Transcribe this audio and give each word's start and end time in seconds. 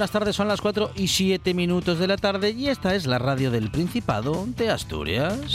Buenas 0.00 0.12
tardes, 0.12 0.34
son 0.34 0.48
las 0.48 0.62
4 0.62 0.92
y 0.96 1.08
7 1.08 1.52
minutos 1.52 1.98
de 1.98 2.06
la 2.06 2.16
tarde 2.16 2.52
y 2.52 2.68
esta 2.68 2.94
es 2.94 3.06
la 3.06 3.18
radio 3.18 3.50
del 3.50 3.70
Principado 3.70 4.46
de 4.56 4.70
Asturias. 4.70 5.54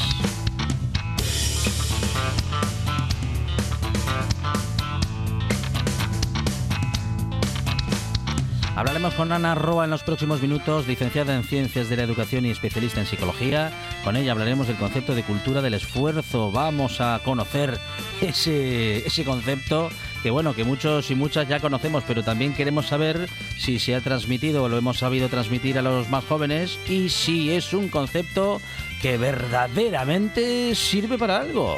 Hablaremos 8.75 9.15
con 9.15 9.31
Ana 9.31 9.55
Roa 9.55 9.85
en 9.85 9.89
los 9.89 10.03
próximos 10.03 10.39
minutos, 10.43 10.85
licenciada 10.85 11.35
en 11.35 11.43
Ciencias 11.43 11.89
de 11.89 11.97
la 11.97 12.03
Educación 12.03 12.45
y 12.45 12.51
especialista 12.51 12.99
en 12.99 13.07
Psicología. 13.07 13.71
Con 14.03 14.15
ella 14.15 14.33
hablaremos 14.33 14.67
del 14.67 14.77
concepto 14.77 15.15
de 15.15 15.23
cultura 15.23 15.63
del 15.63 15.73
esfuerzo. 15.73 16.51
Vamos 16.51 17.01
a 17.01 17.19
conocer 17.25 17.79
ese, 18.21 19.07
ese 19.07 19.23
concepto 19.23 19.89
que 20.25 20.31
bueno, 20.31 20.55
que 20.55 20.63
muchos 20.63 21.11
y 21.11 21.13
muchas 21.13 21.47
ya 21.47 21.59
conocemos, 21.59 22.03
pero 22.07 22.23
también 22.23 22.55
queremos 22.55 22.87
saber 22.87 23.29
si 23.59 23.77
se 23.77 23.93
ha 23.93 24.01
transmitido 24.01 24.63
o 24.63 24.69
lo 24.69 24.75
hemos 24.75 24.97
sabido 24.97 25.29
transmitir 25.29 25.77
a 25.77 25.83
los 25.83 26.09
más 26.09 26.25
jóvenes 26.25 26.79
y 26.89 27.09
si 27.09 27.51
es 27.51 27.73
un 27.73 27.89
concepto 27.89 28.59
que 29.03 29.19
verdaderamente 29.19 30.73
sirve 30.73 31.19
para 31.19 31.41
algo. 31.41 31.77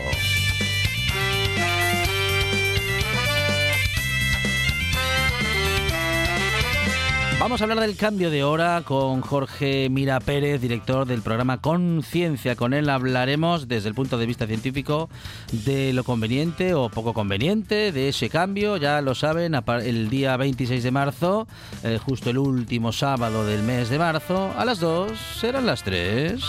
Vamos 7.39 7.61
a 7.61 7.65
hablar 7.65 7.79
del 7.79 7.95
cambio 7.95 8.31
de 8.31 8.43
hora 8.43 8.81
con 8.83 9.21
Jorge 9.21 9.89
Mira 9.91 10.19
Pérez, 10.19 10.59
director 10.59 11.05
del 11.05 11.21
programa 11.21 11.61
Conciencia. 11.61 12.55
Con 12.55 12.73
él 12.73 12.89
hablaremos 12.89 13.67
desde 13.67 13.89
el 13.89 13.95
punto 13.95 14.17
de 14.17 14.25
vista 14.25 14.47
científico 14.47 15.07
de 15.51 15.93
lo 15.93 16.03
conveniente 16.03 16.73
o 16.73 16.89
poco 16.89 17.13
conveniente 17.13 17.91
de 17.91 18.09
ese 18.09 18.29
cambio. 18.29 18.77
Ya 18.77 19.01
lo 19.01 19.13
saben, 19.13 19.53
el 19.83 20.09
día 20.09 20.35
26 20.35 20.81
de 20.81 20.91
marzo, 20.91 21.47
eh, 21.83 21.99
justo 22.03 22.31
el 22.31 22.39
último 22.39 22.91
sábado 22.91 23.45
del 23.45 23.61
mes 23.61 23.89
de 23.89 23.99
marzo, 23.99 24.51
a 24.57 24.65
las 24.65 24.79
2 24.79 25.11
serán 25.39 25.67
las 25.67 25.83
3. 25.83 26.41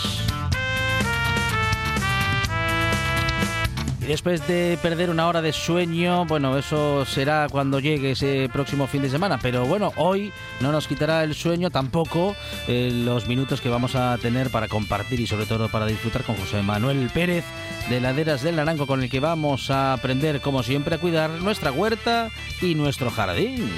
Después 4.09 4.45
de 4.47 4.79
perder 4.81 5.11
una 5.11 5.27
hora 5.27 5.39
de 5.39 5.53
sueño, 5.53 6.25
bueno, 6.25 6.57
eso 6.57 7.05
será 7.05 7.47
cuando 7.47 7.79
llegue 7.79 8.11
ese 8.11 8.49
próximo 8.51 8.87
fin 8.87 9.03
de 9.03 9.09
semana. 9.09 9.37
Pero 9.39 9.65
bueno, 9.65 9.93
hoy 9.97 10.33
no 10.61 10.71
nos 10.71 10.87
quitará 10.87 11.23
el 11.23 11.35
sueño 11.35 11.69
tampoco 11.69 12.35
eh, 12.67 12.89
los 12.91 13.27
minutos 13.27 13.61
que 13.61 13.69
vamos 13.69 13.95
a 13.95 14.17
tener 14.17 14.49
para 14.49 14.67
compartir 14.67 15.19
y 15.19 15.27
sobre 15.27 15.45
todo 15.45 15.69
para 15.69 15.85
disfrutar 15.85 16.23
con 16.23 16.35
José 16.37 16.63
Manuel 16.63 17.11
Pérez 17.13 17.45
de 17.87 18.01
Laderas 18.01 18.41
del 18.41 18.55
Naranco, 18.55 18.87
con 18.87 19.03
el 19.03 19.11
que 19.11 19.19
vamos 19.19 19.69
a 19.69 19.93
aprender, 19.93 20.41
como 20.41 20.63
siempre, 20.63 20.95
a 20.95 20.99
cuidar 20.99 21.29
nuestra 21.29 21.71
huerta 21.71 22.29
y 22.63 22.73
nuestro 22.73 23.11
jardín. 23.11 23.69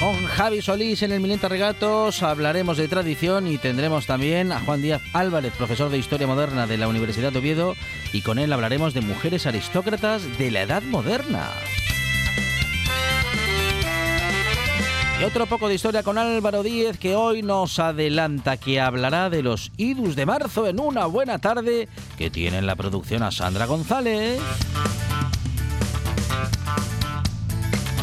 Con 0.00 0.26
Javi 0.26 0.60
Solís 0.60 1.02
en 1.02 1.12
el 1.12 1.20
Milenta 1.20 1.48
Regatos 1.48 2.22
hablaremos 2.22 2.76
de 2.76 2.86
tradición 2.86 3.46
y 3.46 3.56
tendremos 3.56 4.06
también 4.06 4.52
a 4.52 4.60
Juan 4.60 4.82
Díaz 4.82 5.00
Álvarez, 5.14 5.54
profesor 5.56 5.90
de 5.90 5.96
Historia 5.96 6.26
Moderna 6.26 6.66
de 6.66 6.76
la 6.76 6.86
Universidad 6.86 7.32
de 7.32 7.38
Oviedo, 7.38 7.74
y 8.12 8.20
con 8.20 8.38
él 8.38 8.52
hablaremos 8.52 8.92
de 8.92 9.00
mujeres 9.00 9.46
aristócratas 9.46 10.22
de 10.38 10.50
la 10.50 10.62
Edad 10.62 10.82
Moderna. 10.82 11.48
Y 15.18 15.24
otro 15.24 15.46
poco 15.46 15.66
de 15.66 15.76
historia 15.76 16.02
con 16.02 16.18
Álvaro 16.18 16.62
Díez 16.62 16.98
que 16.98 17.16
hoy 17.16 17.42
nos 17.42 17.78
adelanta 17.78 18.58
que 18.58 18.82
hablará 18.82 19.30
de 19.30 19.42
los 19.42 19.72
idus 19.78 20.14
de 20.14 20.26
marzo 20.26 20.66
en 20.66 20.78
una 20.78 21.06
buena 21.06 21.38
tarde 21.38 21.88
que 22.18 22.28
tiene 22.28 22.58
en 22.58 22.66
la 22.66 22.76
producción 22.76 23.22
a 23.22 23.30
Sandra 23.30 23.64
González. 23.64 24.42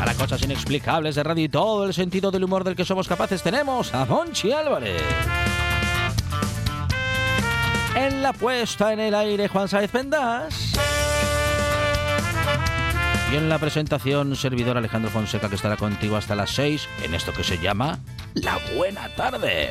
Para 0.04 0.16
cosas 0.16 0.44
inexplicables 0.44 1.16
de 1.16 1.24
radio 1.24 1.46
y 1.46 1.48
todo 1.48 1.86
el 1.86 1.94
sentido 1.94 2.30
del 2.30 2.44
humor 2.44 2.66
del 2.66 2.76
que 2.76 2.84
somos 2.84 3.08
capaces 3.08 3.42
tenemos 3.42 3.96
a 3.96 4.04
Monchi 4.04 4.52
Álvarez. 4.52 5.02
En 7.96 8.22
la 8.22 8.34
puesta 8.34 8.92
en 8.92 9.00
el 9.00 9.16
aire 9.16 9.48
Juan 9.48 9.70
Sáez 9.70 9.90
Pendas. 9.90 10.74
Y 13.32 13.38
en 13.38 13.48
la 13.48 13.58
presentación, 13.60 14.36
servidor 14.36 14.78
Alejandro 14.78 15.10
Fonseca, 15.10 15.48
que 15.48 15.56
estará 15.56 15.78
contigo 15.78 16.18
hasta 16.18 16.36
las 16.36 16.50
6 16.50 16.90
en 17.06 17.14
esto 17.14 17.32
que 17.32 17.46
se 17.46 17.58
llama 17.60 18.00
La 18.34 18.60
Buena 18.76 19.08
Tarde. 19.16 19.70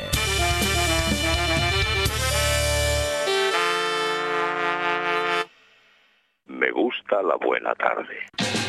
Me 6.46 6.70
gusta 6.70 7.20
la 7.22 7.36
buena 7.36 7.74
tarde. 7.74 8.61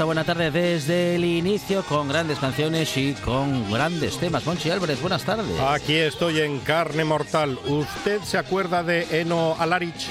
Esta 0.00 0.06
buena 0.06 0.24
tarde 0.24 0.50
desde 0.50 1.16
el 1.16 1.26
inicio 1.26 1.82
con 1.82 2.08
grandes 2.08 2.38
canciones 2.38 2.96
y 2.96 3.12
con 3.12 3.70
grandes 3.70 4.16
temas. 4.16 4.46
Monchi 4.46 4.70
Álvarez, 4.70 4.98
buenas 4.98 5.24
tardes. 5.24 5.60
Aquí 5.60 5.94
estoy 5.94 6.40
en 6.40 6.58
carne 6.60 7.04
mortal. 7.04 7.58
¿Usted 7.66 8.22
se 8.22 8.38
acuerda 8.38 8.82
de 8.82 9.20
Eno 9.20 9.56
Alarich? 9.58 10.06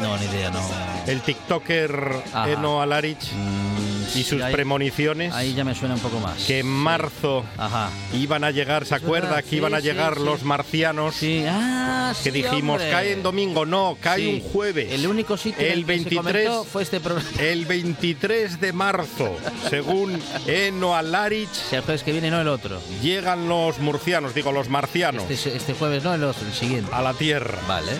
No, 0.00 0.16
ni 0.16 0.26
idea, 0.26 0.50
no. 0.50 0.60
El 1.08 1.22
TikToker 1.22 2.22
Ajá. 2.32 2.50
Eno 2.52 2.80
Alarich 2.80 3.32
Mm, 3.32 3.71
y 4.14 4.22
sí, 4.22 4.24
sus 4.24 4.42
ahí- 4.42 4.52
premoniciones 4.52 5.32
Ahí 5.34 5.54
ya 5.54 5.64
me 5.64 5.74
suena 5.74 5.94
un 5.94 6.00
poco 6.00 6.18
más. 6.20 6.44
que 6.44 6.60
en 6.60 6.66
marzo 6.66 7.44
Ajá. 7.56 7.90
iban 8.14 8.44
a 8.44 8.50
llegar, 8.50 8.84
¿se 8.86 8.94
acuerda? 8.94 9.42
que 9.42 9.56
iban 9.56 9.74
a 9.74 9.80
llegar 9.80 10.16
sí, 10.16 10.24
los 10.24 10.42
marcianos. 10.44 11.14
Sí, 11.14 11.44
ah, 11.48 12.12
Que 12.22 12.30
dijimos, 12.30 12.76
hombre. 12.76 12.90
cae 12.90 13.12
en 13.12 13.22
domingo, 13.22 13.64
no, 13.66 13.96
cae 14.00 14.28
un 14.28 14.40
jueves. 14.40 14.92
El 14.92 15.06
único 15.06 15.36
sitio 15.36 15.60
el 15.66 15.72
el 15.72 15.86
que 15.86 15.92
se 15.98 16.04
23 16.04 16.22
comentó 16.48 16.64
fue 16.64 16.82
este 16.82 17.00
programa. 17.00 17.28
El 17.40 17.64
23 17.66 18.60
de 18.60 18.72
marzo, 18.72 19.36
según 19.70 20.20
Eno 20.46 20.94
Alarich, 20.96 21.48
Si 21.52 21.76
el 21.76 21.82
jueves 21.82 22.02
que 22.02 22.12
viene, 22.12 22.30
no 22.30 22.40
el 22.40 22.48
otro. 22.48 22.80
llegan 23.02 23.48
los 23.48 23.78
murcianos, 23.78 24.34
digo, 24.34 24.52
los 24.52 24.68
marcianos, 24.68 25.24
Este, 25.30 25.56
este 25.56 25.74
jueves 25.74 26.02
no, 26.04 26.14
el 26.14 26.24
otro, 26.24 26.46
el 26.46 26.54
siguiente. 26.54 26.90
a 26.92 27.00
la 27.02 27.14
Tierra. 27.14 27.58
Vale, 27.66 27.92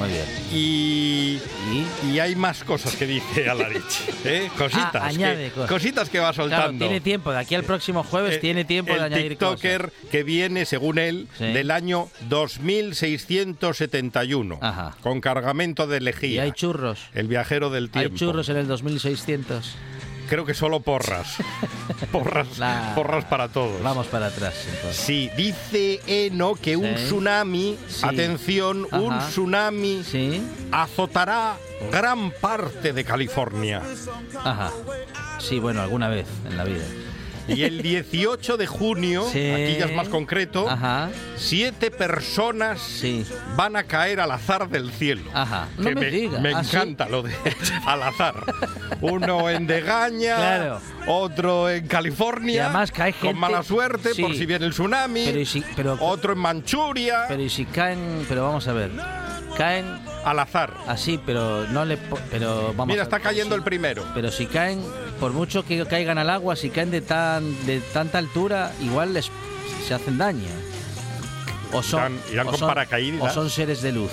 muy 0.00 0.08
bien. 0.08 0.24
Y, 0.52 1.38
Y 1.70 1.86
y 2.12 2.18
hay 2.18 2.34
más 2.34 2.64
cosas 2.64 2.96
que 2.96 3.06
dice 3.06 3.48
Alarich. 3.48 3.84
¿eh? 4.24 4.50
Cositas. 4.58 4.90
Ah, 4.94 5.06
añade 5.06 5.46
que, 5.48 5.52
cosas. 5.52 5.70
cositas 5.70 6.08
que 6.08 6.18
va 6.18 6.32
claro, 6.32 6.50
soltando. 6.50 6.84
tiene 6.84 7.00
tiempo. 7.00 7.30
De 7.32 7.38
aquí 7.38 7.54
al 7.54 7.62
próximo 7.64 8.02
jueves 8.02 8.34
Eh, 8.36 8.38
tiene 8.38 8.64
tiempo 8.64 8.92
de 8.94 9.00
añadir 9.02 9.28
TikToker 9.30 9.92
que 10.10 10.22
viene, 10.24 10.64
según 10.64 10.98
él, 10.98 11.28
Sí. 11.38 11.44
del 11.44 11.70
año 11.70 12.08
2671, 12.28 14.58
Ajá. 14.60 14.96
con 15.02 15.20
cargamento 15.20 15.86
de 15.86 15.98
cosas. 15.98 16.00
Y 16.00 16.04
lejía. 16.04 16.42
hay 16.44 16.52
churros. 16.52 16.98
El 17.14 17.28
viajero 17.28 17.70
del 17.70 17.90
tiempo. 17.90 18.12
Hay 18.12 18.18
churros 18.18 18.48
en 18.48 18.56
el 18.56 18.66
2600. 18.66 19.74
Creo 20.30 20.46
que 20.46 20.54
solo 20.54 20.78
porras. 20.80 21.36
porras, 22.12 22.46
porras 22.94 23.24
para 23.26 23.48
todos. 23.48 23.82
Vamos 23.82 24.06
para 24.06 24.26
atrás. 24.28 24.54
entonces. 24.72 24.96
Sí, 24.96 25.28
dice 25.36 26.00
Eno 26.06 26.54
que 26.54 26.76
un 26.76 26.96
Sí. 26.96 27.04
tsunami, 27.06 27.76
Sí. 27.88 28.06
atención, 28.06 28.86
un 28.92 29.18
tsunami 29.18 30.02
Sí. 30.04 30.40
azotará 30.70 31.56
gran 31.90 32.30
parte 32.30 32.92
de 32.92 33.04
California. 33.04 33.82
Ajá. 34.44 34.70
Sí, 35.40 35.58
bueno, 35.58 35.82
alguna 35.82 36.08
vez 36.08 36.26
en 36.48 36.56
la 36.56 36.62
vida. 36.64 36.84
Y 37.48 37.62
el 37.64 37.82
18 37.82 38.56
de 38.56 38.66
junio, 38.66 39.24
Sí. 39.32 39.50
aquí 39.50 39.76
ya 39.78 39.86
es 39.86 39.94
más 39.94 40.08
concreto, 40.08 40.68
Ajá. 40.68 41.08
siete 41.36 41.90
personas 41.90 42.80
Sí. 42.80 43.24
van 43.56 43.76
a 43.76 43.84
caer 43.84 44.20
al 44.20 44.30
azar 44.30 44.68
del 44.68 44.92
cielo. 44.92 45.22
Ajá. 45.34 45.68
No 45.78 45.88
Que 45.88 45.94
me, 45.94 46.06
digas. 46.10 46.40
me 46.40 46.54
¿Ah, 46.54 46.62
sí? 46.62 46.76
encanta 46.76 47.08
lo 47.08 47.22
de 47.22 47.32
al 47.86 48.02
azar. 48.02 48.34
Uno 49.00 49.50
en 49.50 49.66
Degaña, 49.66 50.36
Claro. 50.36 50.80
otro 51.06 51.68
en 51.70 51.86
California, 51.86 52.66
además 52.66 52.92
cae 52.92 53.12
gente- 53.12 53.28
con 53.28 53.38
mala 53.38 53.62
suerte 53.62 54.10
por 54.20 54.34
si 54.34 54.46
viene 54.46 54.66
el 54.66 54.72
tsunami, 54.72 55.24
Pero 55.26 55.40
y 55.40 55.46
si, 55.46 55.64
pero, 55.74 55.96
otro 56.00 56.32
en 56.34 56.38
Manchuria, 56.38 57.24
pero 57.28 57.42
y 57.42 57.48
si 57.50 57.64
caen, 57.64 58.24
pero 58.28 58.44
vamos 58.46 58.68
a 58.68 58.72
ver, 58.72 58.90
caen 59.56 59.86
al 60.24 60.38
azar. 60.38 60.72
así, 60.86 61.18
pero 61.24 61.66
no 61.68 61.84
le, 61.84 61.96
pero 62.30 62.68
vamos. 62.76 62.88
Mira, 62.88 63.02
está 63.02 63.20
cayendo 63.20 63.54
el 63.54 63.62
primero. 63.62 64.04
Pero 64.14 64.30
si 64.30 64.46
caen, 64.46 64.82
por 65.18 65.32
mucho 65.32 65.64
que 65.64 65.84
caigan 65.86 66.18
al 66.18 66.30
agua, 66.30 66.56
si 66.56 66.70
caen 66.70 66.90
de 66.90 67.00
tan, 67.00 67.66
de 67.66 67.80
tanta 67.80 68.18
altura, 68.18 68.72
igual 68.80 69.12
les 69.14 69.30
se 69.86 69.94
hacen 69.94 70.18
daño. 70.18 70.48
O 71.72 71.82
son, 71.82 72.00
Irán- 72.00 72.32
irán 72.32 72.46
o 72.48 72.50
con 72.50 72.58
son- 72.58 72.68
paracaídas. 72.68 73.22
o 73.30 73.34
son 73.34 73.48
seres 73.50 73.80
de 73.82 73.92
luz. 73.92 74.10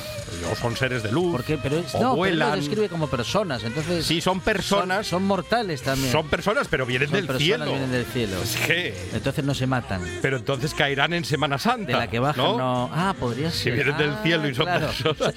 O 0.52 0.56
son 0.56 0.76
seres 0.76 1.04
de 1.04 1.12
luz. 1.12 1.32
Porque, 1.32 1.58
pero 1.58 1.78
es- 1.80 1.94
o 1.96 2.00
no, 2.00 2.00
pero 2.00 2.16
vuelan. 2.16 2.50
lo 2.52 2.56
describe 2.58 2.90
como 2.90 3.08
personas, 3.08 3.64
entonces. 3.64 4.06
Sí, 4.06 4.22
son 4.22 4.40
personas. 4.42 5.08
Son, 5.08 5.20
son 5.22 5.28
mortales 5.28 5.82
también. 5.82 6.12
Son 6.12 6.28
personas, 6.28 6.68
pero 6.70 6.86
vienen 6.86 7.10
Son 7.10 7.16
del 7.18 7.26
personas, 7.28 7.46
cielo. 7.46 7.66
vienen 7.66 7.92
del 7.92 8.06
cielo. 8.06 8.42
Es 8.42 8.56
que- 8.58 9.10
Entonces 9.14 9.44
no 9.46 9.54
se 9.54 9.68
matan. 9.68 10.02
Pero 10.22 10.38
entonces 10.38 10.74
caerán 10.74 11.14
en 11.14 11.26
Semana 11.26 11.58
Santa. 11.58 11.94
De 11.94 11.94
la 11.94 12.10
que 12.10 12.20
bajan, 12.20 12.44
¿no? 12.44 12.58
no. 12.58 12.90
Ah, 12.94 13.16
podría 13.20 13.52
Si 13.52 13.64
ser. 13.66 13.74
vienen 13.76 13.98
del 13.98 14.12
Ah, 14.12 14.20
cielo 14.24 14.48
y 14.50 14.56
son 14.56 14.66
claro. 14.66 14.88
personas. 14.88 15.36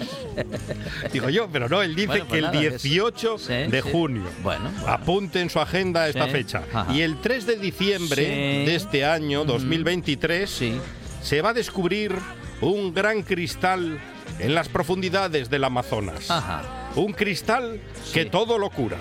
Digo 1.13 1.29
yo, 1.31 1.49
pero 1.53 1.69
no, 1.69 1.83
él 1.83 1.95
dice 1.95 2.07
Bueno, 2.09 2.25
pues 2.29 2.39
el 2.39 2.45
nada, 2.47 2.61
que 2.61 2.67
es- 2.67 2.83
18 2.83 3.39
Sí, 3.39 3.53
de 3.53 3.83
sí. 3.83 3.89
junio. 3.91 4.25
Bueno, 4.43 4.71
bueno. 4.71 4.89
Apunte 4.89 5.41
en 5.41 5.51
su 5.51 5.61
agenda 5.61 6.09
esta 6.09 6.27
Sí, 6.27 6.31
fecha. 6.31 6.63
ajá. 6.73 6.93
Y 6.93 7.03
el 7.03 7.21
3 7.21 7.47
de 7.47 7.57
diciembre 7.57 8.23
de 8.23 8.75
este 8.75 9.05
año, 9.05 9.45
2023, 9.45 10.49
Sí. 10.51 10.79
se 11.23 11.43
va 11.43 11.51
a 11.51 11.53
descubrir 11.55 12.15
un 12.61 12.93
gran 12.93 13.23
cristal 13.23 13.99
en 14.39 14.55
las 14.55 14.69
profundidades 14.69 15.51
del 15.51 15.65
Amazonas. 15.65 16.31
Ajá. 16.31 16.63
Un 16.95 17.13
cristal 17.13 17.81
que 18.13 18.25
Sí. 18.25 18.31
todo 18.31 18.59
lo 18.59 18.71
cura. 18.71 18.97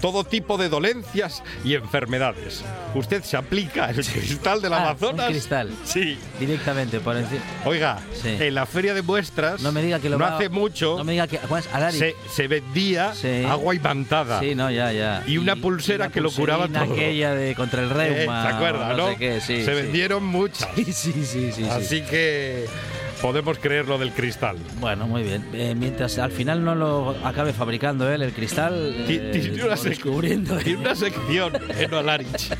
Todo 0.00 0.24
tipo 0.24 0.58
de 0.58 0.68
dolencias 0.68 1.42
y 1.64 1.72
enfermedades. 1.74 2.62
¿Usted 2.94 3.22
se 3.24 3.34
aplica 3.38 3.88
el 3.88 4.04
cristal 4.04 4.60
del 4.60 4.74
Ah, 4.74 4.76
un 4.76 4.82
Amazonas? 4.82 5.26
cristal. 5.30 5.70
Sí. 5.84 6.18
Directamente 6.38 7.00
por 7.00 7.16
encima. 7.16 7.40
Oiga, 7.64 7.98
Sí. 8.22 8.28
en 8.38 8.54
la 8.54 8.66
feria 8.66 8.92
de 8.92 9.00
muestras, 9.00 9.62
No 9.62 9.72
me 9.72 9.80
diga 9.82 9.98
que 9.98 10.10
lo 10.10 10.18
no 10.18 10.24
va- 10.26 10.36
hace 10.36 10.50
mucho, 10.50 10.96
No 10.98 11.04
me 11.04 11.12
diga 11.12 11.26
que. 11.26 11.40
Se, 11.92 12.14
se 12.30 12.46
vendía 12.46 13.14
Sí. 13.14 13.44
agua 13.48 13.74
imantada. 13.74 14.38
Sí, 14.40 14.54
no, 14.54 14.70
ya, 14.70 14.92
ya. 14.92 15.24
Y 15.26 15.38
una 15.38 15.56
pulsera 15.56 16.04
una 16.06 16.12
que 16.12 16.20
lo 16.20 16.30
curaba 16.30 16.68
todo. 16.68 16.92
aquella 16.92 17.34
de 17.34 17.54
contra 17.54 17.82
el 17.82 17.90
Eh, 17.90 17.94
reuma. 17.94 18.42
¿Se 18.42 18.54
acuerda, 18.54 18.90
o 18.92 18.96
no? 18.98 19.08
sé 19.08 19.16
qué, 19.16 19.40
sí, 19.40 19.64
se 19.64 19.72
vendieron 19.74 20.22
muchas. 20.24 20.68
Sí, 20.76 21.24
sí, 21.24 21.52
sí. 21.52 21.64
Así 21.70 22.02
que 22.02 22.66
podemos 23.20 23.58
creer 23.58 23.86
lo 23.88 23.98
del 23.98 24.12
cristal. 24.12 24.56
Bueno, 24.80 25.06
muy 25.06 25.22
bien. 25.22 25.44
Eh, 25.52 25.74
mientras 25.76 26.18
al 26.18 26.30
final 26.30 26.64
no 26.64 26.74
lo 26.74 27.10
acabe 27.24 27.52
fabricando 27.52 28.10
él, 28.12 28.22
el 28.22 28.32
cristal. 28.32 28.94
Eh, 29.08 29.30
Tiene 29.32 29.64
una, 29.64 29.74
descubriendo. 29.76 30.56
tiene 30.64 30.78
una 30.80 30.94
sección 30.94 31.52
en 31.78 31.94
Olarich. 31.94 32.28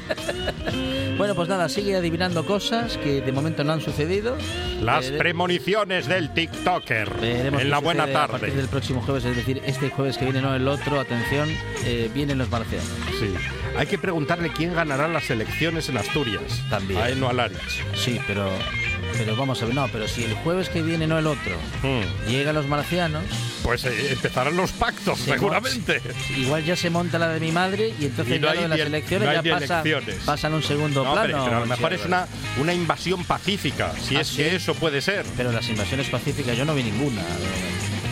Bueno, 1.17 1.35
pues 1.35 1.49
nada, 1.49 1.71
sigue 1.71 1.97
adivinando 1.97 2.45
cosas 2.45 2.99
que 2.99 3.23
de 3.23 3.33
momento 3.33 3.65
no 3.65 3.73
han 3.73 3.81
sucedido. 3.81 4.37
Las 4.83 5.11
Vere- 5.11 5.17
premoniciones 5.17 6.07
del 6.07 6.29
TikToker. 6.35 7.11
En 7.23 7.71
la 7.71 7.79
buena 7.79 8.03
sucede 8.05 8.17
A 8.19 8.21
tarde. 8.27 8.33
partir 8.39 8.55
del 8.55 8.69
próximo 8.69 9.01
jueves, 9.01 9.25
es 9.25 9.35
decir, 9.35 9.63
este 9.65 9.89
jueves 9.89 10.19
que 10.19 10.27
viene, 10.27 10.43
no 10.43 10.55
el 10.55 10.69
otro. 10.69 11.01
Atención, 11.01 11.49
eh, 11.87 12.11
vienen 12.13 12.37
los 12.37 12.51
marcianos. 12.51 12.87
Sí. 13.19 13.33
Hay 13.79 13.87
que 13.87 13.97
preguntarle 13.97 14.51
quién 14.55 14.75
ganará 14.75 15.09
las 15.09 15.31
elecciones 15.31 15.89
en 15.89 15.97
Asturias. 15.97 16.43
También. 16.69 17.01
A 17.01 17.09
Eno 17.09 17.31
Alarich. 17.31 17.59
Sí, 17.95 18.21
pero, 18.27 18.51
pero 19.19 19.37
vamos 19.37 19.63
a 19.63 19.67
ver, 19.67 19.75
no, 19.75 19.89
pero 19.89 20.07
si 20.09 20.25
el 20.25 20.35
jueves 20.35 20.69
que 20.69 20.83
viene, 20.83 21.07
no 21.07 21.19
el 21.19 21.27
otro, 21.27 21.57
Hmm. 21.83 22.29
llegan 22.29 22.55
los 22.55 22.67
marcianos, 22.67 23.25
Pues 23.63 23.85
eh, 23.85 24.13
empezarán 24.13 24.57
los 24.57 24.71
pactos, 24.73 25.19
Se 25.19 25.33
seguramente. 25.33 26.01
igual 26.37 26.65
ya 26.65 26.77
se 26.77 26.89
monta 26.91 27.19
la 27.19 27.29
de 27.31 27.41
mi 27.41 27.51
madre 27.53 27.93
y 27.99 28.05
entonces 28.07 28.37
Y 28.37 28.39
no 28.39 28.49
hay 28.49 28.59
de 28.59 28.69
las 28.69 28.79
el- 28.79 28.87
elecciones 28.89 29.27
no 29.29 29.35
ya 29.43 29.59
pasa, 29.61 29.81
elecciones. 29.81 30.23
pasan 30.25 30.55
un 30.55 30.63
segundo 30.63 31.03
No, 31.05 31.13
plano. 31.15 31.27
pero 31.45 31.57
a 31.57 31.61
lo 31.61 31.67
mejor 31.67 31.93
es 31.93 32.05
una, 32.05 32.27
una 32.61 32.73
invasión 32.73 33.25
pacífica, 33.25 33.93
si 34.01 34.17
¿Ah, 34.17 34.21
es 34.21 34.29
sí? 34.29 34.37
que 34.37 34.55
eso 34.57 34.75
puede 34.75 35.01
ser. 35.01 35.27
Pero 35.37 35.51
las 35.53 35.69
invasiones 35.69 36.09
pacíficas 36.09 36.57
yo 36.57 36.65
no 36.65 36.75
vi 36.75 36.85
ninguna. 36.85 37.23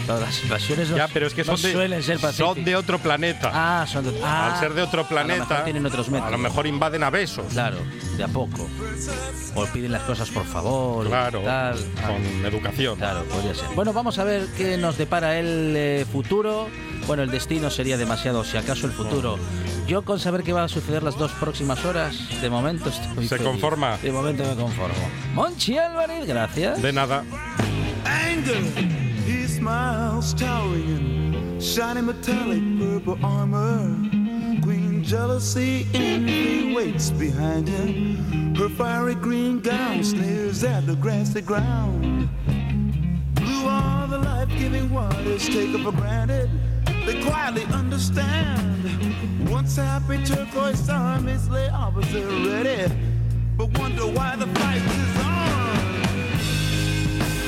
Todas 0.07 0.21
las 0.23 0.43
invasiones 0.43 0.91
no, 0.91 0.97
Ya, 0.97 1.09
pero 1.09 1.27
es 1.27 1.35
que 1.35 1.45
no 1.45 1.57
son 1.57 1.63
de, 1.63 1.73
suelen 1.73 2.03
ser 2.03 2.19
pacíficas. 2.19 2.55
son 2.57 2.65
de 2.65 2.77
otro 2.77 2.99
planeta. 2.99 3.51
Ah, 3.53 3.87
son 3.87 4.05
de, 4.05 4.21
ah, 4.23 4.53
Al 4.55 4.61
ser 4.61 4.75
de 4.75 4.83
otro 4.83 5.01
a 5.01 5.03
lo 5.05 5.09
planeta, 5.09 5.47
mejor 5.49 5.65
tienen 5.65 5.87
otros 5.87 6.09
métodos. 6.09 6.29
a 6.29 6.31
lo 6.33 6.39
mejor 6.39 6.67
invaden 6.67 7.03
a 7.05 7.11
besos. 7.11 7.47
Claro, 7.53 7.79
de 8.17 8.25
a 8.25 8.29
poco. 8.29 8.69
O 9.55 9.65
piden 9.67 9.93
las 9.93 10.03
cosas 10.03 10.29
por 10.31 10.45
favor. 10.45 11.07
y 11.07 11.09
Claro, 11.09 11.41
tal. 11.41 11.79
Ah, 12.03 12.09
con 12.09 12.45
educación. 12.47 12.97
Claro, 12.99 13.25
podría 13.25 13.55
ser. 13.55 13.65
Bueno, 13.75 13.93
vamos 13.93 14.19
a 14.19 14.25
ver 14.25 14.47
qué 14.57 14.77
nos 14.77 14.99
depara 14.99 15.39
el 15.39 15.75
eh, 15.77 16.07
futuro. 16.11 16.69
Bueno, 17.07 17.23
el 17.23 17.31
destino 17.31 17.71
sería 17.71 17.97
demasiado, 17.97 18.45
si 18.45 18.57
acaso 18.57 18.87
el 18.87 18.93
futuro. 18.93 19.39
Yo 19.87 20.03
con 20.03 20.19
saber 20.19 20.43
qué 20.43 20.53
va 20.55 20.65
a 20.65 20.69
suceder 20.69 21.03
las 21.03 21.17
dos 21.19 21.31
próximas 21.33 21.85
horas, 21.85 22.17
de 22.41 22.49
momento 22.51 22.89
estoy 22.89 23.29
¿Se 23.29 23.37
feliz. 23.37 23.47
conforma? 23.47 23.99
De 23.99 24.11
momento 24.11 24.43
me 24.45 24.55
conformo. 24.55 24.95
Monchi 25.35 25.77
Álvarez, 25.77 26.27
gracias. 26.27 26.81
De 26.81 26.93
nada. 26.93 27.23
anger. 28.07 29.04
Smiles, 29.65 30.35
towering, 30.35 31.59
shining 31.59 32.05
metallic 32.05 32.61
purple 32.79 33.19
armor. 33.25 33.97
Queen 34.61 35.03
jealousy, 35.03 35.87
envy 35.95 36.75
waits 36.75 37.09
behind 37.09 37.67
him. 37.67 38.55
Her 38.57 38.69
fiery 38.69 39.15
green 39.15 39.61
gown 39.61 40.05
sneers 40.05 40.63
at 40.65 40.87
the 40.87 40.97
grassy 40.97 41.41
ground. 41.41 42.29
Blue 43.37 43.65
are 43.67 44.07
the 44.07 44.19
life-giving 44.19 44.93
waters 44.93 45.49
taken 45.49 45.83
for 45.83 45.93
granted. 45.93 46.51
They 47.07 47.23
quietly 47.23 47.65
understand. 47.73 49.49
Once 49.49 49.77
happy 49.77 50.23
turquoise 50.27 50.91
armies 50.91 51.49
lay 51.49 51.71
opposite 51.71 52.29
ready, 52.47 52.93
but 53.57 53.79
wonder 53.79 54.07
why 54.09 54.37
the 54.37 54.47
fight 54.59 54.83
is 54.83 55.17
on. 55.25 55.89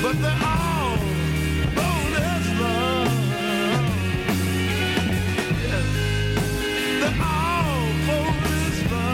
But 0.01 0.19
they're 0.19 0.41
all 0.43 0.86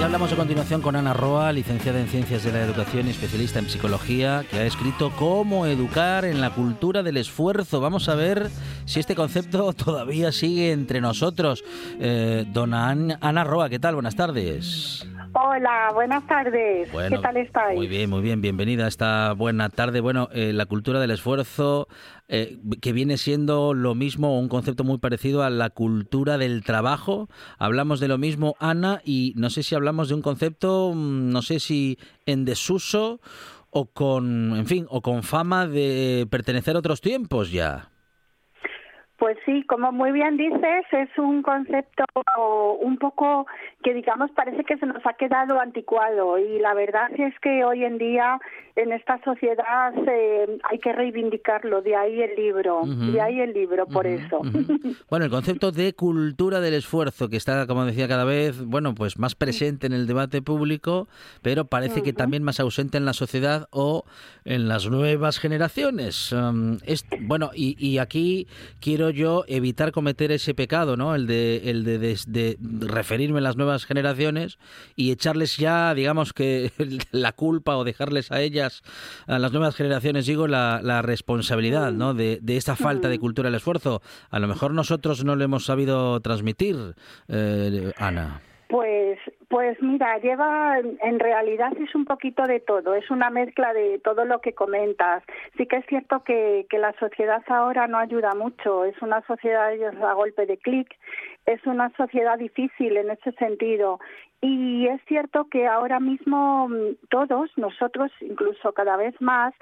Hablamos 0.03 0.33
a 0.33 0.35
continuación 0.35 0.81
con 0.81 0.95
Ana 0.97 1.13
Roa, 1.13 1.51
licenciada 1.53 1.99
en 1.99 2.07
Ciencias 2.07 2.43
de 2.43 2.51
la 2.51 2.61
Educación 2.61 3.07
y 3.07 3.11
especialista 3.11 3.59
en 3.59 3.69
Psicología, 3.69 4.45
que 4.51 4.57
ha 4.57 4.65
escrito 4.65 5.11
Cómo 5.17 5.65
educar 5.65 6.25
en 6.25 6.41
la 6.41 6.49
cultura 6.53 7.01
del 7.03 7.17
esfuerzo. 7.17 7.79
Vamos 7.79 8.09
a 8.09 8.15
ver 8.15 8.49
si 8.85 8.99
este 8.99 9.15
concepto 9.15 9.71
todavía 9.73 10.31
sigue 10.31 10.71
entre 10.71 10.99
nosotros. 11.01 11.63
Eh, 11.99 12.45
dona 12.51 12.89
An- 12.89 13.17
Ana 13.21 13.43
Roa, 13.45 13.69
¿qué 13.69 13.79
tal? 13.79 13.95
Buenas 13.95 14.15
tardes. 14.15 15.05
Hola, 15.35 15.91
buenas 15.95 16.27
tardes. 16.27 16.91
Bueno, 16.91 17.17
¿Qué 17.17 17.21
tal 17.23 17.37
estáis? 17.37 17.75
Muy 17.75 17.87
bien, 17.87 18.07
muy 18.07 18.21
bien. 18.21 18.41
Bienvenida 18.41 18.85
a 18.85 18.87
esta 18.87 19.33
buena 19.33 19.69
tarde. 19.69 19.99
Bueno, 19.99 20.29
eh, 20.31 20.53
la 20.53 20.67
cultura 20.67 20.99
del 20.99 21.09
esfuerzo, 21.09 21.87
eh, 22.27 22.59
que 22.81 22.93
viene 22.93 23.17
siendo 23.17 23.73
lo 23.73 23.95
mismo, 23.95 24.39
un 24.39 24.47
concepto 24.47 24.83
muy 24.83 24.99
parecido 24.99 25.41
a 25.41 25.49
la 25.49 25.71
cultura 25.71 26.37
del 26.37 26.63
trabajo. 26.63 27.29
Hablamos 27.57 27.99
de 27.99 28.09
lo 28.09 28.19
mismo, 28.19 28.55
Ana, 28.59 29.01
y 29.03 29.33
no 29.35 29.49
sé 29.49 29.63
si 29.63 29.73
hablamos 29.73 30.09
de 30.09 30.15
un 30.15 30.21
concepto, 30.21 30.93
mm, 30.93 31.31
no 31.31 31.41
sé 31.41 31.59
si 31.59 31.97
en 32.27 32.45
desuso 32.45 33.19
o 33.71 33.87
con, 33.87 34.55
en 34.55 34.67
fin, 34.67 34.85
o 34.89 35.01
con 35.01 35.23
fama 35.23 35.65
de 35.67 36.27
pertenecer 36.29 36.75
a 36.75 36.79
otros 36.79 37.01
tiempos 37.01 37.51
ya. 37.51 37.89
Pues 39.23 39.37
sí, 39.45 39.63
como 39.69 39.93
muy 39.93 40.11
bien 40.11 40.35
dices, 40.35 40.83
es 40.91 41.17
un 41.17 41.43
concepto 41.43 42.03
un 42.81 42.97
poco 42.97 43.47
que 43.81 43.93
digamos 43.93 44.29
parece 44.31 44.65
que 44.65 44.75
se 44.75 44.85
nos 44.85 45.01
ha 45.05 45.13
quedado 45.13 45.61
anticuado. 45.61 46.37
Y 46.37 46.59
la 46.59 46.73
verdad 46.73 47.09
es 47.17 47.33
que 47.39 47.63
hoy 47.63 47.85
en 47.85 47.97
día 47.97 48.37
en 48.75 48.91
esta 48.91 49.23
sociedad 49.23 49.93
eh, 50.07 50.59
hay 50.69 50.79
que 50.79 50.91
reivindicarlo, 50.91 51.81
de 51.81 51.95
ahí 51.95 52.21
el 52.21 52.35
libro, 52.35 52.81
de 52.85 53.21
ahí 53.21 53.39
el 53.39 53.53
libro 53.53 53.85
por 53.85 54.07
eso. 54.07 54.41
Bueno, 55.09 55.25
el 55.25 55.31
concepto 55.31 55.71
de 55.71 55.93
cultura 55.93 56.59
del 56.59 56.73
esfuerzo 56.73 57.29
que 57.29 57.37
está, 57.37 57.65
como 57.65 57.85
decía, 57.85 58.09
cada 58.09 58.25
vez, 58.25 58.65
bueno, 58.65 58.93
pues 58.93 59.17
más 59.17 59.35
presente 59.35 59.87
en 59.87 59.93
el 59.93 60.05
debate 60.05 60.41
público, 60.41 61.07
pero 61.41 61.65
parece 61.65 62.01
que 62.01 62.11
también 62.11 62.43
más 62.43 62.59
ausente 62.59 62.97
en 62.97 63.05
la 63.05 63.13
sociedad 63.13 63.67
o 63.71 64.03
en 64.43 64.67
las 64.67 64.89
nuevas 64.89 65.39
generaciones. 65.39 66.33
Um, 66.33 66.79
es, 66.85 67.05
bueno, 67.21 67.51
y, 67.53 67.77
y 67.79 67.99
aquí 67.99 68.47
quiero 68.81 69.12
yo 69.13 69.45
evitar 69.47 69.91
cometer 69.91 70.31
ese 70.31 70.53
pecado, 70.53 70.97
¿no? 70.97 71.15
El 71.15 71.27
de, 71.27 71.69
el 71.69 71.83
de, 71.83 72.57
referirme 72.81 73.39
a 73.39 73.41
las 73.41 73.55
nuevas 73.55 73.85
generaciones 73.85 74.57
y 74.95 75.11
echarles 75.11 75.57
ya, 75.57 75.93
digamos 75.93 76.33
que 76.33 76.71
la 77.11 77.31
culpa 77.31 77.77
o 77.77 77.83
dejarles 77.83 78.31
a 78.31 78.41
ellas, 78.41 78.83
a 79.27 79.39
las 79.39 79.51
nuevas 79.51 79.75
generaciones, 79.75 80.25
digo, 80.25 80.47
la, 80.47 80.81
la 80.83 81.01
responsabilidad, 81.01 81.91
¿no? 81.91 82.13
De, 82.13 82.39
de 82.41 82.57
esta 82.57 82.75
falta 82.75 83.09
de 83.09 83.19
cultura 83.19 83.47
del 83.47 83.55
esfuerzo. 83.55 84.01
A 84.29 84.39
lo 84.39 84.47
mejor 84.47 84.71
nosotros 84.71 85.23
no 85.23 85.35
lo 85.35 85.43
hemos 85.43 85.65
sabido 85.65 86.19
transmitir, 86.19 86.95
eh, 87.27 87.91
Ana. 87.97 88.41
Pues, 88.69 89.19
pues 89.53 89.79
mira, 89.83 90.17
lleva, 90.17 90.79
en 90.79 91.19
realidad 91.19 91.73
es 91.79 91.93
un 91.93 92.05
poquito 92.05 92.47
de 92.47 92.59
todo, 92.59 92.95
es 92.95 93.11
una 93.11 93.29
mezcla 93.29 93.71
de 93.71 93.99
todo 93.99 94.25
lo 94.25 94.41
que 94.41 94.55
comentas. 94.55 95.21
Sí 95.57 95.67
que 95.67 95.75
es 95.75 95.85
cierto 95.85 96.23
que, 96.23 96.65
que 96.71 96.79
la 96.79 96.91
sociedad 96.93 97.43
ahora 97.45 97.85
no 97.85 97.99
ayuda 97.99 98.33
mucho, 98.33 98.83
es 98.83 98.99
una 99.03 99.21
sociedad 99.27 99.71
a 100.01 100.13
golpe 100.13 100.47
de 100.47 100.57
clic, 100.57 100.87
es 101.45 101.63
una 101.67 101.91
sociedad 101.95 102.39
difícil 102.39 102.97
en 102.97 103.11
ese 103.11 103.31
sentido 103.33 103.99
y 104.45 104.87
es 104.89 104.99
cierto 105.07 105.45
que 105.49 105.67
ahora 105.67 106.01
mismo 106.01 106.67
mm, 106.67 107.07
todos, 107.09 107.49
nosotros 107.55 108.11
incluso 108.19 108.73
cada 108.73 108.97
vez 108.97 109.15
más, 109.21 109.53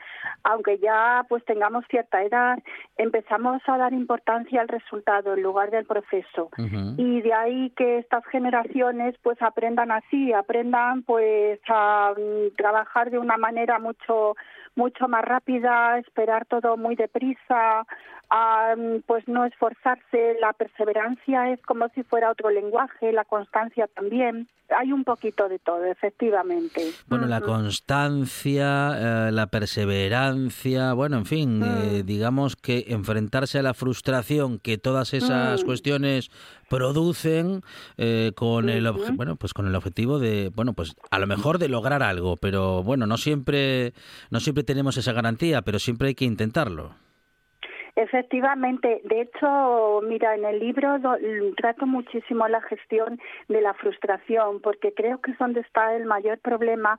aunque 0.44 0.80
ya 0.80 1.24
pues 1.30 1.46
tengamos 1.46 1.86
cierta 1.88 2.24
edad, 2.24 2.58
empezamos 2.98 3.62
a 3.68 3.78
dar 3.78 3.94
importancia 3.94 4.60
al 4.60 4.68
resultado 4.68 5.36
en 5.36 5.44
lugar 5.44 5.70
del 5.70 5.86
proceso. 5.86 6.50
Y 6.98 7.22
de 7.22 7.32
ahí 7.32 7.70
que 7.78 8.00
estas 8.00 8.26
generaciones 8.26 9.14
pues 9.22 9.40
aprendan 9.44 9.92
así, 9.92 10.34
aprendan 10.34 11.04
pues 11.04 11.60
a 11.68 12.16
mm, 12.18 12.56
trabajar 12.58 13.12
de 13.12 13.20
una 13.20 13.38
manera 13.38 13.78
mucho 13.78 14.36
mucho 14.76 15.08
más 15.08 15.24
rápida, 15.26 16.00
esperar 16.00 16.46
todo 16.46 16.78
muy 16.78 16.96
deprisa, 16.96 17.86
a, 18.30 18.76
mm, 18.76 19.02
pues 19.06 19.28
no 19.28 19.46
esforzarse, 19.46 20.38
la 20.40 20.54
perseverancia 20.54 21.52
es 21.52 21.62
como 21.64 21.90
si 21.90 22.02
fuera 22.04 22.32
otro 22.32 22.50
lenguaje, 22.50 23.12
la 23.12 23.26
constancia 23.26 23.88
también 23.88 24.48
hay 24.78 24.92
un 24.92 25.04
poquito 25.04 25.48
de 25.50 25.60
todo, 25.60 25.84
efectivamente. 25.86 26.92
Bueno, 27.08 27.28
la 27.28 27.42
constancia, 27.42 29.28
eh, 29.28 29.32
la 29.32 29.48
perseverancia, 29.48 30.94
bueno, 30.94 31.18
en 31.18 31.25
fin, 31.25 31.63
eh, 31.63 32.01
mm. 32.01 32.06
digamos 32.06 32.56
que 32.56 32.86
enfrentarse 32.88 33.60
a 33.60 33.63
la 33.63 33.74
frustración 33.74 34.60
que 34.60 34.78
todas 34.78 35.13
esas 35.13 35.63
mm. 35.63 35.66
cuestiones 35.66 36.32
producen 36.70 37.63
eh, 37.98 38.32
con 38.36 38.70
el 38.70 38.90
bueno, 39.16 39.36
pues 39.36 39.54
con 39.54 39.68
el 39.68 39.75
objetivo 39.75 40.20
de, 40.20 40.51
bueno, 40.56 40.74
pues 40.74 40.96
a 41.10 41.20
lo 41.20 41.28
mejor 41.28 41.58
de 41.58 41.68
lograr 41.68 42.01
algo, 42.01 42.38
pero 42.38 42.84
bueno, 42.84 43.06
no 43.08 43.18
siempre 43.18 43.94
no 44.30 44.40
siempre 44.40 44.63
tenemos 44.63 44.96
esa 44.98 45.12
garantía, 45.12 45.62
pero 45.62 45.80
siempre 45.80 46.10
hay 46.10 46.16
que 46.16 46.25
intentarlo. 46.25 46.96
Efectivamente, 47.96 49.02
de 49.04 49.22
hecho, 49.22 50.02
mira, 50.04 50.36
en 50.36 50.46
el 50.46 50.60
libro 50.60 50.98
trato 51.58 51.86
muchísimo 51.86 52.48
la 52.48 52.62
gestión 52.62 53.20
de 53.48 53.62
la 53.62 53.74
frustración, 53.74 54.62
porque 54.62 54.94
creo 54.94 55.20
que 55.20 55.32
es 55.32 55.38
donde 55.38 55.62
está 55.62 55.96
el 55.96 56.06
mayor 56.06 56.40
problema, 56.40 56.98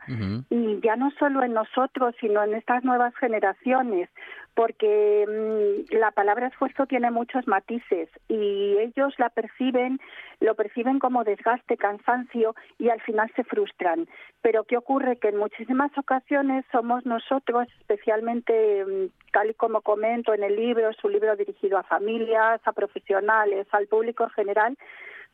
y 0.51 0.81
ya 0.81 0.97
no 0.97 1.11
solo 1.19 1.43
en 1.43 1.55
nosotros, 1.55 2.15
sino 2.21 2.43
en 2.43 2.55
estas 2.55 2.85
nuevas 2.85 3.15
generaciones, 3.17 4.09
porque 4.54 5.26
mm, 5.26 5.94
la 5.97 6.11
palabra 6.11 6.49
esfuerzo 6.49 6.87
tiene 6.87 7.11
muchos 7.11 7.47
matices 7.47 8.09
y 8.28 8.76
ellos 8.78 9.14
la 9.18 9.30
perciben, 9.30 9.99
lo 10.40 10.54
perciben 10.54 10.99
como 10.99 11.25
desgaste, 11.25 11.76
cansancio 11.76 12.54
y 12.78 12.90
al 12.90 13.00
final 13.00 13.30
se 13.35 13.44
frustran. 13.44 14.09
Pero 14.42 14.64
¿qué 14.64 14.76
ocurre? 14.76 15.16
Que 15.16 15.28
en 15.28 15.38
muchísimas 15.38 15.97
ocasiones 15.97 16.64
somos 16.71 17.06
nosotros, 17.06 17.68
especialmente 17.80 18.85
mm, 18.85 19.30
tal 19.32 19.50
y 19.50 19.54
como 19.54 19.80
comento 19.80 20.35
en 20.35 20.42
el 20.42 20.56
libro, 20.56 20.90
es 20.90 21.04
un 21.04 21.12
libro 21.12 21.35
dirigido 21.37 21.78
a 21.78 21.82
familias, 21.82 22.61
a 22.64 22.73
profesionales, 22.73 23.66
al 23.73 23.87
público 23.87 24.25
en 24.25 24.30
general, 24.30 24.78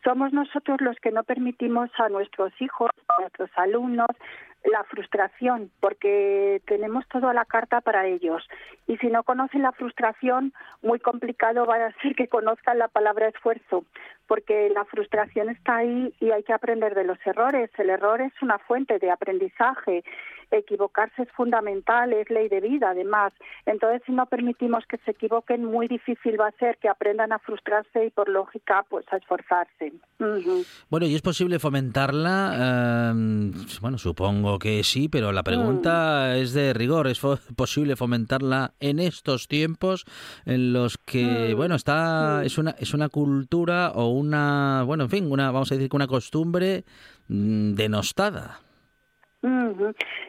somos 0.05 0.33
nosotros 0.33 0.81
los 0.81 0.97
que 1.01 1.11
no 1.11 1.25
permitimos 1.25 1.91
a 1.99 2.09
nuestros 2.09 2.53
hijos, 2.61 2.91
a 3.09 3.21
nuestros 3.21 3.51
alumnos, 3.57 4.09
la 4.65 4.85
frustración, 4.85 5.71
porque 5.81 6.61
tenemos 6.67 7.07
todo 7.09 7.29
a 7.29 7.35
la 7.35 7.45
carta 7.45 7.81
para 7.81 8.07
ellos. 8.07 8.47
Y 8.87 8.97
si 8.99 9.09
no 9.09 9.23
conocen 9.23 9.63
la 9.63 9.73
frustración, 9.73 10.53
muy 10.83 10.99
complicado 10.99 11.65
va 11.65 11.77
a 11.77 11.93
ser 12.03 12.15
que 12.15 12.29
conozcan 12.29 12.79
la 12.79 12.89
palabra 12.89 13.29
esfuerzo, 13.29 13.85
porque 14.27 14.71
la 14.75 14.85
frustración 14.85 15.49
está 15.51 15.77
ahí 15.77 16.13
y 16.21 16.31
hay 16.31 16.43
que 16.43 16.53
aprender 16.53 16.95
de 16.95 17.05
los 17.05 17.19
errores. 17.25 17.71
El 17.79 17.91
error 17.91 18.21
es 18.21 18.33
una 18.43 18.59
fuente 18.59 18.99
de 18.99 19.11
aprendizaje 19.11 20.05
equivocarse 20.51 21.23
es 21.23 21.29
fundamental, 21.33 22.13
es 22.13 22.29
ley 22.31 22.49
de 22.49 22.61
vida 22.61 22.91
además. 22.91 23.33
Entonces, 23.67 24.03
si 24.07 24.13
no 24.13 24.27
permitimos 24.27 24.85
que 24.87 24.99
se 24.99 25.13
equivoquen, 25.13 25.65
muy 25.65 25.89
difícil 25.89 26.41
va 26.41 26.49
a 26.49 26.53
ser 26.53 26.79
que 26.79 26.89
aprendan 26.89 27.33
a 27.33 27.39
frustrarse 27.39 28.07
y 28.07 28.11
por 28.11 28.29
lógica 28.29 28.85
pues 28.89 29.05
a 29.13 29.17
esforzarse. 29.17 29.93
Bueno, 30.89 31.07
¿y 31.07 31.15
es 31.15 31.23
posible 31.23 31.59
fomentarla? 31.59 33.11
Em, 33.11 33.53
bueno, 33.81 33.99
supongo 33.99 34.58
que 34.59 34.83
sí, 34.85 35.09
pero 35.09 35.33
la 35.33 35.43
pregunta 35.43 36.33
mm. 36.33 36.37
es 36.39 36.53
de 36.53 36.73
rigor. 36.73 37.07
¿Es 37.07 37.21
posible 37.57 37.97
fomentarla 37.97 38.73
en 38.81 38.99
estos 38.99 39.49
tiempos 39.49 40.05
en 40.47 40.73
los 40.73 40.99
que, 40.99 41.53
mm. 41.55 41.57
bueno, 41.57 41.75
está 41.75 42.43
es 42.45 42.59
una 42.59 42.73
es 42.79 42.95
una 42.95 43.09
cultura 43.09 43.93
o 43.95 44.09
una, 44.09 44.83
bueno, 44.85 45.05
en 45.05 45.11
fin, 45.11 45.31
una 45.31 45.51
vamos 45.51 45.71
a 45.71 45.75
decir 45.75 45.91
que 45.91 45.97
una 45.97 46.07
costumbre 46.07 46.85
mm, 47.29 47.75
denostada? 47.75 48.61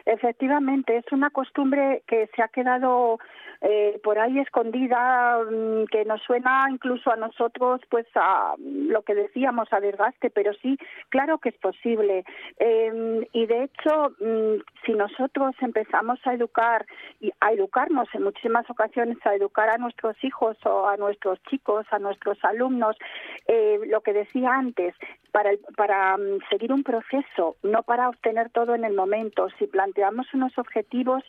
Efectivamente, 0.06 0.96
es 0.96 1.04
una 1.12 1.30
costumbre 1.30 2.02
que 2.06 2.28
se 2.34 2.42
ha 2.42 2.48
quedado 2.48 3.18
eh, 3.62 4.00
por 4.02 4.18
ahí 4.18 4.38
escondida, 4.38 5.38
mm, 5.44 5.84
que 5.86 6.04
nos 6.06 6.22
suena 6.22 6.66
incluso 6.70 7.12
a 7.12 7.16
nosotros, 7.16 7.80
pues 7.90 8.06
a 8.14 8.54
lo 8.58 9.02
que 9.02 9.14
decíamos, 9.14 9.70
a 9.72 9.80
desgaste, 9.80 10.30
pero 10.30 10.52
sí, 10.54 10.78
claro 11.10 11.38
que 11.38 11.50
es 11.50 11.58
posible. 11.58 12.24
Em, 12.58 13.26
y 13.32 13.46
de 13.46 13.64
hecho, 13.64 14.12
mm, 14.18 14.62
si 14.86 14.92
nosotros 14.92 15.54
empezamos 15.60 16.18
a 16.24 16.32
educar 16.32 16.86
y 17.20 17.30
a 17.40 17.52
educarnos 17.52 18.08
en 18.14 18.22
muchísimas 18.22 18.68
ocasiones, 18.70 19.18
a 19.24 19.34
educar 19.34 19.68
a 19.68 19.78
nuestros 19.78 20.16
hijos 20.24 20.56
o 20.64 20.88
a 20.88 20.96
nuestros 20.96 21.42
chicos, 21.44 21.86
a 21.90 21.98
nuestros 21.98 22.42
alumnos, 22.44 22.96
eh, 23.46 23.78
lo 23.86 24.00
que 24.00 24.14
decía 24.14 24.52
antes, 24.54 24.94
para, 25.32 25.50
para 25.76 26.16
mm, 26.16 26.38
seguir 26.48 26.72
un 26.72 26.82
proceso, 26.82 27.56
no 27.62 27.82
para 27.82 28.08
obtener 28.08 28.48
todo 28.50 28.74
en 28.74 28.84
el 28.84 28.94
momento. 28.94 29.48
Si 29.58 29.66
planteamos 29.66 30.32
unos 30.32 30.56
objetivos 30.56 31.22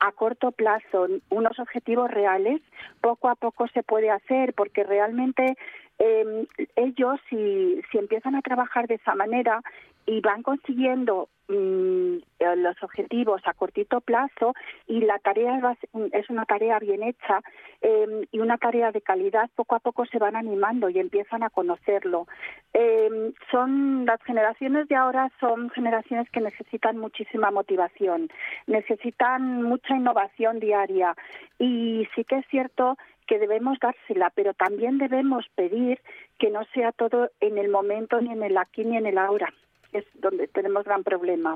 a 0.00 0.12
corto 0.12 0.50
plazo, 0.50 1.08
unos 1.28 1.58
objetivos 1.58 1.73
reales, 2.08 2.60
poco 3.00 3.28
a 3.28 3.34
poco 3.34 3.66
se 3.68 3.82
puede 3.82 4.10
hacer, 4.10 4.54
porque 4.54 4.84
realmente 4.84 5.56
eh, 5.98 6.46
ellos, 6.76 7.20
si, 7.28 7.80
si 7.90 7.98
empiezan 7.98 8.34
a 8.34 8.42
trabajar 8.42 8.86
de 8.86 8.94
esa 8.94 9.14
manera 9.14 9.62
y 10.06 10.20
van 10.20 10.42
consiguiendo 10.42 11.28
mm, 11.48 12.16
eh, 12.38 12.56
los 12.56 12.82
objetivos 12.82 13.42
a 13.44 13.54
cortito 13.54 14.00
plazo 14.00 14.54
y 14.86 15.00
la 15.00 15.18
tarea 15.18 15.76
es 16.12 16.30
una 16.30 16.44
tarea 16.44 16.78
bien 16.78 17.02
hecha 17.02 17.40
em, 17.80 18.26
y 18.32 18.38
una 18.40 18.58
tarea 18.58 18.92
de 18.92 19.00
calidad, 19.00 19.50
poco 19.54 19.74
a 19.74 19.80
poco 19.80 20.04
se 20.06 20.18
van 20.18 20.36
animando 20.36 20.88
y 20.88 20.98
empiezan 20.98 21.42
a 21.42 21.50
conocerlo. 21.50 22.26
Em, 22.72 23.32
son 23.50 24.04
las 24.06 24.22
generaciones 24.22 24.88
de 24.88 24.96
ahora 24.96 25.30
son 25.40 25.70
generaciones 25.70 26.28
que 26.30 26.40
necesitan 26.40 26.98
muchísima 26.98 27.50
motivación, 27.50 28.28
necesitan 28.66 29.62
mucha 29.62 29.96
innovación 29.96 30.60
diaria 30.60 31.14
y 31.58 32.06
sí 32.14 32.24
que 32.24 32.36
es 32.38 32.46
cierto 32.48 32.96
que 33.26 33.38
debemos 33.38 33.78
dársela, 33.80 34.30
pero 34.34 34.52
también 34.52 34.98
debemos 34.98 35.46
pedir 35.54 35.98
que 36.38 36.50
no 36.50 36.64
sea 36.74 36.92
todo 36.92 37.30
en 37.40 37.56
el 37.56 37.70
momento, 37.70 38.20
ni 38.20 38.30
en 38.32 38.42
el 38.42 38.58
aquí, 38.58 38.84
ni 38.84 38.98
en 38.98 39.06
el 39.06 39.16
ahora 39.16 39.52
es 39.94 40.04
donde 40.20 40.48
tenemos 40.48 40.84
gran 40.84 41.04
problema. 41.04 41.54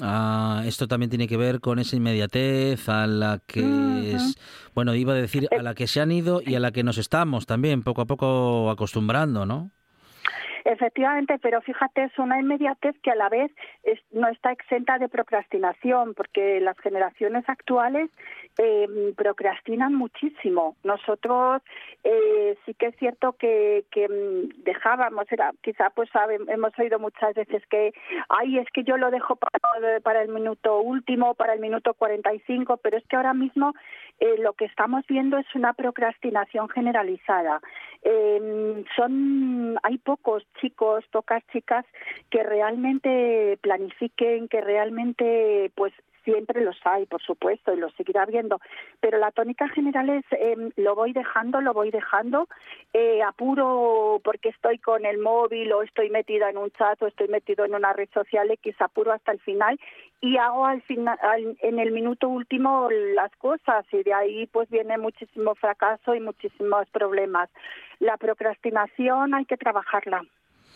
Ah, 0.00 0.62
esto 0.66 0.86
también 0.86 1.10
tiene 1.10 1.26
que 1.26 1.36
ver 1.36 1.60
con 1.60 1.78
esa 1.80 1.96
inmediatez 1.96 2.88
a 2.88 3.06
la 3.06 3.40
que 3.44 4.12
es, 4.14 4.38
bueno, 4.74 4.94
iba 4.94 5.12
a 5.12 5.16
decir 5.16 5.48
a 5.50 5.62
la 5.62 5.74
que 5.74 5.88
se 5.88 6.00
han 6.00 6.12
ido 6.12 6.40
y 6.44 6.54
a 6.54 6.60
la 6.60 6.70
que 6.70 6.84
nos 6.84 6.96
estamos 6.96 7.46
también 7.46 7.82
poco 7.82 8.02
a 8.02 8.06
poco 8.06 8.70
acostumbrando, 8.70 9.46
¿no? 9.46 9.72
Efectivamente, 10.64 11.38
pero 11.42 11.60
fíjate, 11.60 12.04
es 12.04 12.18
una 12.18 12.40
inmediatez 12.40 12.98
que 13.02 13.10
a 13.10 13.14
la 13.14 13.28
vez 13.28 13.52
es- 13.82 14.00
no 14.12 14.28
está 14.28 14.50
exenta 14.50 14.98
de 14.98 15.10
procrastinación, 15.10 16.14
porque 16.14 16.58
las 16.60 16.78
generaciones 16.78 17.46
actuales 17.48 18.10
eh, 18.56 19.12
procrastinan 19.16 19.94
muchísimo. 19.94 20.76
Nosotros 20.84 21.60
eh, 22.04 22.56
sí 22.64 22.72
que 22.74 22.86
es 22.86 22.96
cierto 22.96 23.32
que, 23.32 23.84
mm, 23.94 24.62
dejábamos, 24.62 25.30
era, 25.32 25.52
quizá 25.62 25.90
pues 25.90 26.08
hemos 26.48 26.78
oído 26.78 26.98
muchas 26.98 27.34
veces 27.34 27.62
que, 27.66 27.92
ay, 28.28 28.58
es 28.58 28.68
que 28.72 28.84
yo 28.84 28.96
lo 28.96 29.10
dejo 29.10 29.36
para, 29.36 30.00
para 30.00 30.22
el 30.22 30.28
minuto 30.28 30.80
último, 30.80 31.34
para 31.34 31.52
el 31.54 31.60
minuto 31.60 31.94
45, 31.94 32.76
pero 32.78 32.96
es 32.96 33.06
que 33.08 33.16
ahora 33.16 33.34
mismo 33.34 33.74
eh, 34.20 34.36
lo 34.38 34.52
que 34.52 34.66
estamos 34.66 35.04
viendo 35.08 35.36
es 35.38 35.46
una 35.54 35.72
procrastinación 35.72 36.68
generalizada. 36.68 37.60
Eh, 38.02 38.84
son, 38.96 39.76
hay 39.82 39.98
pocos 39.98 40.44
chicos, 40.60 41.04
pocas 41.10 41.42
chicas 41.52 41.84
que 42.30 42.42
realmente 42.42 43.58
planifiquen, 43.62 44.48
que 44.48 44.60
realmente, 44.60 45.70
pues 45.74 45.92
siempre 46.24 46.62
los 46.62 46.76
hay, 46.84 47.06
por 47.06 47.22
supuesto, 47.22 47.72
y 47.72 47.76
los 47.76 47.92
seguirá 47.94 48.22
habiendo, 48.22 48.60
pero 49.00 49.18
la 49.18 49.30
tónica 49.30 49.68
general 49.68 50.08
es 50.10 50.24
eh, 50.32 50.56
lo 50.76 50.94
voy 50.94 51.12
dejando, 51.12 51.60
lo 51.60 51.72
voy 51.74 51.90
dejando, 51.90 52.48
eh, 52.92 53.22
apuro 53.22 54.20
porque 54.24 54.48
estoy 54.48 54.78
con 54.78 55.04
el 55.04 55.18
móvil 55.18 55.72
o 55.72 55.82
estoy 55.82 56.10
metida 56.10 56.48
en 56.50 56.56
un 56.56 56.70
chat 56.70 57.00
o 57.02 57.06
estoy 57.06 57.28
metido 57.28 57.64
en 57.64 57.74
una 57.74 57.92
red 57.92 58.08
social 58.12 58.50
X, 58.50 58.74
apuro 58.80 59.12
hasta 59.12 59.32
el 59.32 59.40
final 59.40 59.78
y 60.20 60.38
hago 60.38 60.64
al 60.64 60.80
final, 60.82 61.18
al- 61.20 61.56
en 61.60 61.78
el 61.78 61.92
minuto 61.92 62.28
último 62.28 62.88
las 62.90 63.34
cosas 63.36 63.84
y 63.92 64.02
de 64.02 64.14
ahí 64.14 64.46
pues 64.46 64.68
viene 64.70 64.96
muchísimo 64.96 65.54
fracaso 65.54 66.14
y 66.14 66.20
muchísimos 66.20 66.88
problemas. 66.90 67.50
La 68.00 68.16
procrastinación 68.16 69.34
hay 69.34 69.44
que 69.44 69.56
trabajarla 69.58 70.24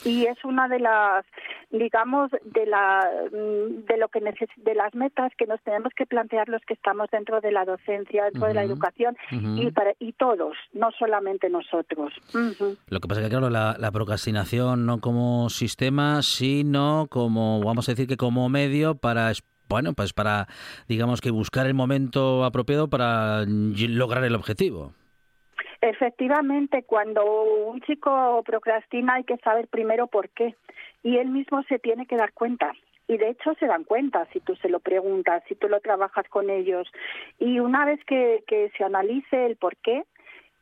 y 0.05 0.26
es 0.26 0.43
una 0.45 0.69
de 0.69 0.78
las 0.78 1.25
digamos 1.71 2.31
de 2.45 2.67
la 2.67 3.09
mm, 3.33 3.85
de 3.87 3.97
lo 3.99 4.09
que 4.09 4.21
neces- 4.21 4.55
de 4.57 4.75
las 4.75 4.95
metas 4.95 5.33
que 5.37 5.47
nos 5.47 5.61
tenemos 5.62 5.93
que 5.95 6.07
plantear 6.07 6.49
los 6.49 6.62
que 6.62 6.75
estamos 6.75 7.09
dentro 7.11 7.40
de 7.40 7.52
la 7.52 7.64
docencia 7.64 8.25
dentro 8.25 8.47
de 8.47 8.55
la 8.55 8.62
educación 8.64 9.17
y 9.57 9.71
para 9.71 9.93
y 9.99 10.12
todos 10.12 10.57
no 10.73 10.90
solamente 10.99 11.50
nosotros. 11.50 12.12
Lo 12.88 13.00
que 13.00 13.09
pasa 13.09 13.23
que, 13.23 13.28
claro, 13.28 13.50
la, 13.50 13.76
la 13.78 13.90
procrastinación 13.90 14.87
no 14.87 15.00
como 15.00 15.50
sistema, 15.50 16.23
sino 16.23 17.07
como, 17.11 17.61
vamos 17.61 17.88
a 17.88 17.93
decir 17.93 18.07
que 18.07 18.17
como 18.17 18.49
medio 18.49 18.95
para, 18.95 19.31
es- 19.31 19.43
bueno, 19.69 19.93
pues 19.93 20.12
para, 20.14 20.47
digamos 20.88 21.21
que 21.21 21.31
buscar 21.31 21.67
el 21.67 21.75
momento 21.75 22.45
apropiado 22.45 22.88
para 22.88 23.45
y- 23.47 23.88
lograr 23.88 24.25
el 24.25 24.35
objetivo. 24.35 24.95
Efectivamente, 25.80 26.82
cuando 26.82 27.25
un 27.68 27.80
chico 27.82 28.42
procrastina 28.44 29.14
hay 29.14 29.25
que 29.25 29.37
saber 29.38 29.68
primero 29.68 30.08
por 30.08 30.28
qué 30.30 30.56
y 31.02 31.18
él 31.18 31.28
mismo 31.28 31.62
se 31.64 31.78
tiene 31.78 32.06
que 32.06 32.16
dar 32.16 32.32
cuenta. 32.32 32.73
Y 33.06 33.16
de 33.16 33.30
hecho 33.30 33.54
se 33.54 33.66
dan 33.66 33.85
cuenta 33.85 34.26
si 34.32 34.40
tú 34.40 34.54
se 34.56 34.68
lo 34.68 34.80
preguntas, 34.80 35.42
si 35.49 35.54
tú 35.54 35.68
lo 35.68 35.80
trabajas 35.80 36.28
con 36.28 36.50
ellos. 36.50 36.87
Y 37.38 37.61
una 37.61 37.87
vez 37.87 38.04
que, 38.04 38.44
que 38.47 38.70
se 38.76 38.85
analice 38.85 39.47
el 39.47 39.56
por 39.56 39.76
qué, 39.76 40.04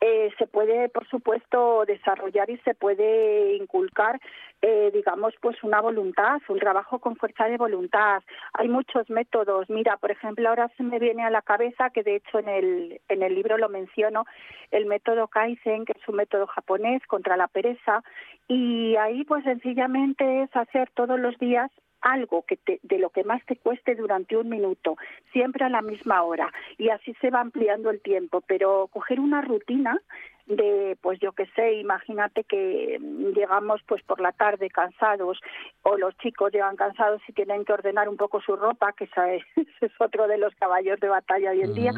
eh, 0.00 0.30
se 0.38 0.46
puede, 0.46 0.90
por 0.90 1.08
supuesto, 1.08 1.84
desarrollar 1.86 2.50
y 2.50 2.58
se 2.58 2.74
puede 2.74 3.54
inculcar, 3.54 4.20
eh, 4.62 4.90
digamos, 4.92 5.34
pues 5.40 5.62
una 5.62 5.80
voluntad, 5.80 6.40
un 6.48 6.58
trabajo 6.58 6.98
con 6.98 7.16
fuerza 7.16 7.44
de 7.46 7.56
voluntad. 7.56 8.22
Hay 8.54 8.68
muchos 8.68 9.08
métodos. 9.10 9.68
Mira, 9.70 9.96
por 9.96 10.10
ejemplo, 10.10 10.48
ahora 10.48 10.70
se 10.76 10.82
me 10.82 10.98
viene 10.98 11.24
a 11.24 11.30
la 11.30 11.42
cabeza 11.42 11.90
que, 11.90 12.02
de 12.02 12.16
hecho, 12.16 12.38
en 12.38 12.48
el 12.48 13.00
en 13.08 13.22
el 13.22 13.34
libro 13.34 13.58
lo 13.58 13.68
menciono, 13.68 14.24
el 14.70 14.86
método 14.86 15.28
Kaizen, 15.28 15.84
que 15.84 15.92
es 15.92 16.08
un 16.08 16.16
método 16.16 16.46
japonés 16.46 17.02
contra 17.06 17.36
la 17.36 17.48
pereza, 17.48 18.02
y 18.48 18.96
ahí, 18.96 19.24
pues, 19.24 19.44
sencillamente 19.44 20.42
es 20.42 20.56
hacer 20.56 20.90
todos 20.94 21.18
los 21.20 21.36
días 21.38 21.70
algo 22.00 22.42
que 22.42 22.56
te, 22.56 22.78
de 22.82 22.98
lo 22.98 23.10
que 23.10 23.24
más 23.24 23.44
te 23.46 23.56
cueste 23.56 23.94
durante 23.94 24.36
un 24.36 24.48
minuto, 24.48 24.96
siempre 25.32 25.64
a 25.64 25.68
la 25.68 25.82
misma 25.82 26.22
hora, 26.22 26.52
y 26.78 26.90
así 26.90 27.14
se 27.20 27.30
va 27.30 27.40
ampliando 27.40 27.90
el 27.90 28.00
tiempo, 28.00 28.42
pero 28.46 28.88
coger 28.92 29.18
una 29.18 29.42
rutina 29.42 30.00
de 30.46 30.96
pues 31.00 31.18
yo 31.20 31.32
qué 31.32 31.46
sé, 31.56 31.74
imagínate 31.74 32.44
que 32.44 32.98
mm, 33.00 33.32
llegamos 33.34 33.80
pues 33.86 34.02
por 34.04 34.20
la 34.20 34.32
tarde 34.32 34.70
cansados 34.70 35.40
o 35.82 35.96
los 35.96 36.16
chicos 36.18 36.52
llegan 36.52 36.76
cansados 36.76 37.20
y 37.28 37.32
tienen 37.32 37.64
que 37.64 37.72
ordenar 37.72 38.08
un 38.08 38.16
poco 38.16 38.40
su 38.40 38.56
ropa, 38.56 38.92
que 38.92 39.04
esa 39.04 39.32
es, 39.32 39.42
ese 39.56 39.66
es 39.86 39.92
otro 39.98 40.28
de 40.28 40.38
los 40.38 40.54
caballos 40.54 41.00
de 41.00 41.08
batalla 41.08 41.50
hoy 41.50 41.62
en 41.62 41.74
día, 41.74 41.92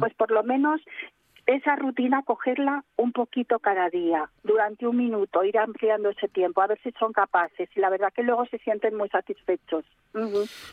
pues 0.00 0.14
por 0.14 0.30
lo 0.30 0.42
menos 0.42 0.80
esa 1.46 1.76
rutina 1.76 2.22
cogerla 2.24 2.84
un 2.96 3.12
poquito 3.12 3.58
cada 3.58 3.90
día, 3.90 4.30
durante 4.44 4.86
un 4.86 4.96
minuto, 4.96 5.42
ir 5.44 5.58
ampliando 5.58 6.10
ese 6.10 6.28
tiempo, 6.28 6.62
a 6.62 6.68
ver 6.68 6.78
si 6.82 6.92
son 6.92 7.12
capaces. 7.12 7.68
Y 7.74 7.80
la 7.80 7.90
verdad 7.90 8.12
que 8.14 8.22
luego 8.22 8.46
se 8.46 8.58
sienten 8.58 8.96
muy 8.96 9.08
satisfechos. 9.08 9.84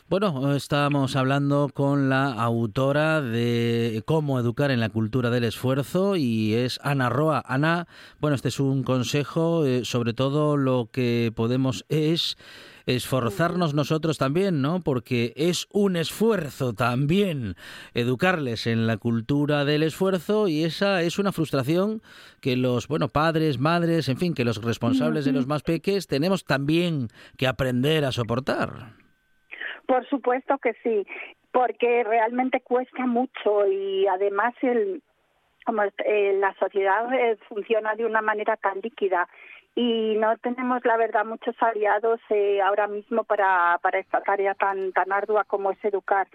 Bueno, 0.08 0.54
estamos 0.54 1.16
hablando 1.16 1.70
con 1.72 2.08
la 2.08 2.32
autora 2.32 3.20
de 3.22 4.02
Cómo 4.04 4.38
educar 4.38 4.70
en 4.70 4.80
la 4.80 4.90
cultura 4.90 5.30
del 5.30 5.44
esfuerzo 5.44 6.16
y 6.16 6.54
es 6.54 6.78
Ana 6.82 7.08
Roa. 7.08 7.42
Ana, 7.46 7.86
bueno, 8.20 8.34
este 8.34 8.48
es 8.48 8.60
un 8.60 8.82
consejo, 8.82 9.64
eh, 9.64 9.84
sobre 9.84 10.12
todo 10.12 10.56
lo 10.56 10.88
que 10.92 11.32
podemos 11.34 11.84
es 11.88 12.36
esforzarnos 12.94 13.74
nosotros 13.74 14.18
también, 14.18 14.62
¿no? 14.62 14.80
Porque 14.80 15.32
es 15.36 15.66
un 15.72 15.96
esfuerzo 15.96 16.72
también 16.72 17.54
educarles 17.94 18.66
en 18.66 18.86
la 18.86 18.96
cultura 18.96 19.64
del 19.64 19.82
esfuerzo 19.82 20.48
y 20.48 20.64
esa 20.64 21.02
es 21.02 21.18
una 21.18 21.32
frustración 21.32 22.02
que 22.40 22.56
los, 22.56 22.88
bueno, 22.88 23.08
padres, 23.08 23.58
madres, 23.58 24.08
en 24.08 24.16
fin, 24.16 24.34
que 24.34 24.44
los 24.44 24.62
responsables 24.62 25.24
de 25.24 25.32
los 25.32 25.46
más 25.46 25.62
peques 25.62 26.06
tenemos 26.06 26.44
también 26.44 27.08
que 27.36 27.46
aprender 27.46 28.04
a 28.04 28.12
soportar. 28.12 28.70
Por 29.86 30.08
supuesto 30.08 30.58
que 30.58 30.74
sí, 30.82 31.06
porque 31.52 32.04
realmente 32.04 32.60
cuesta 32.60 33.06
mucho 33.06 33.66
y 33.66 34.06
además 34.06 34.54
el, 34.62 35.02
como 35.64 35.82
eh, 35.82 36.36
la 36.38 36.54
sociedad 36.54 37.12
eh, 37.12 37.36
funciona 37.48 37.94
de 37.94 38.04
una 38.04 38.22
manera 38.22 38.56
tan 38.56 38.80
líquida 38.80 39.28
y 39.74 40.16
no 40.16 40.36
tenemos 40.38 40.84
la 40.84 40.96
verdad 40.96 41.24
muchos 41.24 41.54
aliados 41.60 42.20
eh, 42.30 42.60
ahora 42.60 42.86
mismo 42.86 43.24
para, 43.24 43.78
para 43.82 43.98
esta 43.98 44.20
tarea 44.20 44.54
tan 44.54 44.92
tan 44.92 45.12
ardua 45.12 45.44
como 45.44 45.70
es 45.70 45.84
educar 45.84 46.26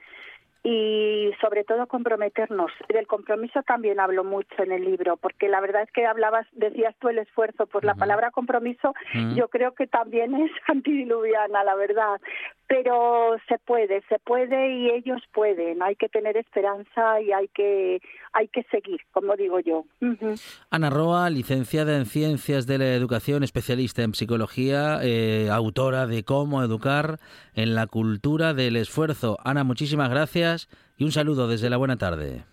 y 0.66 1.32
sobre 1.40 1.64
todo 1.64 1.86
comprometernos. 1.86 2.72
Del 2.90 3.06
compromiso 3.06 3.62
también 3.62 4.00
hablo 4.00 4.24
mucho 4.24 4.64
en 4.64 4.72
el 4.72 4.84
libro, 4.84 5.16
porque 5.16 5.48
la 5.48 5.62
verdad 5.62 5.84
es 5.84 5.92
que 5.92 6.08
hablabas, 6.08 6.48
decías 6.54 6.96
tú 7.00 7.08
el 7.10 7.20
esfuerzo, 7.20 7.68
pues 7.68 7.84
la 7.86 7.94
palabra 7.94 8.32
compromiso 8.32 8.96
yo 9.36 9.48
creo 9.50 9.76
que 9.76 9.86
también 9.86 10.34
es 10.34 10.52
antidiluviana, 10.68 11.64
la 11.64 11.76
verdad. 11.76 12.20
Pero 12.68 13.36
se 13.48 13.60
puede, 13.60 14.02
se 14.10 14.18
puede 14.20 14.74
y 14.74 14.90
ellos 14.90 15.22
pueden. 15.34 15.84
Hay 15.84 15.96
que 15.96 16.10
tener 16.10 16.36
esperanza 16.36 17.22
y 17.22 17.32
hay 17.32 17.48
que 17.50 18.02
hay 18.34 18.48
que 18.48 18.64
seguir, 18.72 19.02
como 19.12 19.36
digo 19.36 19.60
yo. 19.60 19.86
Ujú. 20.02 20.36
Ana 20.72 20.90
Roa, 20.90 21.30
licenciada 21.30 21.96
en 21.96 22.06
Ciencias 22.06 22.66
de 22.66 22.80
la 22.80 22.94
Educación, 22.94 23.44
especialista 23.44 24.02
en 24.02 24.14
Psicología, 24.14 25.00
eh, 25.04 25.50
autora 25.52 26.08
de 26.08 26.24
Cómo 26.24 26.64
Educar 26.64 27.20
en 27.54 27.76
la 27.76 27.88
Cultura 27.88 28.54
del 28.54 28.78
Esfuerzo. 28.78 29.38
Ana, 29.44 29.64
muchísimas 29.64 30.10
gracias 30.10 30.68
y 30.98 31.04
un 31.04 31.12
saludo 31.12 31.48
desde 31.48 31.70
la 31.70 31.78
buena 31.78 31.98
tarde. 31.98 32.44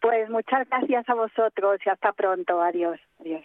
Pues 0.00 0.30
muchas 0.30 0.68
gracias 0.68 1.08
a 1.08 1.14
vosotros 1.14 1.80
y 1.84 1.90
hasta 1.90 2.12
pronto. 2.12 2.62
Adiós. 2.62 2.98
Adiós. 3.20 3.44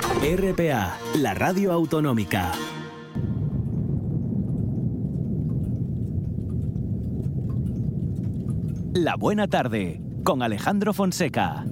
RPA, 0.23 0.99
la 1.15 1.33
radio 1.33 1.71
autonómica. 1.73 2.51
La 8.93 9.15
Buena 9.15 9.47
Tarde 9.47 9.99
con 10.23 10.43
Alejandro 10.43 10.93
Fonseca. 10.93 11.65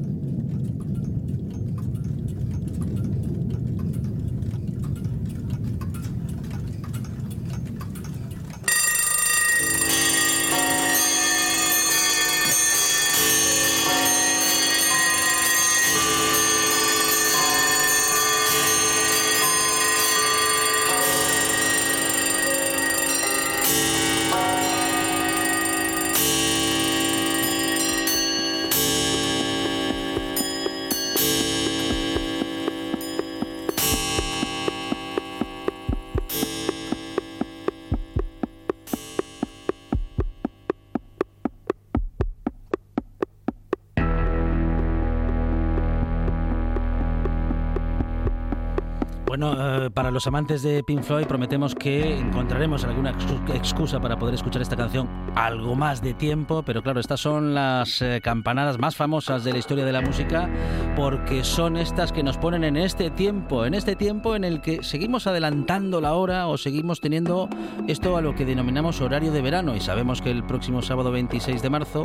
Bueno, 49.39 49.86
eh, 49.86 49.89
para 49.89 50.12
los 50.12 50.28
amantes 50.28 50.63
de 50.63 50.84
Pink 50.84 51.02
Floyd 51.02 51.25
prometemos 51.25 51.73
que 51.73 52.19
encontraremos 52.19 52.84
alguna 52.84 53.13
excu- 53.13 53.56
excusa 53.56 54.02
para 54.02 54.19
poder 54.19 54.36
escuchar 54.36 54.62
esta 54.62 54.75
canción 54.75 55.08
algo 55.34 55.75
más 55.75 56.02
de 56.02 56.13
tiempo, 56.13 56.62
pero 56.63 56.84
claro, 56.84 56.99
estas 56.99 57.21
son 57.21 57.54
las 57.54 58.02
eh, 58.02 58.19
campanadas 58.21 58.78
más 58.80 58.97
famosas 58.97 59.45
de 59.45 59.54
la 59.54 59.60
historia 59.60 59.86
de 59.86 59.93
la 59.93 60.02
música 60.02 60.49
porque 60.97 61.45
son 61.45 61.78
estas 61.78 62.12
que 62.12 62.21
nos 62.21 62.38
ponen 62.38 62.65
en 62.65 62.75
este 62.75 63.12
tiempo, 63.12 63.65
en 63.65 63.75
este 63.75 63.95
tiempo 63.95 64.36
en 64.36 64.43
el 64.43 64.60
que 64.60 64.84
seguimos 64.84 65.25
adelantando 65.25 66.02
la 66.02 66.15
hora 66.15 66.47
o 66.47 66.58
seguimos 66.58 66.99
teniendo 66.99 67.47
esto 67.88 68.17
a 68.17 68.21
lo 68.21 68.36
que 68.36 68.43
denominamos 68.43 68.99
horario 68.99 69.32
de 69.32 69.41
verano. 69.41 69.73
Y 69.73 69.80
sabemos 69.80 70.21
que 70.21 70.32
el 70.32 70.43
próximo 70.43 70.82
sábado 70.82 71.12
26 71.12 71.62
de 71.62 71.69
marzo 71.69 72.02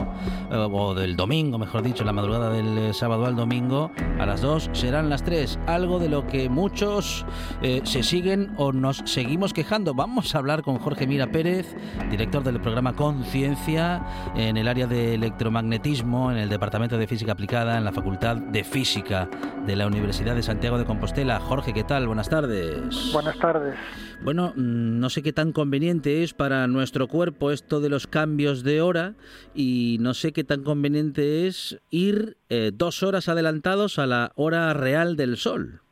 eh, 0.53 0.69
o 0.71 0.95
del 0.95 1.17
domingo, 1.17 1.59
mejor 1.59 1.83
dicho, 1.83 2.05
la 2.05 2.13
madrugada 2.13 2.51
del 2.51 2.79
eh, 2.79 2.95
sábado 2.95 3.27
al 3.27 3.35
domingo 3.35 3.91
a 4.21 4.27
las 4.27 4.41
2 4.41 4.71
serán 4.73 5.11
las 5.11 5.25
3, 5.25 5.59
algo 5.67 5.99
de 5.99 6.09
lo 6.09 6.29
que 6.29 6.49
muchos 6.49 7.24
eh, 7.63 7.81
se 7.85 8.03
siguen 8.03 8.53
o 8.57 8.73
nos 8.73 9.03
seguimos 9.05 9.53
quejando. 9.53 9.95
Vamos 9.95 10.35
a 10.35 10.39
hablar 10.39 10.63
con 10.63 10.79
Jorge 10.79 11.07
Mira 11.07 11.27
Pérez, 11.29 11.75
director 12.11 12.43
del 12.43 12.61
programa 12.61 12.95
Conciencia 12.95 14.03
en 14.37 14.57
el 14.57 14.69
área 14.69 14.87
de 14.87 15.15
electromagnetismo, 15.15 16.31
en 16.31 16.39
el 16.39 16.49
Departamento 16.49 16.99
de 16.99 17.07
Física 17.07 17.33
Aplicada, 17.33 17.79
en 17.79 17.85
la 17.85 17.93
Facultad 17.93 18.37
de 18.37 18.65
Física 18.65 19.29
de 19.67 19.77
la 19.77 19.87
Universidad 19.87 20.35
de 20.35 20.43
Santiago 20.43 20.79
de 20.79 20.85
Compostela. 20.85 21.41
Jorge, 21.41 21.73
¿qué 21.73 21.85
tal? 21.85 22.07
Buenas 22.07 22.29
tardes. 22.29 23.11
Buenas 23.13 23.39
tardes. 23.39 23.77
Bueno, 24.23 24.53
mm, 24.57 25.01
no 25.01 25.11
sé 25.11 25.23
qué 25.23 25.33
tan 25.33 25.53
conveniente 25.53 26.23
es 26.23 26.35
para 26.35 26.67
nuestro 26.67 27.09
cuerpo 27.09 27.51
esto 27.51 27.81
de 27.81 27.89
los 27.89 28.07
cambios 28.07 28.63
de 28.63 28.81
hora 28.81 29.15
y 29.55 29.99
no 30.01 30.15
sé 30.15 30.33
qué 30.33 30.45
tan 30.45 30.63
conveniente 30.63 31.47
es 31.47 31.79
ir 31.91 32.39
eh, 32.49 32.73
dos 32.75 33.03
horas 33.03 33.29
adelantados 33.29 33.99
a 33.99 34.07
la 34.07 34.33
hora 34.35 34.73
real 34.73 35.17
del 35.17 35.37
sol. 35.37 35.84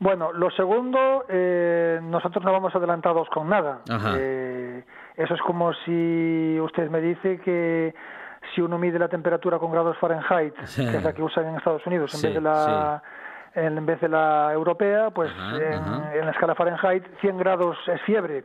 Bueno, 0.00 0.32
lo 0.32 0.50
segundo, 0.50 1.26
eh, 1.28 2.00
nosotros 2.02 2.42
no 2.44 2.52
vamos 2.52 2.74
adelantados 2.74 3.28
con 3.28 3.48
nada. 3.50 3.80
Eh, 4.16 4.82
eso 5.16 5.34
es 5.34 5.40
como 5.42 5.72
si 5.84 6.58
usted 6.58 6.88
me 6.90 7.00
dice 7.02 7.38
que 7.40 7.94
si 8.54 8.62
uno 8.62 8.78
mide 8.78 8.98
la 8.98 9.08
temperatura 9.08 9.58
con 9.58 9.70
grados 9.70 9.98
Fahrenheit, 9.98 10.54
Sí. 10.64 10.84
que 10.90 10.96
es 10.96 11.04
la 11.04 11.12
que 11.12 11.22
usan 11.22 11.46
en 11.48 11.56
Estados 11.56 11.86
Unidos, 11.86 12.14
en 12.14 12.22
vez 12.22 12.34
de 12.34 12.40
la 12.40 13.02
en, 13.54 13.76
en 13.78 13.84
vez 13.84 14.00
de 14.00 14.08
la 14.08 14.50
europea, 14.54 15.10
pues 15.10 15.30
Ajá, 15.30 15.56
en, 15.58 15.74
ajá. 15.74 16.14
en 16.14 16.24
la 16.24 16.30
escala 16.32 16.54
Fahrenheit 16.54 17.04
100 17.20 17.36
grados 17.38 17.76
es 17.88 18.00
fiebre. 18.02 18.44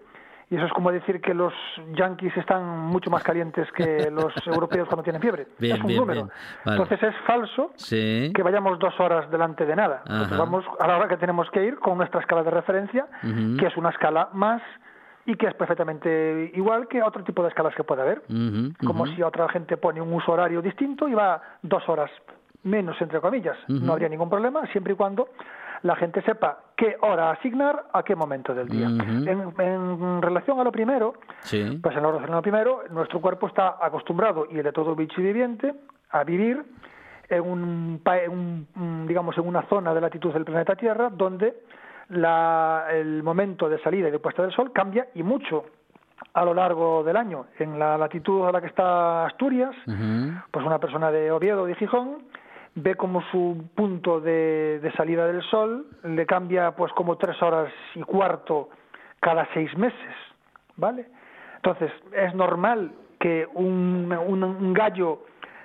Y 0.51 0.55
eso 0.57 0.65
es 0.67 0.73
como 0.73 0.91
decir 0.91 1.21
que 1.21 1.33
los 1.33 1.53
yanquis 1.95 2.35
están 2.37 2.63
mucho 2.79 3.09
más 3.09 3.23
calientes 3.23 3.67
que 3.71 4.09
los 4.11 4.31
europeos 4.47 4.87
cuando 4.87 5.03
tienen 5.03 5.21
fiebre. 5.21 5.47
Bien, 5.57 5.75
es 5.77 5.81
un 5.81 5.87
bien, 5.87 5.99
número. 5.99 6.21
bien. 6.25 6.31
Vale. 6.65 6.77
Entonces 6.81 7.03
es 7.09 7.15
falso 7.25 7.71
Sí. 7.75 8.31
que 8.35 8.43
vayamos 8.43 8.77
dos 8.77 8.97
horas 8.99 9.29
delante 9.31 9.65
de 9.65 9.75
nada. 9.75 10.03
Ajá. 10.07 10.37
vamos 10.37 10.63
a 10.79 10.87
la 10.87 10.97
hora 10.97 11.07
que 11.07 11.17
tenemos 11.17 11.49
que 11.49 11.63
ir 11.65 11.79
con 11.79 11.97
nuestra 11.97 12.19
escala 12.21 12.43
de 12.43 12.51
referencia, 12.51 13.07
que 13.59 13.65
es 13.65 13.75
una 13.75 13.89
escala 13.89 14.29
más 14.33 14.61
y 15.25 15.35
que 15.35 15.47
es 15.47 15.55
perfectamente 15.55 16.51
igual 16.53 16.87
que 16.87 17.01
otro 17.01 17.23
tipo 17.23 17.41
de 17.41 17.49
escalas 17.49 17.73
que 17.73 17.83
puede 17.83 18.03
haber. 18.03 18.21
Como 18.85 19.07
si 19.07 19.23
otra 19.23 19.49
gente 19.49 19.77
pone 19.77 19.99
un 19.99 20.13
uso 20.13 20.31
horario 20.31 20.61
distinto 20.61 21.07
y 21.07 21.15
va 21.15 21.41
dos 21.63 21.87
horas 21.89 22.11
menos, 22.61 22.95
entre 23.01 23.19
comillas. 23.19 23.57
No 23.67 23.93
habría 23.93 24.09
ningún 24.09 24.29
problema 24.29 24.65
siempre 24.67 24.93
y 24.93 24.95
cuando 24.95 25.29
la 25.83 25.95
gente 25.95 26.21
sepa 26.23 26.59
qué 26.75 26.97
hora 27.01 27.31
asignar 27.31 27.85
a 27.93 28.03
qué 28.03 28.15
momento 28.15 28.53
del 28.53 28.67
día. 28.67 28.87
En, 28.87 29.53
en 29.59 30.21
relación 30.21 30.59
a 30.59 30.63
lo 30.63 30.71
primero, 30.71 31.13
Sí. 31.41 31.79
pues 31.81 31.95
en 31.95 32.01
la 32.03 32.09
relación 32.09 32.33
a 32.33 32.37
lo 32.37 32.41
primero, 32.41 32.83
nuestro 32.91 33.21
cuerpo 33.21 33.47
está 33.47 33.77
acostumbrado, 33.81 34.47
y 34.51 34.57
el 34.57 34.63
de 34.63 34.71
todo 34.71 34.95
bicho 34.95 35.21
viviente, 35.21 35.73
a 36.11 36.23
vivir 36.23 36.63
en 37.29 37.41
un, 37.41 38.01
un, 38.75 39.05
digamos, 39.07 39.37
en 39.37 39.47
una 39.47 39.63
zona 39.63 39.93
de 39.93 40.01
latitud 40.01 40.31
del 40.33 40.45
planeta 40.45 40.75
Tierra 40.75 41.09
donde 41.09 41.55
la- 42.09 42.85
el 42.91 43.23
momento 43.23 43.67
de 43.67 43.79
salida 43.79 44.07
y 44.09 44.11
de 44.11 44.19
puesta 44.19 44.41
del 44.43 44.51
sol 44.51 44.71
cambia 44.71 45.07
y 45.15 45.23
mucho 45.23 45.65
a 46.33 46.45
lo 46.45 46.53
largo 46.53 47.03
del 47.03 47.17
año. 47.17 47.47
En 47.59 47.79
la 47.79 47.97
latitud 47.97 48.45
a 48.47 48.51
la 48.51 48.61
que 48.61 48.67
está 48.67 49.25
Asturias, 49.25 49.75
pues 50.51 50.65
una 50.65 50.79
persona 50.79 51.09
de 51.11 51.31
Oviedo 51.31 51.63
o 51.63 51.65
de 51.65 51.75
Gijón 51.75 52.19
ve 52.75 52.95
como 52.95 53.21
su 53.31 53.69
punto 53.73 54.19
de, 54.19 54.79
de 54.81 54.91
salida 54.93 55.25
del 55.27 55.41
sol 55.43 55.85
le 56.03 56.25
cambia 56.25 56.71
pues 56.71 56.91
como 56.93 57.17
tres 57.17 57.41
horas 57.41 57.71
y 57.95 58.01
cuarto 58.01 58.69
cada 59.21 59.47
seis 59.53 59.75
meses, 59.77 60.13
¿vale? 60.75 61.05
Entonces 61.55 61.91
es 62.13 62.35
normal 62.35 62.91
que 63.19 63.47
un, 63.53 64.13
un- 64.27 64.43
un 64.43 64.73
gallo 64.73 65.21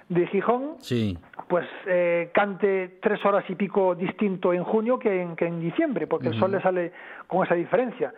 de 0.09 0.27
Gijón 0.29 0.77
Sí. 0.79 1.17
pues 1.49 1.67
eh, 1.87 2.31
cante 2.33 2.99
tres 3.03 3.25
horas 3.25 3.45
y 3.49 3.55
pico 3.55 3.95
distinto 3.95 4.53
en 4.53 4.65
junio 4.65 4.99
que 4.99 5.21
en, 5.23 5.37
que 5.37 5.47
en 5.47 5.61
diciembre, 5.61 6.07
porque 6.07 6.29
el 6.29 6.39
sol 6.39 6.53
le 6.53 6.61
sale 6.63 6.93
con 7.27 7.45
esa 7.45 7.55
diferencia. 7.55 8.13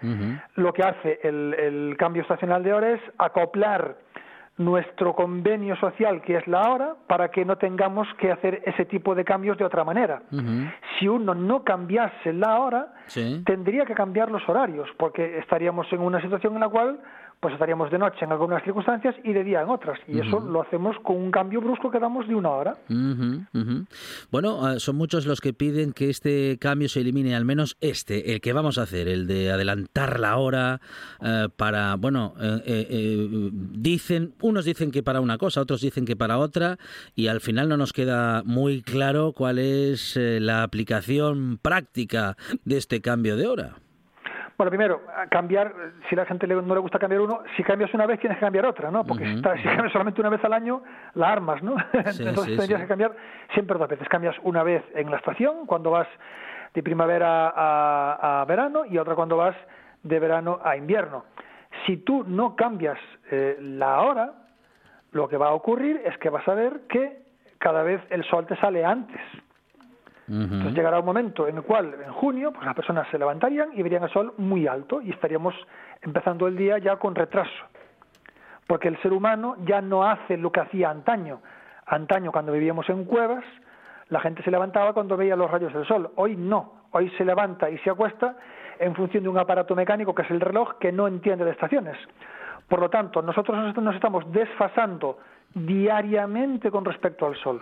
Lo 0.56 0.72
que 0.72 0.82
hace 0.82 1.18
el, 1.22 1.54
el 1.54 1.96
cambio 1.98 2.22
estacional 2.22 2.62
de 2.62 2.72
hora 2.72 2.90
es 2.92 3.00
acoplar 3.18 3.96
nuestro 4.64 5.14
convenio 5.14 5.76
social, 5.76 6.20
que 6.22 6.36
es 6.36 6.46
la 6.46 6.70
hora, 6.70 6.94
para 7.06 7.30
que 7.30 7.44
no 7.44 7.56
tengamos 7.56 8.06
que 8.18 8.30
hacer 8.32 8.62
ese 8.64 8.84
tipo 8.84 9.14
de 9.14 9.24
cambios 9.24 9.58
de 9.58 9.64
otra 9.64 9.84
manera. 9.84 10.22
Si 10.98 11.08
uno 11.08 11.34
no 11.34 11.64
cambiase 11.64 12.32
la 12.32 12.58
hora, 12.58 12.94
Sí. 13.06 13.42
tendría 13.44 13.84
que 13.84 13.94
cambiar 13.94 14.30
los 14.30 14.46
horarios, 14.48 14.88
porque 14.98 15.38
estaríamos 15.38 15.92
en 15.92 16.00
una 16.00 16.20
situación 16.20 16.54
en 16.54 16.60
la 16.60 16.68
cual 16.68 17.00
pues 17.42 17.54
estaríamos 17.54 17.90
de 17.90 17.98
noche 17.98 18.24
en 18.24 18.30
algunas 18.30 18.62
circunstancias 18.62 19.16
y 19.24 19.32
de 19.32 19.42
día 19.42 19.62
en 19.62 19.68
otras. 19.68 19.98
Y 20.06 20.20
eso 20.20 20.38
lo 20.38 20.62
hacemos 20.62 20.94
con 21.02 21.16
un 21.16 21.32
cambio 21.32 21.60
brusco 21.60 21.90
que 21.90 21.98
damos 21.98 22.28
de 22.28 22.36
una 22.36 22.50
hora. 22.50 22.76
Bueno, 24.30 24.70
eh, 24.70 24.78
son 24.78 24.94
muchos 24.94 25.26
los 25.26 25.40
que 25.40 25.52
piden 25.52 25.92
que 25.92 26.08
este 26.08 26.56
cambio 26.60 26.88
se 26.88 27.00
elimine, 27.00 27.34
al 27.34 27.44
menos 27.44 27.76
este, 27.80 28.32
el 28.32 28.40
que 28.40 28.52
vamos 28.52 28.78
a 28.78 28.82
hacer, 28.82 29.08
el 29.08 29.26
de 29.26 29.50
adelantar 29.50 30.20
la 30.20 30.36
hora 30.36 30.80
eh, 31.20 31.48
para, 31.56 31.96
bueno, 31.96 32.34
eh, 32.40 33.50
dicen, 33.50 34.34
unos 34.40 34.64
dicen 34.64 34.92
que 34.92 35.02
para 35.02 35.20
una 35.20 35.36
cosa, 35.36 35.62
otros 35.62 35.80
dicen 35.80 36.04
que 36.04 36.14
para 36.14 36.38
otra, 36.38 36.78
y 37.16 37.26
al 37.26 37.40
final 37.40 37.68
no 37.68 37.76
nos 37.76 37.92
queda 37.92 38.44
muy 38.44 38.82
claro 38.82 39.32
cuál 39.32 39.58
es 39.58 40.16
la 40.16 40.62
aplicación 40.62 41.58
práctica 41.60 42.36
de 42.64 42.76
este 42.76 43.00
cambio 43.00 43.36
de 43.36 43.48
hora. 43.48 43.76
Bueno, 44.62 44.70
primero, 44.70 45.00
cambiar, 45.28 45.74
si 46.08 46.14
a 46.14 46.18
la 46.18 46.24
gente 46.24 46.46
no 46.46 46.62
le 46.74 46.80
gusta 46.80 46.96
cambiar 47.00 47.20
uno, 47.22 47.40
si 47.56 47.64
cambias 47.64 47.92
una 47.94 48.06
vez 48.06 48.20
tienes 48.20 48.38
que 48.38 48.44
cambiar 48.44 48.64
otra, 48.64 48.92
¿no? 48.92 49.04
Porque 49.04 49.24
si, 49.24 49.30
Ujú. 49.30 49.38
está- 49.38 49.56
si 49.56 49.64
cambias 49.64 49.90
solamente 49.90 50.20
una 50.20 50.30
vez 50.30 50.44
al 50.44 50.52
año, 50.52 50.84
la 51.14 51.32
armas, 51.32 51.60
¿no? 51.64 51.74
Sí, 52.12 52.22
Entonces 52.22 52.44
sí, 52.52 52.56
tendrías 52.58 52.78
sí. 52.78 52.84
que 52.84 52.86
cambiar 52.86 53.10
siempre 53.54 53.76
dos 53.76 53.88
veces. 53.88 54.08
Cambias 54.08 54.36
una 54.44 54.62
vez 54.62 54.84
en 54.94 55.10
la 55.10 55.16
estación, 55.16 55.66
cuando 55.66 55.90
vas 55.90 56.06
de 56.74 56.80
primavera 56.84 57.48
a, 57.48 58.42
a 58.42 58.44
verano, 58.44 58.84
y 58.84 58.98
otra 58.98 59.16
cuando 59.16 59.36
vas 59.36 59.56
de 60.04 60.20
verano 60.20 60.60
a 60.62 60.76
invierno. 60.76 61.24
Si 61.84 61.96
tú 61.96 62.22
no 62.24 62.54
cambias 62.54 62.98
eh, 63.32 63.56
la 63.60 64.00
hora, 64.02 64.32
lo 65.10 65.28
que 65.28 65.36
va 65.38 65.48
a 65.48 65.54
ocurrir 65.54 66.00
es 66.04 66.16
que 66.18 66.30
vas 66.30 66.46
a 66.46 66.54
ver 66.54 66.82
que 66.88 67.20
cada 67.58 67.82
vez 67.82 68.00
el 68.10 68.22
sol 68.26 68.46
te 68.46 68.54
sale 68.58 68.84
antes. 68.84 69.20
Entonces 70.34 70.74
llegará 70.74 70.98
un 71.00 71.04
momento 71.04 71.46
en 71.46 71.56
el 71.58 71.62
cual, 71.62 71.94
en 72.06 72.12
junio, 72.12 72.52
pues 72.52 72.64
las 72.64 72.74
personas 72.74 73.06
se 73.10 73.18
levantarían 73.18 73.68
y 73.74 73.82
verían 73.82 74.02
el 74.04 74.10
sol 74.10 74.32
muy 74.38 74.66
alto 74.66 75.02
y 75.02 75.10
estaríamos 75.10 75.54
empezando 76.00 76.46
el 76.46 76.56
día 76.56 76.78
ya 76.78 76.96
con 76.96 77.14
retraso. 77.14 77.50
Porque 78.66 78.88
el 78.88 78.96
ser 79.02 79.12
humano 79.12 79.56
ya 79.66 79.82
no 79.82 80.04
hace 80.04 80.36
lo 80.38 80.50
que 80.50 80.60
hacía 80.60 80.88
antaño. 80.90 81.40
Antaño, 81.86 82.32
cuando 82.32 82.52
vivíamos 82.52 82.88
en 82.88 83.04
cuevas, 83.04 83.44
la 84.08 84.20
gente 84.20 84.42
se 84.42 84.50
levantaba 84.50 84.92
cuando 84.94 85.16
veía 85.16 85.36
los 85.36 85.50
rayos 85.50 85.72
del 85.74 85.86
sol. 85.86 86.10
Hoy 86.16 86.36
no. 86.36 86.74
Hoy 86.92 87.10
se 87.18 87.24
levanta 87.24 87.68
y 87.68 87.76
se 87.78 87.90
acuesta 87.90 88.36
en 88.78 88.94
función 88.94 89.22
de 89.24 89.28
un 89.28 89.38
aparato 89.38 89.74
mecánico 89.74 90.14
que 90.14 90.22
es 90.22 90.30
el 90.30 90.40
reloj 90.40 90.78
que 90.78 90.92
no 90.92 91.06
entiende 91.08 91.44
de 91.44 91.50
estaciones. 91.50 91.96
Por 92.68 92.80
lo 92.80 92.88
tanto, 92.88 93.20
nosotros 93.20 93.56
nos- 93.58 93.76
nos 93.76 93.94
estamos 93.94 94.30
desfasando 94.32 95.18
diariamente 95.54 96.70
con 96.70 96.84
respecto 96.84 97.26
al 97.26 97.36
Sol. 97.36 97.60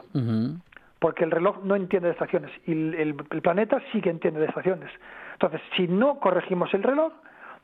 Porque 1.00 1.24
el 1.24 1.30
reloj 1.30 1.64
no 1.64 1.74
entiende 1.74 2.08
de 2.08 2.12
estaciones 2.12 2.52
y 2.66 2.72
el, 2.72 3.16
planeta 3.42 3.80
sí 3.90 4.00
que 4.00 4.10
entiende 4.10 4.38
de 4.40 4.46
estaciones. 4.46 4.90
Entonces, 5.32 5.60
si 5.76 5.88
no 5.88 6.20
corregimos 6.20 6.72
el 6.74 6.82
reloj, 6.82 7.12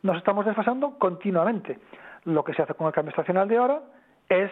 nos 0.02 0.16
estamos 0.16 0.44
desfasando 0.44 0.98
continuamente. 0.98 1.78
Lo 2.24 2.42
que 2.42 2.54
se 2.54 2.62
hace 2.62 2.74
con 2.74 2.88
el 2.88 2.92
cambio 2.92 3.10
estacional 3.10 3.46
de 3.46 3.58
hora 3.58 3.82
es 4.28 4.50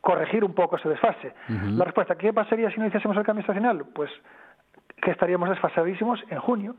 corregir 0.00 0.42
un 0.42 0.54
poco 0.54 0.76
ese 0.76 0.88
desfase. 0.88 1.34
La 1.48 1.84
respuesta, 1.84 2.16
¿qué 2.16 2.32
pasaría 2.32 2.70
si 2.70 2.80
no 2.80 2.86
hiciésemos 2.86 3.16
el 3.16 3.24
cambio 3.24 3.42
estacional? 3.42 3.84
Pues 3.94 4.10
que 5.00 5.10
estaríamos 5.10 5.50
desfasadísimos 5.50 6.20
en 6.30 6.38
junio. 6.40 6.74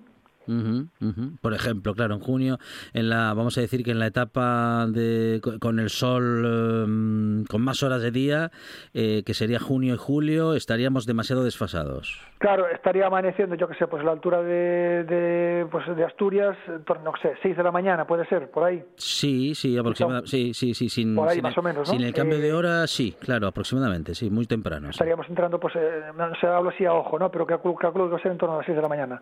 Por 1.41 1.53
ejemplo, 1.53 1.93
claro, 1.93 2.15
en 2.15 2.19
junio, 2.21 2.57
en 2.93 3.09
la, 3.09 3.33
vamos 3.33 3.57
a 3.57 3.61
decir 3.61 3.83
que 3.83 3.91
en 3.91 3.99
la 3.99 4.07
etapa 4.07 4.85
de 4.87 5.41
con 5.59 5.79
el 5.79 5.89
sol 5.89 6.45
em, 6.45 7.45
con 7.45 7.61
más 7.61 7.83
horas 7.83 8.01
de 8.01 8.11
día, 8.11 8.51
eh, 8.93 9.23
que 9.25 9.33
sería 9.33 9.59
junio 9.59 9.95
y 9.95 9.97
julio, 9.97 10.53
estaríamos 10.53 11.05
demasiado 11.05 11.43
desfasados. 11.43 12.19
Claro, 12.37 12.67
estaría 12.67 13.07
amaneciendo, 13.07 13.55
yo 13.55 13.67
que 13.67 13.75
sé, 13.75 13.87
pues 13.87 14.01
a 14.01 14.05
la 14.05 14.11
altura 14.11 14.41
de, 14.41 15.03
de, 15.03 15.65
pues 15.71 15.83
de 15.95 16.03
Asturias, 16.03 16.55
no 17.03 17.13
sé, 17.21 17.33
6 17.41 17.57
de 17.57 17.63
la 17.63 17.71
mañana, 17.71 18.05
puede 18.05 18.25
ser, 18.27 18.49
por 18.51 18.63
ahí. 18.63 18.83
Sí, 18.97 19.55
sí, 19.55 19.77
aproximadamente, 19.77 20.29
sí, 20.29 20.53
sí, 20.53 20.73
sí, 20.73 20.89
sin, 20.89 21.15
por 21.15 21.29
ahí, 21.29 21.41
más 21.41 21.53
el, 21.53 21.59
o 21.59 21.63
menos, 21.63 21.89
sin 21.89 22.01
el 22.01 22.13
cambio 22.13 22.39
de 22.39 22.49
eh, 22.49 22.53
hora, 22.53 22.87
sí, 22.87 23.15
claro, 23.19 23.47
aproximadamente, 23.47 24.13
sí, 24.13 24.29
muy 24.29 24.45
temprano. 24.45 24.89
Estaríamos 24.89 25.27
entrando, 25.29 25.59
pues, 25.59 25.75
eh, 25.75 26.01
no 26.15 26.35
se 26.35 26.47
hablo 26.47 26.69
así 26.69 26.85
a 26.85 26.93
ojo, 26.93 27.17
¿no? 27.17 27.31
Pero 27.31 27.45
calculo, 27.45 27.75
calculo 27.75 28.05
que 28.05 28.11
va 28.11 28.17
a 28.17 28.21
ser 28.21 28.31
en 28.31 28.37
torno 28.37 28.55
a 28.55 28.57
las 28.57 28.65
6 28.65 28.75
de 28.75 28.81
la 28.81 28.89
mañana 28.89 29.21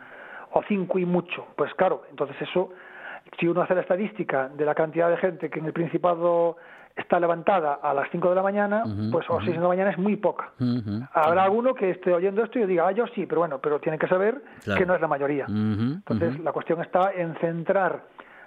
o 0.53 0.61
cinco 0.67 0.99
y 0.99 1.05
mucho. 1.05 1.47
Pues 1.55 1.73
claro, 1.75 2.03
entonces 2.09 2.35
eso, 2.41 2.71
si 3.39 3.47
uno 3.47 3.61
hace 3.61 3.75
la 3.75 3.81
estadística 3.81 4.49
de 4.49 4.65
la 4.65 4.75
cantidad 4.75 5.09
de 5.09 5.17
gente 5.17 5.49
que 5.49 5.59
en 5.59 5.65
el 5.65 5.73
Principado 5.73 6.57
está 6.95 7.19
levantada 7.19 7.79
a 7.81 7.93
las 7.93 8.07
5 8.11 8.29
de 8.29 8.35
la 8.35 8.43
mañana, 8.43 8.83
pues 9.11 9.27
las 9.27 9.43
6 9.43 9.55
de 9.55 9.61
la 9.61 9.67
mañana 9.67 9.89
es 9.89 9.97
muy 9.97 10.15
poca. 10.15 10.51
Habrá 11.13 11.43
alguno 11.43 11.73
que 11.73 11.89
esté 11.89 12.13
oyendo 12.13 12.43
esto 12.43 12.59
y 12.59 12.65
diga, 12.67 12.87
ah, 12.87 12.91
yo 12.91 13.07
sí, 13.07 13.25
pero 13.25 13.41
bueno, 13.41 13.59
pero 13.59 13.79
tiene 13.79 13.97
que 13.97 14.07
saber 14.07 14.41
que 14.77 14.85
no 14.85 14.93
es 14.93 15.01
la 15.01 15.07
mayoría. 15.07 15.45
Entonces, 15.47 16.39
la 16.39 16.51
cuestión 16.51 16.81
está 16.81 17.11
en 17.13 17.35
centrar 17.35 18.03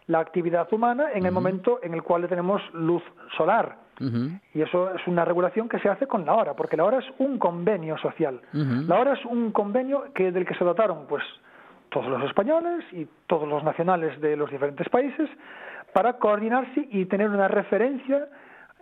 la 0.07 0.21
actividad 0.21 0.73
humana 0.73 1.07
en 1.13 1.27
el 1.27 1.33
momento 1.33 1.81
en 1.83 1.95
el 1.95 2.03
cual 2.03 2.23
le 2.23 2.29
tenemos 2.29 2.63
luz 2.73 3.03
solar. 3.37 3.79
Y 4.55 4.63
eso 4.63 4.95
es 4.95 5.07
una 5.09 5.25
regulación 5.25 5.69
que 5.69 5.81
se 5.81 5.89
hace 5.89 6.07
con 6.07 6.25
la 6.25 6.35
hora, 6.35 6.55
porque 6.55 6.77
la 6.77 6.85
hora 6.85 6.99
es 6.99 7.07
un 7.19 7.39
convenio 7.39 7.99
social. 7.99 8.41
La 8.53 9.01
hora 9.01 9.15
es 9.15 9.25
un 9.25 9.51
convenio 9.51 10.13
que 10.15 10.31
del 10.31 10.47
que 10.47 10.55
se 10.55 10.65
dotaron, 10.65 11.07
pues, 11.09 11.25
todos 12.01 12.11
los 12.11 12.29
españoles 12.29 12.85
y 12.93 13.07
todos 13.27 13.49
los 13.49 13.65
nacionales 13.65 14.21
de 14.21 14.37
los 14.37 14.51
diferentes 14.51 14.87
países 14.91 15.31
para 15.95 16.15
coordinarse 16.19 16.87
y 16.91 17.07
tener 17.07 17.31
una 17.31 17.49
referencia 17.49 18.29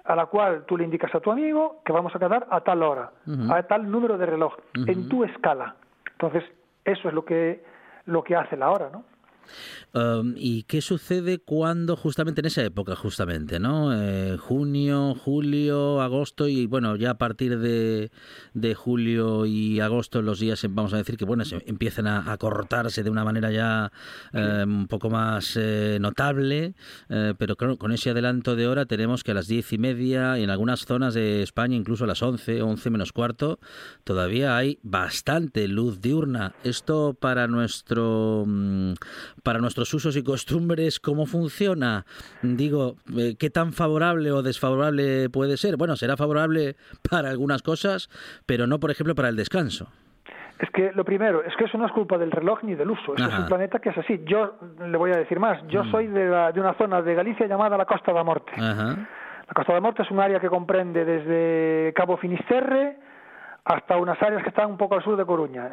a 0.04 0.16
la 0.16 0.26
cual 0.26 0.64
tú 0.66 0.76
le 0.76 0.84
indicas 0.84 1.14
a 1.14 1.20
tu 1.20 1.30
amigo 1.30 1.80
que 1.84 1.92
vamos 1.92 2.14
a 2.16 2.18
quedar 2.18 2.46
a 2.50 2.60
tal 2.60 2.82
hora, 2.82 3.12
a 3.50 3.62
tal 3.62 3.88
número 3.88 4.18
de 4.18 4.26
reloj, 4.26 4.54
en 4.74 5.08
tu 5.08 5.22
escala. 5.22 5.76
Entonces, 6.10 6.42
eso 6.84 7.08
es 7.08 7.14
lo 7.14 7.24
que, 7.24 7.62
lo 8.06 8.24
que 8.24 8.34
hace 8.34 8.56
la 8.56 8.70
hora, 8.70 8.90
¿no? 8.92 9.04
Um, 9.94 10.34
¿Y 10.36 10.64
qué 10.64 10.80
sucede 10.80 11.38
cuando, 11.38 11.96
justamente 11.96 12.40
en 12.40 12.46
esa 12.46 12.64
época, 12.64 12.96
justamente, 12.96 13.60
¿no? 13.60 13.94
Eh, 13.94 14.36
junio, 14.38 15.14
julio, 15.14 16.00
agosto 16.00 16.48
y 16.48 16.66
bueno, 16.66 16.96
ya 16.96 17.10
a 17.10 17.18
partir 17.18 17.60
de, 17.60 18.10
de, 18.54 18.74
julio 18.74 19.46
y 19.46 19.78
agosto 19.78 20.20
los 20.20 20.40
días, 20.40 20.66
vamos 20.68 20.92
a 20.94 20.96
decir 20.96 21.16
que 21.16 21.24
bueno, 21.24 21.44
se 21.44 21.62
empiezan 21.66 22.08
a, 22.08 22.36
cortarse 22.38 23.04
de 23.04 23.10
una 23.10 23.24
manera 23.24 23.52
ya 23.52 23.92
eh, 24.32 24.64
un 24.66 24.88
poco 24.88 25.10
más 25.10 25.56
eh, 25.56 25.98
notable, 26.00 26.74
pero 27.38 27.56
con 27.56 27.92
ese 27.92 28.10
adelanto 28.10 28.56
de 28.56 28.66
hora 28.66 28.86
tenemos 28.86 29.22
que 29.22 29.30
a 29.30 29.34
las 29.34 29.46
diez 29.46 29.72
y 29.72 29.78
media 29.78 30.38
y 30.38 30.42
en 30.42 30.50
algunas 30.50 30.84
zonas 30.84 31.14
de 31.14 31.42
España 31.42 31.76
incluso 31.76 32.04
a 32.04 32.06
las 32.08 32.22
once, 32.22 32.62
once 32.62 32.90
menos 32.90 33.12
cuarto, 33.12 33.60
todavía 34.02 34.56
hay 34.56 34.78
bastante 34.82 35.68
luz 35.68 36.00
diurna. 36.00 36.54
Esto 36.64 37.16
para 37.18 37.46
nuestro 37.46 38.44
mm, 38.46 38.94
para 39.42 39.58
nuestros 39.58 39.92
usos 39.92 40.16
y 40.16 40.22
costumbres, 40.22 41.00
¿cómo 41.00 41.26
funciona? 41.26 42.04
Digo, 42.42 42.96
eh, 43.16 43.36
¿qué 43.38 43.50
tan 43.50 43.72
favorable 43.72 44.30
o 44.32 44.42
desfavorable 44.42 45.28
puede 45.30 45.56
ser? 45.56 45.76
Bueno, 45.76 45.96
será 45.96 46.16
favorable 46.16 46.76
para 47.10 47.30
algunas 47.30 47.62
cosas, 47.62 48.08
pero 48.46 48.66
no, 48.66 48.78
por 48.78 48.90
ejemplo, 48.90 49.14
para 49.14 49.28
el 49.28 49.36
descanso. 49.36 49.88
Es 50.58 50.70
que 50.70 50.92
lo 50.94 51.04
primero, 51.04 51.42
es 51.42 51.54
que 51.56 51.64
eso 51.64 51.76
no 51.76 51.86
es 51.86 51.92
culpa 51.92 52.16
del 52.16 52.30
reloj 52.30 52.62
ni 52.62 52.74
del 52.74 52.90
uso. 52.90 53.14
es 53.16 53.38
un 53.38 53.46
planeta 53.46 53.80
que 53.80 53.90
es 53.90 53.98
así. 53.98 54.22
Yo 54.24 54.56
le 54.78 54.96
voy 54.96 55.10
a 55.10 55.16
decir 55.16 55.40
más. 55.40 55.60
Yo 55.66 55.82
mm. 55.82 55.90
soy 55.90 56.06
de, 56.06 56.26
de, 56.26 56.60
una 56.60 56.74
zona 56.74 57.02
de 57.02 57.14
Galicia 57.14 57.46
llamada 57.46 57.76
la 57.76 57.84
Costa 57.84 58.12
da 58.12 58.22
Morte. 58.22 58.52
La 58.56 59.52
Costa 59.52 59.72
da 59.72 59.80
Morte 59.80 60.02
es 60.02 60.10
un 60.12 60.20
área 60.20 60.38
que 60.38 60.48
comprende 60.48 61.04
desde 61.04 61.92
Cabo 61.92 62.16
Finisterre 62.16 62.98
hasta 63.64 63.96
unas 63.96 64.20
áreas 64.22 64.42
que 64.42 64.50
están 64.50 64.70
un 64.70 64.76
poco 64.76 64.94
al 64.94 65.02
sur 65.02 65.16
de 65.16 65.24
Coruña. 65.24 65.70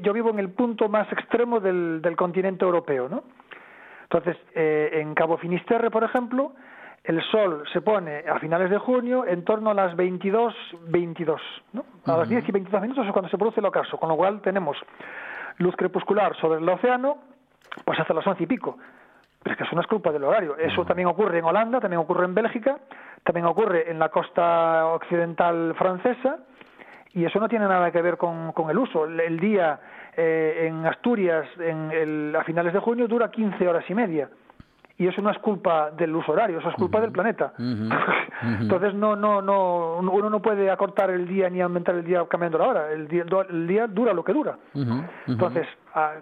yo 0.00 0.12
vivo 0.12 0.30
en 0.30 0.38
el 0.38 0.50
punto 0.50 0.88
más 0.88 1.10
extremo 1.12 1.58
del, 1.60 2.14
continente 2.16 2.64
europeo, 2.64 3.08
¿no? 3.08 3.24
Entonces, 4.04 4.36
eh, 4.54 4.90
en 4.92 5.14
Cabo 5.14 5.36
Finisterre, 5.36 5.90
por 5.90 6.04
ejemplo, 6.04 6.52
el 7.02 7.20
sol 7.30 7.64
se 7.72 7.80
pone 7.80 8.24
a 8.28 8.38
finales 8.38 8.70
de 8.70 8.78
junio 8.78 9.26
en 9.26 9.44
torno 9.44 9.70
a 9.70 9.74
las 9.74 9.96
22, 9.96 10.54
22, 10.88 11.40
¿no? 11.72 11.84
A 12.04 12.18
las 12.18 12.28
10 12.28 12.48
y 12.48 12.52
22 12.52 12.82
minutos 12.82 13.06
es 13.06 13.12
cuando 13.12 13.28
se 13.28 13.38
produce 13.38 13.58
el 13.58 13.66
ocaso, 13.66 13.96
con 13.96 14.08
lo 14.08 14.16
cual 14.16 14.40
tenemos 14.40 14.76
luz 15.58 15.74
crepuscular 15.76 16.36
sobre 16.36 16.60
el 16.60 16.68
océano, 16.68 17.18
pues 17.84 17.98
hasta 17.98 18.14
las 18.14 18.26
11 18.26 18.44
y 18.44 18.46
pico. 18.46 18.78
Pero 19.42 19.52
es 19.52 19.58
que 19.58 19.64
eso 19.64 19.74
no 19.74 19.80
es 19.80 19.86
culpa 19.88 20.12
del 20.12 20.24
horario. 20.24 20.56
Eso 20.56 20.84
también 20.84 21.08
ocurre 21.08 21.38
en 21.38 21.44
Holanda, 21.44 21.80
también 21.80 22.00
ocurre 22.00 22.24
en 22.24 22.34
Bélgica, 22.34 22.78
también 23.24 23.46
ocurre 23.46 23.90
en 23.90 23.98
la 23.98 24.08
costa 24.08 24.86
occidental 24.86 25.74
francesa, 25.76 26.38
y 27.16 27.24
eso 27.24 27.40
no 27.40 27.48
tiene 27.48 27.66
nada 27.66 27.90
que 27.90 28.02
ver 28.02 28.18
con, 28.18 28.52
el 28.68 28.78
uso. 28.78 29.06
El, 29.06 29.40
día 29.40 29.80
eh, 30.14 30.66
en 30.68 30.84
Asturias 30.84 31.46
en 31.58 32.36
a 32.36 32.44
finales 32.44 32.74
de 32.74 32.78
junio 32.78 33.08
dura 33.08 33.30
15 33.30 33.66
horas 33.66 33.84
y 33.88 33.94
media 33.94 34.28
y 34.98 35.06
eso 35.06 35.22
no 35.22 35.30
es 35.30 35.38
culpa 35.38 35.90
del 35.90 36.14
uso 36.14 36.32
horario, 36.32 36.58
eso 36.58 36.68
es 36.68 36.74
culpa 36.74 37.00
del 37.00 37.12
planeta. 37.12 37.54
Entonces 37.58 38.94
no, 38.94 39.16
no, 39.16 39.40
no, 39.40 39.96
uno 39.98 40.28
no 40.28 40.40
puede 40.40 40.70
acortar 40.70 41.10
el 41.10 41.26
día 41.26 41.48
ni 41.48 41.62
aumentar 41.62 41.94
el 41.94 42.04
día 42.04 42.22
cambiando 42.28 42.58
la 42.58 42.68
hora. 42.68 42.92
El 42.92 43.08
día, 43.08 43.24
el 43.48 43.66
día 43.66 43.86
dura 43.86 44.12
lo 44.12 44.22
que 44.22 44.34
dura. 44.34 44.58
Entonces, 45.26 45.66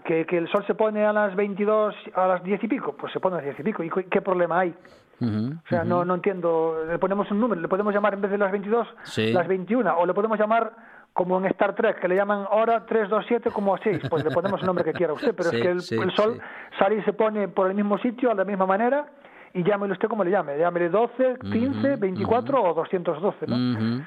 que, 0.05 0.25
que, 0.27 0.39
el 0.39 0.49
sol 0.49 0.65
se 0.67 0.75
pone 0.75 1.05
a 1.05 1.13
las 1.13 1.35
22, 1.35 1.95
a 2.15 2.27
las 2.29 2.45
10 2.45 2.63
y 2.63 2.69
pico, 2.69 2.97
pues 2.97 3.13
se 3.13 3.19
pone 3.19 3.35
a 3.35 3.39
las 3.39 3.47
10 3.47 3.59
y 3.59 3.63
pico. 3.65 3.83
¿Y 3.83 3.91
qué 3.91 4.23
problema 4.23 4.61
hay? 4.61 4.75
O 5.21 5.69
sea, 5.69 5.85
no, 5.85 6.05
no 6.05 6.15
entiendo. 6.15 6.85
Le 6.89 6.99
ponemos 6.99 7.31
un 7.31 7.41
número, 7.41 7.61
le 7.61 7.69
podemos 7.69 7.95
llamar 7.95 8.15
en 8.15 8.23
vez 8.23 8.31
de 8.31 8.39
las 8.39 8.51
22, 8.51 8.87
las 9.33 9.49
21, 9.49 9.97
o 9.97 10.07
le 10.07 10.15
podemos 10.15 10.39
llamar 10.39 10.73
como 11.15 11.39
en 11.39 11.47
Star 11.47 11.75
Trek, 11.75 12.01
que 12.01 12.09
le 12.09 12.17
llaman 12.17 12.45
hora 12.51 12.85
327 12.85 13.51
como 13.53 13.75
a 13.75 13.79
6, 13.79 14.03
pues 14.11 14.25
le 14.25 14.31
ponemos 14.33 14.61
el 14.61 14.67
nombre 14.67 14.85
que 14.85 14.93
quiera 14.93 15.13
usted, 15.13 15.33
pero 15.35 15.51
es 15.51 15.63
que 15.63 15.69
el, 15.69 16.11
sol 16.13 16.41
sale 16.77 16.97
y 16.97 17.03
se 17.03 17.13
pone 17.13 17.47
por 17.47 17.69
el 17.69 17.75
mismo 17.75 17.99
sitio, 17.99 18.33
a 18.33 18.35
la 18.35 18.45
misma 18.45 18.67
manera, 18.67 19.07
y 19.55 19.63
llámelo 19.63 19.93
usted 19.93 20.09
como 20.09 20.25
le 20.25 20.33
llame, 20.33 20.59
llámele 20.59 20.89
12, 20.89 21.37
15, 21.53 21.97
24 21.97 22.61
o 22.61 22.75
212, 22.75 23.47
¿no? 23.47 24.05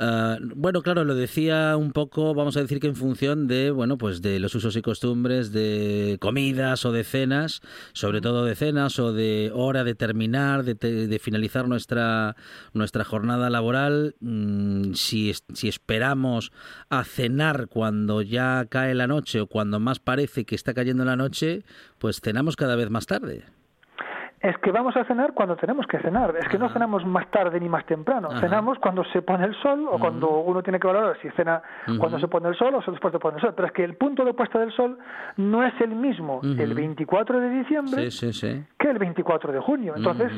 Ah, 0.00 0.36
bueno, 0.56 0.82
claro, 0.82 1.04
lo 1.04 1.14
decía 1.14 1.76
un 1.76 1.92
poco, 1.92 2.34
vamos 2.34 2.56
a 2.56 2.60
decir 2.60 2.80
que 2.80 2.88
en 2.88 2.96
función 2.96 3.46
de, 3.46 3.70
bueno, 3.70 3.98
pues 3.98 4.20
de 4.20 4.40
los 4.40 4.52
usos 4.56 4.74
y 4.74 4.82
costumbres 4.82 5.52
de 5.52 6.18
comidas 6.20 6.84
o 6.84 6.90
de 6.90 7.04
cenas, 7.04 7.60
sobre 7.92 8.20
todo 8.20 8.44
de 8.44 8.56
cenas 8.56 8.98
o 8.98 9.12
de 9.12 9.52
hora 9.54 9.84
de 9.84 9.94
terminar, 9.94 10.64
de, 10.64 10.74
de 10.74 11.18
finalizar 11.20 11.68
nuestra, 11.68 12.34
nuestra 12.72 13.04
jornada 13.04 13.48
laboral, 13.48 14.16
mm, 14.18 14.94
si, 14.94 15.32
si 15.54 15.68
esperamos 15.68 16.50
a 16.88 17.04
cenar 17.04 17.68
cuando 17.68 18.22
ya 18.22 18.66
cae 18.68 18.96
la 18.96 19.06
noche 19.06 19.40
o 19.40 19.46
cuando 19.46 19.78
más 19.78 20.00
parece 20.00 20.44
que 20.44 20.56
está 20.56 20.74
cayendo 20.74 21.04
la 21.04 21.14
noche, 21.14 21.62
pues 21.98 22.20
cenamos 22.20 22.56
cada 22.56 22.74
vez 22.74 22.90
más 22.90 23.06
tarde 23.06 23.44
es 24.40 24.56
que 24.58 24.72
vamos 24.72 24.96
a 24.96 25.04
cenar 25.04 25.34
cuando 25.34 25.54
tenemos 25.56 25.86
que 25.86 25.98
cenar. 25.98 26.34
Es 26.36 26.48
que 26.48 26.58
no 26.58 26.70
cenamos 26.70 27.04
más 27.04 27.30
tarde 27.30 27.60
ni 27.60 27.68
más 27.68 27.84
temprano. 27.84 28.30
Cenamos 28.40 28.78
cuando 28.78 29.04
se 29.04 29.20
pone 29.20 29.44
el 29.44 29.54
sol 29.56 29.86
o 29.90 29.98
cuando 29.98 30.30
uno 30.40 30.62
tiene 30.62 30.80
que 30.80 30.86
valorar 30.86 31.18
si 31.20 31.28
cena 31.30 31.62
cuando 31.98 32.18
se 32.18 32.26
pone 32.26 32.48
el 32.48 32.56
sol 32.56 32.74
o 32.74 32.90
después 32.90 33.12
de 33.12 33.18
poner 33.18 33.36
el 33.36 33.42
sol. 33.42 33.52
Pero 33.54 33.68
es 33.68 33.72
que 33.74 33.84
el 33.84 33.96
punto 33.96 34.24
de 34.24 34.32
puesta 34.32 34.58
del 34.58 34.72
sol 34.72 34.98
no 35.36 35.62
es 35.62 35.78
el 35.82 35.90
mismo 35.90 36.40
el 36.42 36.72
24 36.72 37.38
de 37.38 37.50
diciembre 37.50 38.08
que 38.78 38.90
el 38.90 38.98
24 38.98 39.52
de 39.52 39.60
junio. 39.60 39.92
Entonces, 39.94 40.32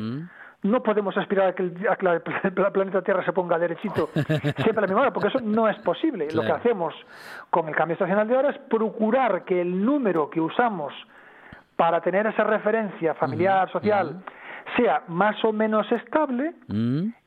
no 0.63 0.83
podemos 0.83 1.15
aspirar 1.17 1.47
a 1.47 1.53
que, 1.53 1.63
el, 1.63 1.71
planeta 2.73 3.01
Tierra 3.01 3.23
se 3.23 3.31
ponga 3.31 3.57
derechito 3.57 4.09
siempre 4.13 4.77
a 4.77 4.81
la 4.81 4.87
misma 4.87 5.01
hora, 5.01 5.13
porque 5.13 5.29
eso 5.29 5.39
no 5.39 5.69
es 5.69 5.77
posible. 5.79 6.27
Lo 6.33 6.41
que 6.41 6.51
hacemos 6.51 6.93
con 7.49 7.69
el 7.69 7.75
cambio 7.75 7.93
estacional 7.93 8.27
de 8.27 8.35
hora 8.35 8.49
es 8.49 8.57
procurar 8.69 9.45
que 9.45 9.61
el 9.61 9.85
número 9.85 10.29
que 10.29 10.41
usamos 10.41 10.93
para 11.75 12.01
tener 12.01 12.27
esa 12.27 12.43
referencia 12.43 13.13
familiar, 13.15 13.69
social, 13.71 14.23
sea 14.77 15.03
más 15.07 15.43
o 15.43 15.51
menos 15.51 15.91
estable 15.91 16.53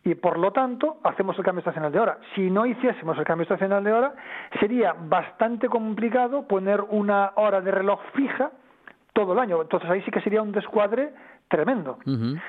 y 0.05 0.15
por 0.15 0.39
lo 0.39 0.53
tanto 0.53 0.99
hacemos 1.05 1.37
el 1.39 1.45
cambio 1.45 1.61
estacional 1.61 1.93
de 1.93 2.01
hora. 2.01 2.19
Si 2.35 2.51
no 2.51 2.67
hiciésemos 2.67 3.19
el 3.19 3.25
cambio 3.25 3.43
estacional 3.43 3.85
de 3.85 3.93
hora, 3.93 4.15
sería 4.61 4.95
bastante 4.99 5.69
complicado 5.69 6.47
poner 6.47 6.81
una 6.89 7.33
hora 7.37 7.61
de 7.61 7.71
reloj 7.71 8.01
fija 8.15 8.51
todo 9.13 9.33
el 9.33 9.39
año. 9.39 9.63
Entonces 9.63 9.89
ahí 9.89 10.03
sí 10.03 10.11
que 10.11 10.21
sería 10.21 10.43
un 10.43 10.53
descuadre 10.53 11.13
tremendo. 11.49 11.99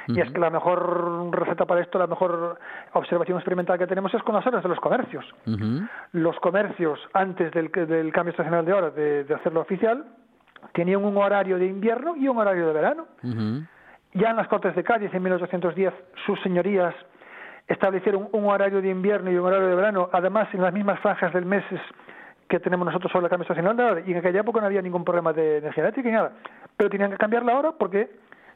Y 0.07 0.19
es 0.19 0.31
que 0.31 0.39
la 0.39 0.49
mejor 0.49 1.31
receta 1.31 1.65
para 1.65 1.81
esto, 1.81 1.99
la 1.99 2.07
mejor 2.07 2.59
observación 2.93 3.37
experimental 3.37 3.77
que 3.77 3.87
tenemos 3.87 4.13
es 4.13 4.23
con 4.23 4.35
las 4.35 4.45
horas 4.45 4.63
de 4.63 4.69
los 4.69 4.79
comercios. 4.79 5.25
Los 6.11 6.37
comercios, 6.39 6.99
antes 7.13 7.51
del, 7.51 7.69
del 7.71 8.11
cambio 8.11 8.31
estacional 8.31 8.65
de 8.65 8.73
horas, 8.73 8.95
de, 8.95 9.25
hacerlo 9.33 9.61
oficial, 9.61 10.05
tenían 10.73 11.03
un 11.03 11.17
horario 11.17 11.57
de 11.57 11.65
invierno 11.65 12.15
y 12.15 12.27
un 12.27 12.37
horario 12.37 12.67
de 12.67 12.73
verano. 12.73 13.07
Ya 14.13 14.31
en 14.31 14.35
las 14.35 14.47
Cortes 14.47 14.75
de 14.75 14.83
Cádiz, 14.83 15.13
en 15.13 15.21
1810, 15.23 15.93
sus 16.25 16.41
señorías 16.41 16.95
establecieron 17.67 18.29
un 18.31 18.45
horario 18.45 18.81
de 18.81 18.89
invierno 18.89 19.29
y 19.29 19.37
un 19.37 19.45
horario 19.45 19.67
de 19.67 19.75
verano, 19.75 20.09
además 20.11 20.47
en 20.53 20.61
las 20.61 20.73
mismas 20.73 20.99
franjas 21.01 21.33
del 21.33 21.45
mes 21.45 21.63
que 22.47 22.59
tenemos 22.59 22.85
nosotros 22.85 23.11
sobre 23.11 23.25
el 23.25 23.29
cambio 23.29 23.43
estacional 23.43 23.75
de 23.75 23.83
hora, 23.83 24.01
y 24.05 24.11
en 24.11 24.17
aquella 24.17 24.39
época 24.39 24.61
no 24.61 24.67
había 24.67 24.81
ningún 24.81 25.03
problema 25.03 25.33
de 25.33 25.57
energía 25.57 25.83
eléctrica 25.83 26.07
ni 26.07 26.15
nada, 26.15 26.31
pero 26.77 26.89
tenían 26.89 27.11
que 27.11 27.17
cambiar 27.17 27.43
la 27.43 27.57
hora 27.57 27.71
porque 27.73 28.09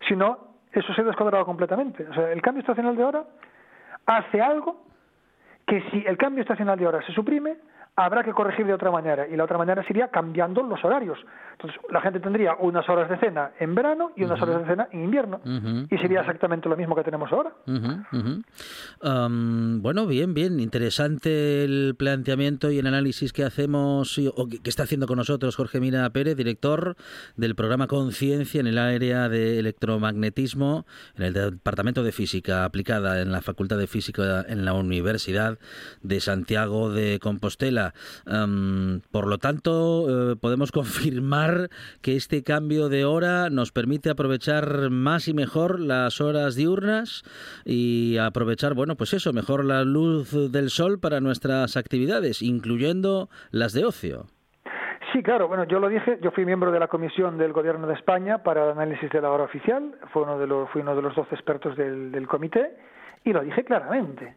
si 0.07 0.15
no, 0.15 0.51
eso 0.71 0.93
se 0.93 1.03
descuadraba 1.03 1.43
completamente. 1.43 2.07
O 2.07 2.13
sea, 2.13 2.31
el 2.31 2.41
cambio 2.41 2.61
estacional 2.61 2.95
de 2.95 3.03
hora 3.03 3.23
hace 4.05 4.41
algo 4.41 4.81
que 5.67 5.81
si 5.91 6.03
el 6.07 6.17
cambio 6.17 6.41
estacional 6.41 6.79
de 6.79 6.87
hora 6.87 7.01
se 7.05 7.11
suprime, 7.11 7.57
habrá 7.95 8.23
que 8.23 8.31
corregir 8.31 8.65
de 8.65 8.73
otra 8.73 8.89
manera 8.89 9.27
y 9.27 9.35
la 9.35 9.43
otra 9.43 9.57
manera 9.57 9.83
sería 9.83 10.07
cambiando 10.07 10.63
los 10.63 10.83
horarios. 10.83 11.19
Entonces, 11.51 11.79
la 11.91 12.01
gente 12.01 12.19
tendría 12.19 12.55
unas 12.59 12.87
horas 12.89 13.09
de 13.09 13.17
cena 13.17 13.51
en 13.59 13.75
verano 13.75 14.11
y 14.15 14.23
unas 14.23 14.41
horas 14.41 14.61
de 14.61 14.65
cena 14.65 14.87
en 14.91 15.03
invierno 15.03 15.41
y 15.89 15.97
sería 15.97 16.21
exactamente 16.21 16.69
lo 16.69 16.77
mismo 16.77 16.95
que 16.95 17.03
tenemos 17.03 17.31
ahora. 17.31 17.51
bueno, 19.01 20.07
bien, 20.07 20.33
bien, 20.33 20.59
interesante 20.59 21.63
el 21.63 21.95
planteamiento 21.97 22.71
y 22.71 22.79
el 22.79 22.87
análisis 22.87 23.33
que 23.33 23.43
hacemos 23.43 24.17
o 24.35 24.47
que 24.47 24.69
está 24.69 24.83
haciendo 24.83 25.05
con 25.05 25.17
nosotros 25.17 25.55
Jorge 25.55 25.79
Mira 25.79 26.09
Pérez, 26.09 26.35
director 26.35 26.95
del 27.35 27.55
programa 27.55 27.87
Conciencia 27.87 28.61
en 28.61 28.67
el 28.67 28.77
área 28.77 29.29
de 29.29 29.59
electromagnetismo 29.59 30.85
en 31.15 31.23
el 31.23 31.33
Departamento 31.33 32.03
de 32.03 32.11
Física 32.11 32.65
aplicada 32.65 33.21
en 33.21 33.31
la 33.31 33.41
Facultad 33.41 33.77
de 33.77 33.87
Física 33.87 34.45
en 34.47 34.65
la 34.65 34.73
Universidad 34.73 35.59
de 36.01 36.19
Santiago 36.21 36.89
de 36.89 37.19
Compostela 37.19 37.80
por 39.11 39.27
lo 39.27 39.37
tanto, 39.37 40.31
eh, 40.31 40.35
podemos 40.35 40.71
confirmar 40.71 41.69
que 42.01 42.15
este 42.15 42.43
cambio 42.43 42.89
de 42.89 43.05
hora 43.05 43.49
nos 43.49 43.71
permite 43.71 44.09
aprovechar 44.09 44.89
más 44.89 45.27
y 45.27 45.33
mejor 45.33 45.79
las 45.79 46.21
horas 46.21 46.55
diurnas 46.55 47.23
y 47.65 48.17
aprovechar, 48.17 48.73
bueno, 48.73 48.95
pues 48.95 49.13
eso, 49.13 49.33
mejor 49.33 49.65
la 49.65 49.83
luz 49.83 50.31
del 50.51 50.69
sol 50.69 50.99
para 50.99 51.19
nuestras 51.19 51.77
actividades, 51.77 52.41
incluyendo 52.41 53.29
las 53.51 53.73
de 53.73 53.85
ocio. 53.85 54.25
Sí, 55.11 55.21
claro. 55.23 55.49
Bueno, 55.49 55.65
yo 55.65 55.79
lo 55.79 55.89
dije. 55.89 56.19
Yo 56.21 56.31
fui 56.31 56.45
miembro 56.45 56.71
de 56.71 56.79
la 56.79 56.87
comisión 56.87 57.37
del 57.37 57.51
Gobierno 57.51 57.85
de 57.85 57.95
España 57.95 58.43
para 58.43 58.63
el 58.63 58.71
análisis 58.71 59.09
de 59.09 59.21
la 59.21 59.29
hora 59.29 59.43
oficial. 59.43 59.93
Fui 60.13 60.23
uno 60.23 60.37
de 60.37 60.47
los 61.01 61.15
12 61.15 61.35
expertos 61.35 61.75
del 61.75 62.27
comité 62.27 62.77
y 63.25 63.33
lo 63.33 63.41
dije 63.41 63.65
claramente 63.65 64.35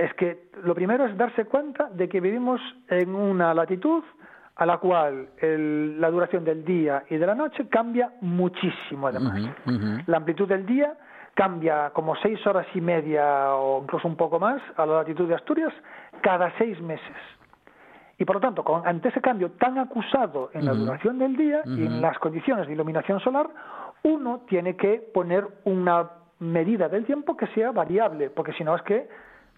es 0.00 0.14
que 0.14 0.50
lo 0.62 0.74
primero 0.74 1.04
es 1.06 1.16
darse 1.16 1.44
cuenta 1.44 1.88
de 1.92 2.08
que 2.08 2.20
vivimos 2.20 2.60
en 2.88 3.14
una 3.14 3.52
latitud 3.52 4.02
a 4.56 4.66
la 4.66 4.78
cual 4.78 5.28
la 5.40 6.10
duración 6.10 6.44
del 6.44 6.64
día 6.64 7.04
y 7.08 7.16
de 7.16 7.26
la 7.26 7.34
noche 7.34 7.68
cambia 7.68 8.12
muchísimo 8.20 9.08
además. 9.08 9.40
La 10.06 10.18
amplitud 10.18 10.48
del 10.48 10.66
día 10.66 10.94
cambia 11.34 11.90
como 11.90 12.14
seis 12.16 12.44
horas 12.46 12.66
y 12.74 12.80
media 12.80 13.54
o 13.54 13.82
incluso 13.82 14.06
un 14.08 14.16
poco 14.16 14.38
más 14.38 14.60
a 14.76 14.84
la 14.84 14.96
latitud 14.96 15.28
de 15.28 15.34
Asturias 15.34 15.72
cada 16.20 16.52
seis 16.58 16.80
meses. 16.80 17.16
Y 18.18 18.26
por 18.26 18.36
lo 18.36 18.40
tanto, 18.40 18.62
con, 18.62 18.86
ante 18.86 19.08
ese 19.08 19.22
cambio 19.22 19.52
tan 19.52 19.78
acusado 19.78 20.50
en 20.52 20.66
la 20.66 20.74
duración 20.74 21.18
del 21.18 21.36
día 21.36 21.62
y 21.64 21.86
en 21.86 22.02
las 22.02 22.18
condiciones 22.18 22.66
de 22.66 22.74
iluminación 22.74 23.18
solar, 23.20 23.48
uno 24.02 24.42
tiene 24.46 24.76
que 24.76 24.96
poner 25.14 25.46
una 25.64 26.10
medida 26.38 26.88
del 26.90 27.06
tiempo 27.06 27.34
que 27.36 27.46
sea 27.48 27.72
variable, 27.72 28.28
porque 28.28 28.52
si 28.52 28.64
no 28.64 28.76
es 28.76 28.82
que 28.82 29.08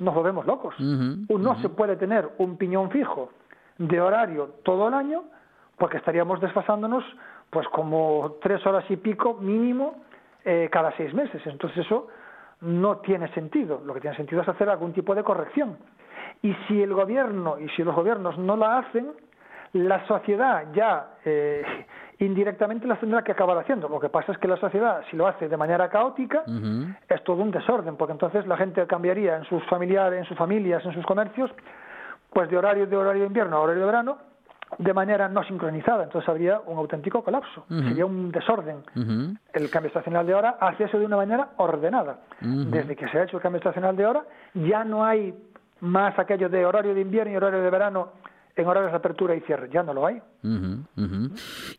nos 0.03 0.15
volvemos 0.15 0.47
locos. 0.47 0.75
No 0.79 1.61
se 1.61 1.69
puede 1.69 1.97
tener 1.97 2.29
un 2.39 2.57
piñón 2.57 2.91
fijo 2.91 3.31
de 3.79 4.01
horario 4.01 4.57
todo 4.63 4.89
el 4.89 4.95
año 4.95 5.25
porque 5.79 5.97
estaríamos 5.97 6.41
desfasándonos 6.41 7.05
pues 7.51 7.67
como 7.69 8.37
tres 8.41 8.65
horas 8.67 8.85
y 8.89 8.97
pico 8.97 9.35
mínimo 9.35 10.03
eh, 10.45 10.69
cada 10.71 10.97
seis 10.97 11.13
meses. 11.15 11.41
Entonces 11.47 11.85
eso 11.85 12.09
no 12.61 12.99
tiene 12.99 13.29
sentido. 13.35 13.83
Lo 13.85 13.95
que 13.95 14.01
tiene 14.01 14.17
sentido 14.17 14.43
es 14.43 14.49
hacer 14.49 14.69
algún 14.69 14.93
tipo 14.93 15.15
de 15.15 15.23
corrección. 15.23 15.77
Y 16.43 16.55
si 16.67 16.83
el 16.83 16.95
gobierno 16.95 17.59
y 17.59 17.69
si 17.71 17.85
los 17.85 17.95
gobiernos 17.95 18.39
no 18.39 18.57
la 18.57 18.79
hacen, 18.79 19.13
la 19.73 20.07
sociedad 20.07 20.67
ya 20.73 21.15
eh, 21.25 21.63
indirectamente 22.27 22.87
las 22.87 23.01
tendrá 23.01 23.23
que 23.23 23.33
acabar 23.33 23.59
haciendo. 23.59 23.89
Lo 23.89 24.01
que 24.01 24.09
pasa 24.09 24.33
es 24.33 24.39
que 24.39 24.49
la 24.49 24.57
sociedad, 24.57 25.03
si 25.11 25.17
lo 25.17 25.27
hace 25.27 25.49
de 25.49 25.57
manera 25.57 25.89
caótica, 25.89 26.45
es 27.09 27.25
todo 27.25 27.43
un 27.43 27.51
desorden, 27.51 27.97
porque 27.97 28.13
entonces 28.13 28.47
la 28.47 28.57
gente 28.57 28.87
cambiaría 28.87 29.37
en 29.37 29.45
sus 29.45 29.65
familiares, 29.67 30.21
en 30.21 30.25
sus 30.27 30.37
familias, 30.37 30.85
en 30.85 30.93
sus 30.93 31.05
comercios, 31.05 31.51
pues 32.33 32.49
de 32.51 32.57
horario 32.57 32.87
de 32.87 32.97
horario 32.97 33.23
de 33.23 33.27
invierno 33.27 33.57
a 33.57 33.61
horario 33.61 33.81
de 33.81 33.87
verano, 33.87 34.19
de 34.79 34.95
manera 34.95 35.29
no 35.29 35.43
sincronizada. 35.45 36.05
Entonces 36.05 36.29
habría 36.29 36.61
un 36.67 36.79
auténtico 36.79 37.23
colapso, 37.23 37.65
sería 37.69 38.07
un 38.07 38.31
desorden. 38.31 38.83
El 39.53 39.71
cambio 39.71 39.89
estacional 39.89 40.27
de 40.27 40.35
hora 40.35 40.57
hace 40.61 40.85
eso 40.85 40.99
de 40.99 41.07
una 41.07 41.17
manera 41.17 41.51
ordenada. 41.57 42.21
Desde 42.41 42.97
que 42.97 43.09
se 43.09 43.19
ha 43.19 43.25
hecho 43.25 43.37
el 43.37 43.43
cambio 43.43 43.59
estacional 43.59 43.97
de 43.97 44.07
hora, 44.07 44.23
ya 44.55 44.85
no 44.85 45.05
hay 45.05 45.35
más 45.81 46.17
aquello 46.19 46.49
de 46.49 46.65
horario 46.65 46.95
de 46.95 47.01
invierno 47.01 47.33
y 47.33 47.37
horario 47.37 47.61
de 47.61 47.71
verano 47.71 48.11
en 48.55 48.67
horarios 48.67 48.93
de 48.93 48.99
apertura 48.99 49.35
y 49.35 49.41
cierre. 49.41 49.71
Ya 49.73 49.83
no 49.83 49.95
lo 49.95 50.07
hay. 50.07 50.21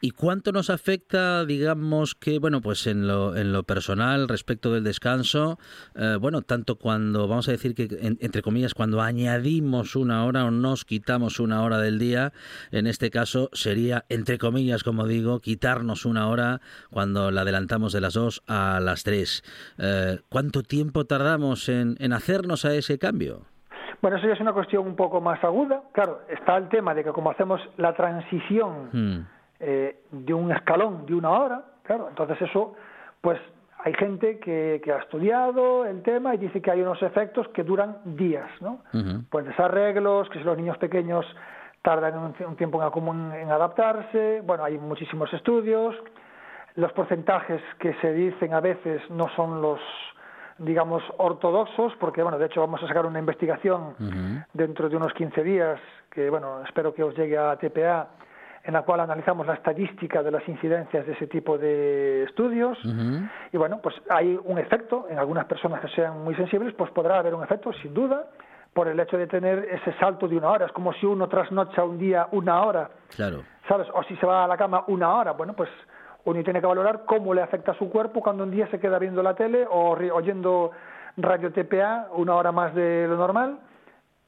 ¿Y 0.01 0.11
cuánto 0.11 0.51
nos 0.51 0.69
afecta, 0.69 1.45
digamos 1.45 2.15
que, 2.15 2.39
bueno, 2.39 2.61
pues 2.61 2.87
en 2.87 3.07
lo, 3.07 3.35
en 3.35 3.53
lo 3.53 3.63
personal 3.63 4.27
respecto 4.27 4.73
del 4.73 4.83
descanso, 4.83 5.59
eh, 5.95 6.17
bueno, 6.19 6.41
tanto 6.41 6.77
cuando, 6.77 7.27
vamos 7.27 7.47
a 7.47 7.51
decir 7.51 7.75
que, 7.75 7.87
entre 8.19 8.41
comillas, 8.41 8.73
cuando 8.73 9.01
añadimos 9.01 9.95
una 9.95 10.25
hora 10.25 10.45
o 10.45 10.51
nos 10.51 10.85
quitamos 10.85 11.39
una 11.39 11.61
hora 11.61 11.77
del 11.77 11.99
día, 11.99 12.33
en 12.71 12.87
este 12.87 13.11
caso 13.11 13.49
sería, 13.53 14.05
entre 14.09 14.37
comillas, 14.37 14.83
como 14.83 15.05
digo, 15.05 15.39
quitarnos 15.41 16.05
una 16.05 16.27
hora 16.27 16.61
cuando 16.89 17.31
la 17.31 17.41
adelantamos 17.41 17.93
de 17.93 18.01
las 18.01 18.13
dos 18.13 18.41
a 18.47 18.79
las 18.79 19.03
tres. 19.03 19.43
Eh, 19.77 20.19
¿Cuánto 20.29 20.63
tiempo 20.63 21.05
tardamos 21.05 21.69
en, 21.69 21.97
en 21.99 22.13
hacernos 22.13 22.65
a 22.65 22.73
ese 22.73 22.97
cambio? 22.97 23.52
Bueno, 24.03 24.17
eso 24.17 24.27
ya 24.27 24.33
es 24.33 24.41
una 24.41 24.51
cuestión 24.51 24.85
un 24.85 24.97
poco 24.97 25.21
más 25.21 25.41
aguda. 25.45 25.83
Claro, 25.93 26.23
está 26.27 26.57
el 26.57 26.67
tema 26.67 26.93
de 26.93 27.05
que 27.05 27.13
como 27.13 27.31
hacemos 27.31 27.61
la 27.77 27.93
transición 27.93 28.89
hmm. 28.91 29.27
eh, 29.61 30.01
de 30.11 30.33
un 30.33 30.51
escalón 30.51 31.05
de 31.05 31.15
una 31.15 31.29
hora, 31.29 31.63
claro, 31.83 32.09
entonces 32.09 32.41
eso, 32.41 32.75
pues 33.21 33.39
hay 33.79 33.93
gente 33.93 34.39
que, 34.39 34.81
ha 34.93 34.97
estudiado 34.97 35.85
el 35.85 36.03
tema 36.03 36.35
y 36.35 36.37
dice 36.37 36.61
que 36.61 36.69
hay 36.69 36.81
unos 36.81 37.01
efectos 37.01 37.47
que 37.53 37.63
duran 37.63 37.95
días, 38.03 38.49
¿no? 38.59 38.81
Pues 39.29 39.45
desarreglos, 39.45 40.27
que 40.29 40.39
si 40.39 40.43
los 40.43 40.57
niños 40.57 40.77
pequeños 40.79 41.25
tardan 41.81 42.17
un, 42.17 42.55
tiempo 42.57 42.83
en, 42.83 43.31
en 43.31 43.51
adaptarse, 43.51 44.41
bueno, 44.45 44.65
hay 44.65 44.77
muchísimos 44.79 45.33
estudios, 45.33 45.95
los 46.75 46.91
porcentajes 46.91 47.61
que 47.79 47.93
se 48.01 48.11
dicen 48.11 48.53
a 48.53 48.59
veces 48.59 49.01
no 49.09 49.29
son 49.37 49.61
los 49.61 49.79
digamos, 50.57 51.03
ortodoxos, 51.17 51.93
porque, 51.99 52.21
bueno, 52.21 52.37
de 52.37 52.45
hecho 52.45 52.61
vamos 52.61 52.81
a 52.83 52.87
sacar 52.87 53.05
una 53.05 53.19
investigación 53.19 53.95
dentro 54.53 54.89
de 54.89 54.95
unos 54.95 55.13
15 55.13 55.43
días, 55.43 55.79
que, 56.09 56.29
bueno, 56.29 56.61
espero 56.63 56.93
que 56.93 57.03
os 57.03 57.15
llegue 57.15 57.37
a 57.37 57.55
TPA, 57.57 58.07
en 58.63 58.73
la 58.73 58.83
cual 58.83 59.01
analizamos 59.01 59.45
la 59.45 59.55
estadística 59.55 60.23
de 60.23 60.31
las 60.31 60.47
incidencias 60.47 61.05
de 61.05 61.13
ese 61.13 61.27
tipo 61.27 61.57
de 61.57 62.23
estudios. 62.23 62.77
Y, 63.51 63.57
bueno, 63.57 63.79
pues 63.81 63.95
hay 64.09 64.39
un 64.43 64.57
efecto, 64.57 65.07
en 65.09 65.19
algunas 65.19 65.45
personas 65.45 65.81
que 65.81 65.89
sean 65.89 66.23
muy 66.23 66.35
sensibles, 66.35 66.73
pues 66.73 66.91
podrá 66.91 67.19
haber 67.19 67.33
un 67.35 67.43
efecto, 67.43 67.73
sin 67.73 67.93
duda, 67.93 68.27
por 68.73 68.87
el 68.87 68.99
hecho 68.99 69.17
de 69.17 69.27
tener 69.27 69.59
ese 69.71 69.93
salto 69.99 70.27
de 70.27 70.37
una 70.37 70.49
hora. 70.49 70.65
Es 70.65 70.71
como 70.71 70.93
si 70.93 71.05
uno 71.05 71.27
trasnocha 71.27 71.83
un 71.83 71.97
día 71.97 72.27
una 72.31 72.61
hora, 72.63 72.89
claro. 73.15 73.43
¿sabes? 73.67 73.87
O 73.93 74.01
si 74.03 74.15
se 74.15 74.25
va 74.25 74.45
a 74.45 74.47
la 74.47 74.57
cama 74.57 74.83
una 74.87 75.13
hora, 75.13 75.31
bueno, 75.33 75.53
pues 75.53 75.69
uno 76.25 76.43
tiene 76.43 76.61
que 76.61 76.67
valorar 76.67 77.03
cómo 77.05 77.33
le 77.33 77.41
afecta 77.41 77.71
a 77.71 77.77
su 77.77 77.89
cuerpo 77.89 78.21
cuando 78.21 78.43
un 78.43 78.51
día 78.51 78.67
se 78.67 78.79
queda 78.79 78.99
viendo 78.99 79.21
la 79.21 79.35
tele 79.35 79.67
o 79.69 79.91
oyendo 79.91 80.71
radio 81.17 81.51
TPA 81.51 82.07
una 82.13 82.35
hora 82.35 82.51
más 82.51 82.73
de 82.73 83.07
lo 83.07 83.17
normal, 83.17 83.59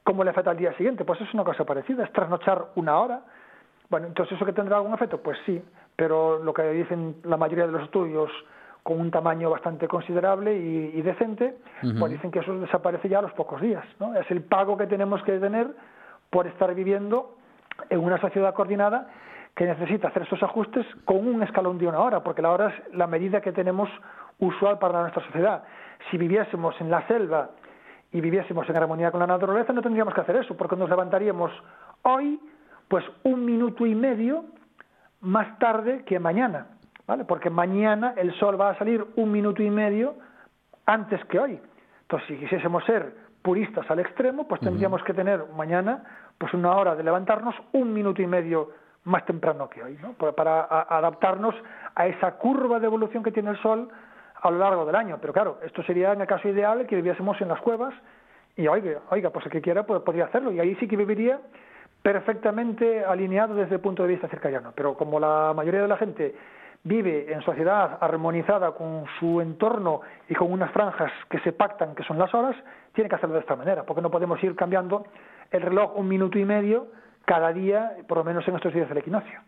cómo 0.04 0.22
le 0.22 0.30
afecta 0.30 0.50
al 0.50 0.56
día 0.56 0.72
siguiente. 0.74 1.04
Pues 1.04 1.20
es 1.20 1.32
una 1.32 1.44
cosa 1.44 1.64
parecida, 1.64 2.04
es 2.04 2.12
trasnochar 2.12 2.66
una 2.76 2.98
hora. 2.98 3.20
Bueno, 3.88 4.08
entonces 4.08 4.36
eso 4.36 4.44
que 4.44 4.52
tendrá 4.52 4.76
algún 4.76 4.94
efecto, 4.94 5.20
pues 5.22 5.38
sí, 5.46 5.62
pero 5.94 6.42
lo 6.42 6.52
que 6.52 6.62
dicen 6.70 7.16
la 7.24 7.36
mayoría 7.36 7.66
de 7.66 7.72
los 7.72 7.82
estudios 7.84 8.30
con 8.82 9.00
un 9.00 9.10
tamaño 9.10 9.50
bastante 9.50 9.88
considerable 9.88 10.56
y, 10.56 11.02
decente, 11.02 11.56
pues 11.98 12.12
dicen 12.12 12.30
que 12.30 12.38
eso 12.38 12.56
desaparece 12.56 13.08
ya 13.08 13.18
a 13.18 13.22
los 13.22 13.32
pocos 13.32 13.60
días. 13.60 13.84
¿no? 13.98 14.14
Es 14.14 14.30
el 14.30 14.42
pago 14.42 14.76
que 14.76 14.86
tenemos 14.86 15.20
que 15.24 15.40
tener 15.40 15.66
por 16.30 16.46
estar 16.46 16.72
viviendo 16.72 17.34
en 17.90 17.98
una 17.98 18.20
sociedad 18.20 18.54
coordinada 18.54 19.08
que 19.56 19.64
necesita 19.64 20.08
hacer 20.08 20.22
estos 20.22 20.42
ajustes 20.42 20.86
con 21.06 21.26
un 21.26 21.42
escalón 21.42 21.78
de 21.78 21.88
una 21.88 21.98
hora, 22.00 22.22
porque 22.22 22.42
la 22.42 22.50
hora 22.50 22.68
es 22.68 22.94
la 22.94 23.06
medida 23.06 23.40
que 23.40 23.52
tenemos 23.52 23.88
usual 24.38 24.78
para 24.78 25.00
nuestra 25.00 25.24
sociedad. 25.24 25.64
Si 26.10 26.18
viviésemos 26.18 26.78
en 26.78 26.90
la 26.90 27.06
selva 27.08 27.50
y 28.12 28.20
viviésemos 28.20 28.68
en 28.68 28.76
armonía 28.76 29.10
con 29.10 29.20
la 29.20 29.26
naturaleza, 29.26 29.72
no 29.72 29.80
tendríamos 29.80 30.12
que 30.12 30.20
hacer 30.20 30.36
eso, 30.36 30.54
porque 30.58 30.76
nos 30.76 30.90
levantaríamos 30.90 31.50
hoy, 32.02 32.38
pues 32.86 33.02
un 33.24 33.46
minuto 33.46 33.86
y 33.86 33.94
medio 33.94 34.44
más 35.22 35.58
tarde 35.58 36.04
que 36.04 36.18
mañana, 36.18 36.66
¿vale? 37.06 37.24
Porque 37.24 37.48
mañana 37.48 38.12
el 38.18 38.34
sol 38.34 38.60
va 38.60 38.70
a 38.70 38.78
salir 38.78 39.06
un 39.16 39.32
minuto 39.32 39.62
y 39.62 39.70
medio 39.70 40.16
antes 40.84 41.24
que 41.24 41.38
hoy. 41.38 41.58
Entonces, 42.02 42.28
si 42.28 42.36
quisiésemos 42.36 42.84
ser 42.84 43.14
puristas 43.40 43.90
al 43.90 44.00
extremo, 44.00 44.46
pues 44.46 44.60
tendríamos 44.60 45.02
que 45.02 45.14
tener 45.14 45.46
mañana 45.56 46.04
pues 46.36 46.52
una 46.52 46.76
hora 46.76 46.94
de 46.94 47.02
levantarnos 47.02 47.54
un 47.72 47.94
minuto 47.94 48.20
y 48.20 48.26
medio 48.26 48.84
más 49.06 49.24
temprano 49.24 49.68
que 49.70 49.82
hoy, 49.82 49.98
¿no? 50.02 50.12
para 50.34 50.62
adaptarnos 50.62 51.54
a 51.94 52.06
esa 52.06 52.32
curva 52.32 52.78
de 52.78 52.86
evolución 52.86 53.22
que 53.22 53.32
tiene 53.32 53.50
el 53.50 53.62
Sol 53.62 53.88
a 54.42 54.50
lo 54.50 54.58
largo 54.58 54.84
del 54.84 54.96
año. 54.96 55.18
Pero 55.20 55.32
claro, 55.32 55.58
esto 55.64 55.82
sería 55.84 56.12
en 56.12 56.20
el 56.20 56.26
caso 56.26 56.48
ideal 56.48 56.86
que 56.86 56.96
viviésemos 56.96 57.40
en 57.40 57.48
las 57.48 57.60
cuevas 57.60 57.94
y 58.56 58.66
oiga, 58.66 59.00
oiga 59.10 59.30
pues 59.30 59.46
el 59.46 59.52
que 59.52 59.62
quiera 59.62 59.84
pues, 59.86 60.02
podría 60.02 60.24
hacerlo 60.24 60.50
y 60.50 60.60
ahí 60.60 60.74
sí 60.76 60.88
que 60.88 60.96
viviría 60.96 61.40
perfectamente 62.02 63.04
alineado 63.04 63.54
desde 63.54 63.76
el 63.76 63.80
punto 63.80 64.02
de 64.02 64.08
vista 64.08 64.28
circadiano. 64.28 64.72
Pero 64.74 64.94
como 64.94 65.20
la 65.20 65.52
mayoría 65.54 65.82
de 65.82 65.88
la 65.88 65.96
gente 65.96 66.34
vive 66.82 67.32
en 67.32 67.42
sociedad 67.42 67.98
armonizada 68.00 68.72
con 68.72 69.04
su 69.20 69.40
entorno 69.40 70.00
y 70.28 70.34
con 70.34 70.52
unas 70.52 70.72
franjas 70.72 71.12
que 71.30 71.38
se 71.40 71.52
pactan, 71.52 71.94
que 71.94 72.02
son 72.02 72.18
las 72.18 72.32
horas, 72.34 72.56
tiene 72.92 73.08
que 73.08 73.16
hacerlo 73.16 73.34
de 73.34 73.40
esta 73.40 73.56
manera, 73.56 73.84
porque 73.84 74.02
no 74.02 74.10
podemos 74.10 74.42
ir 74.42 74.54
cambiando 74.56 75.04
el 75.50 75.62
reloj 75.62 75.96
un 75.96 76.08
minuto 76.08 76.38
y 76.38 76.44
medio 76.44 76.88
cada 77.26 77.52
día, 77.52 77.92
por 78.06 78.18
lo 78.18 78.24
menos 78.24 78.46
en 78.46 78.54
estos 78.54 78.72
días 78.72 78.88
del 78.88 78.98
equinoccio. 78.98 79.40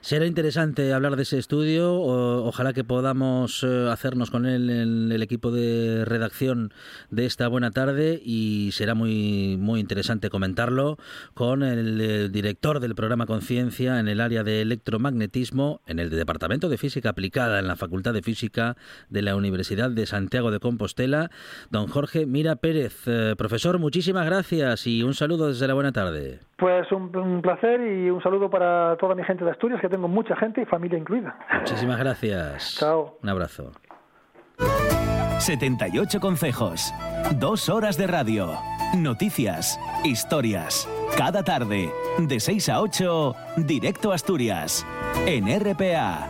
Será 0.00 0.26
interesante 0.26 0.92
hablar 0.92 1.16
de 1.16 1.22
ese 1.22 1.38
estudio, 1.38 1.94
ojalá 1.94 2.74
que 2.74 2.84
podamos 2.84 3.64
eh, 3.64 3.88
hacernos 3.90 4.30
con 4.30 4.44
él 4.44 4.68
en 4.68 5.10
el 5.10 5.22
equipo 5.22 5.50
de 5.50 6.04
redacción 6.04 6.72
de 7.10 7.24
esta 7.24 7.48
buena 7.48 7.70
tarde 7.70 8.20
y 8.22 8.70
será 8.72 8.94
muy, 8.94 9.56
muy 9.58 9.80
interesante 9.80 10.28
comentarlo 10.28 10.98
con 11.32 11.62
el 11.62 12.00
eh, 12.00 12.28
director 12.28 12.80
del 12.80 12.94
programa 12.94 13.24
Conciencia 13.24 13.98
en 13.98 14.08
el 14.08 14.20
área 14.20 14.44
de 14.44 14.60
electromagnetismo 14.60 15.80
en 15.86 16.00
el 16.00 16.10
Departamento 16.10 16.68
de 16.68 16.76
Física 16.76 17.10
Aplicada 17.10 17.58
en 17.58 17.66
la 17.66 17.76
Facultad 17.76 18.12
de 18.12 18.22
Física 18.22 18.76
de 19.08 19.22
la 19.22 19.36
Universidad 19.36 19.90
de 19.90 20.04
Santiago 20.04 20.50
de 20.50 20.60
Compostela, 20.60 21.30
don 21.70 21.86
Jorge 21.86 22.26
Mira 22.26 22.56
Pérez. 22.56 23.04
Eh, 23.06 23.34
profesor, 23.38 23.78
muchísimas 23.78 24.26
gracias 24.26 24.86
y 24.86 25.02
un 25.02 25.14
saludo 25.14 25.48
desde 25.48 25.66
la 25.66 25.74
buena 25.74 25.92
tarde. 25.92 26.40
Pues 26.62 26.92
un, 26.92 27.10
placer 27.42 27.80
y 27.80 28.10
un 28.10 28.22
saludo 28.22 28.50
para 28.50 28.96
toda 28.96 29.14
mi 29.14 29.24
gente 29.24 29.44
de 29.44 29.50
Asturias, 29.50 29.80
que 29.80 29.88
tengo 29.88 30.08
mucha 30.08 30.36
gente 30.36 30.62
y 30.62 30.64
familia 30.64 30.98
incluida. 30.98 31.36
Muchísimas 31.60 31.98
gracias. 31.98 32.76
Chao. 32.78 33.18
Un 33.22 33.28
abrazo. 33.28 33.72
78 35.38 36.20
consejos, 36.20 36.94
dos 37.34 37.68
horas 37.68 37.96
de 37.98 38.06
radio, 38.06 38.52
noticias, 38.96 39.80
historias. 40.04 40.88
Cada 41.18 41.42
tarde, 41.42 41.90
de 42.18 42.38
6 42.38 42.68
a 42.68 42.80
8, 42.80 43.34
directo 43.56 44.12
a 44.12 44.14
Asturias, 44.14 44.86
en 45.26 45.46
RPA. 45.48 46.28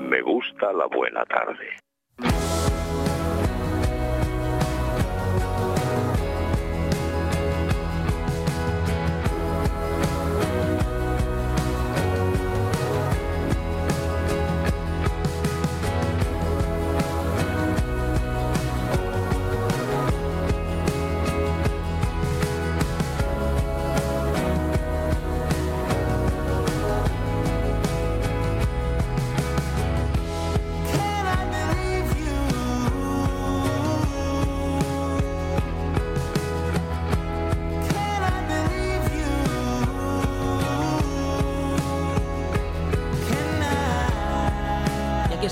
Me 0.00 0.22
gusta 0.22 0.72
la 0.72 0.86
buena 0.86 1.24
tarde. 1.26 2.43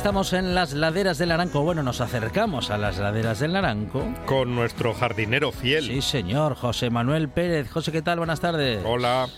Estamos 0.03 0.33
en 0.33 0.53
las 0.53 0.73
laderas 0.73 1.19
del 1.19 1.29
Naranco. 1.29 1.63
Bueno, 1.63 1.85
nos 1.85 2.01
acercamos 2.01 2.71
a 2.71 2.77
las 2.77 2.99
laderas 2.99 3.39
del 3.39 3.53
Naranco. 3.53 4.03
Con 4.27 4.53
nuestro 4.53 4.95
jardinero 4.95 5.53
fiel. 5.53 5.85
Sí, 5.85 6.03
señor, 6.03 6.57
José 6.57 6.91
Manuel 6.91 7.29
Pérez. 7.29 7.71
José, 7.71 7.93
¿qué 7.93 8.03
tal? 8.03 8.19
Buenas 8.19 8.41
tardes. 8.41 8.83
Hola. 8.85 9.29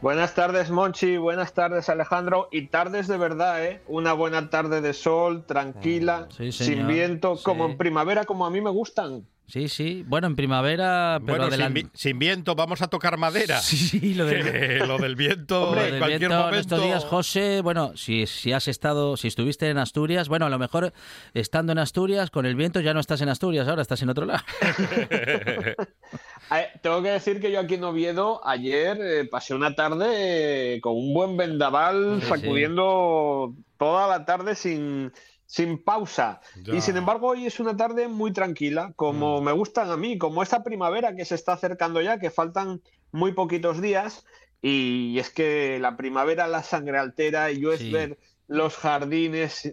Buenas 0.00 0.34
tardes, 0.34 0.70
Monchi. 0.70 1.16
Buenas 1.16 1.52
tardes, 1.52 1.88
Alejandro. 1.88 2.48
Y 2.50 2.66
tardes 2.66 3.06
de 3.06 3.16
verdad, 3.16 3.64
¿eh? 3.64 3.82
Una 3.86 4.14
buena 4.14 4.50
tarde 4.50 4.80
de 4.80 4.92
sol, 4.94 5.44
tranquila, 5.46 6.26
sin 6.50 6.88
viento, 6.88 7.38
como 7.40 7.64
en 7.66 7.76
primavera, 7.76 8.24
como 8.24 8.44
a 8.44 8.50
mí 8.50 8.60
me 8.60 8.70
gustan. 8.70 9.28
Sí, 9.52 9.68
sí. 9.68 10.02
Bueno, 10.06 10.28
en 10.28 10.34
primavera, 10.34 11.20
pero 11.26 11.50
sin, 11.92 12.18
viento, 12.18 12.54
vamos 12.54 12.80
a 12.80 12.88
tocar 12.88 13.18
madera. 13.18 13.60
Sí, 13.62 14.14
lo, 14.14 14.24
lo 14.86 14.96
del 14.96 15.14
viento. 15.14 15.68
Hombre, 15.68 15.88
en 15.88 15.98
cualquier 15.98 16.20
viento 16.20 16.38
momento... 16.38 16.54
en 16.54 16.60
estos 16.60 16.82
días, 16.82 17.04
José. 17.04 17.60
Bueno, 17.60 17.94
si, 17.94 18.26
si 18.26 18.52
has 18.52 18.66
estado, 18.66 19.18
si 19.18 19.28
estuviste 19.28 19.68
en 19.68 19.76
Asturias, 19.76 20.30
bueno, 20.30 20.46
a 20.46 20.48
lo 20.48 20.58
mejor 20.58 20.94
estando 21.34 21.72
en 21.72 21.78
Asturias 21.80 22.30
con 22.30 22.46
el 22.46 22.56
viento 22.56 22.80
ya 22.80 22.94
no 22.94 23.00
estás 23.00 23.20
en 23.20 23.28
Asturias, 23.28 23.68
ahora 23.68 23.82
estás 23.82 24.00
en 24.00 24.08
otro 24.08 24.24
lado. 24.24 24.42
Tengo 26.80 27.02
que 27.02 27.10
decir 27.10 27.38
que 27.38 27.52
yo 27.52 27.60
aquí 27.60 27.74
en 27.74 27.84
Oviedo 27.84 28.40
ayer 28.46 28.98
eh, 29.02 29.26
pasé 29.26 29.54
una 29.54 29.74
tarde 29.74 30.76
eh, 30.76 30.80
con 30.80 30.94
un 30.94 31.12
buen 31.12 31.36
vendaval 31.36 32.22
sacudiendo 32.22 33.54
toda 33.76 34.08
la 34.08 34.24
tarde 34.24 34.54
sin 34.54 35.12
sin 35.52 35.84
pausa. 35.84 36.40
Y 36.64 36.80
sin 36.80 36.96
embargo, 36.96 37.28
hoy 37.28 37.44
es 37.44 37.60
una 37.60 37.76
tarde 37.76 38.08
muy 38.08 38.32
tranquila, 38.32 38.94
como 38.96 39.38
mm. 39.38 39.44
me 39.44 39.52
gustan 39.52 39.90
a 39.90 39.98
mí, 39.98 40.16
como 40.16 40.42
esta 40.42 40.64
primavera 40.64 41.14
que 41.14 41.26
se 41.26 41.34
está 41.34 41.52
acercando 41.52 42.00
ya, 42.00 42.18
que 42.18 42.30
faltan 42.30 42.80
muy 43.10 43.32
poquitos 43.32 43.82
días. 43.82 44.24
Y 44.62 45.18
es 45.18 45.28
que 45.28 45.78
la 45.78 45.98
primavera 45.98 46.48
la 46.48 46.62
sangre 46.62 46.96
altera 46.96 47.50
y 47.50 47.60
yo 47.60 47.74
es 47.74 47.92
ver 47.92 48.18
los 48.52 48.76
jardines, 48.76 49.72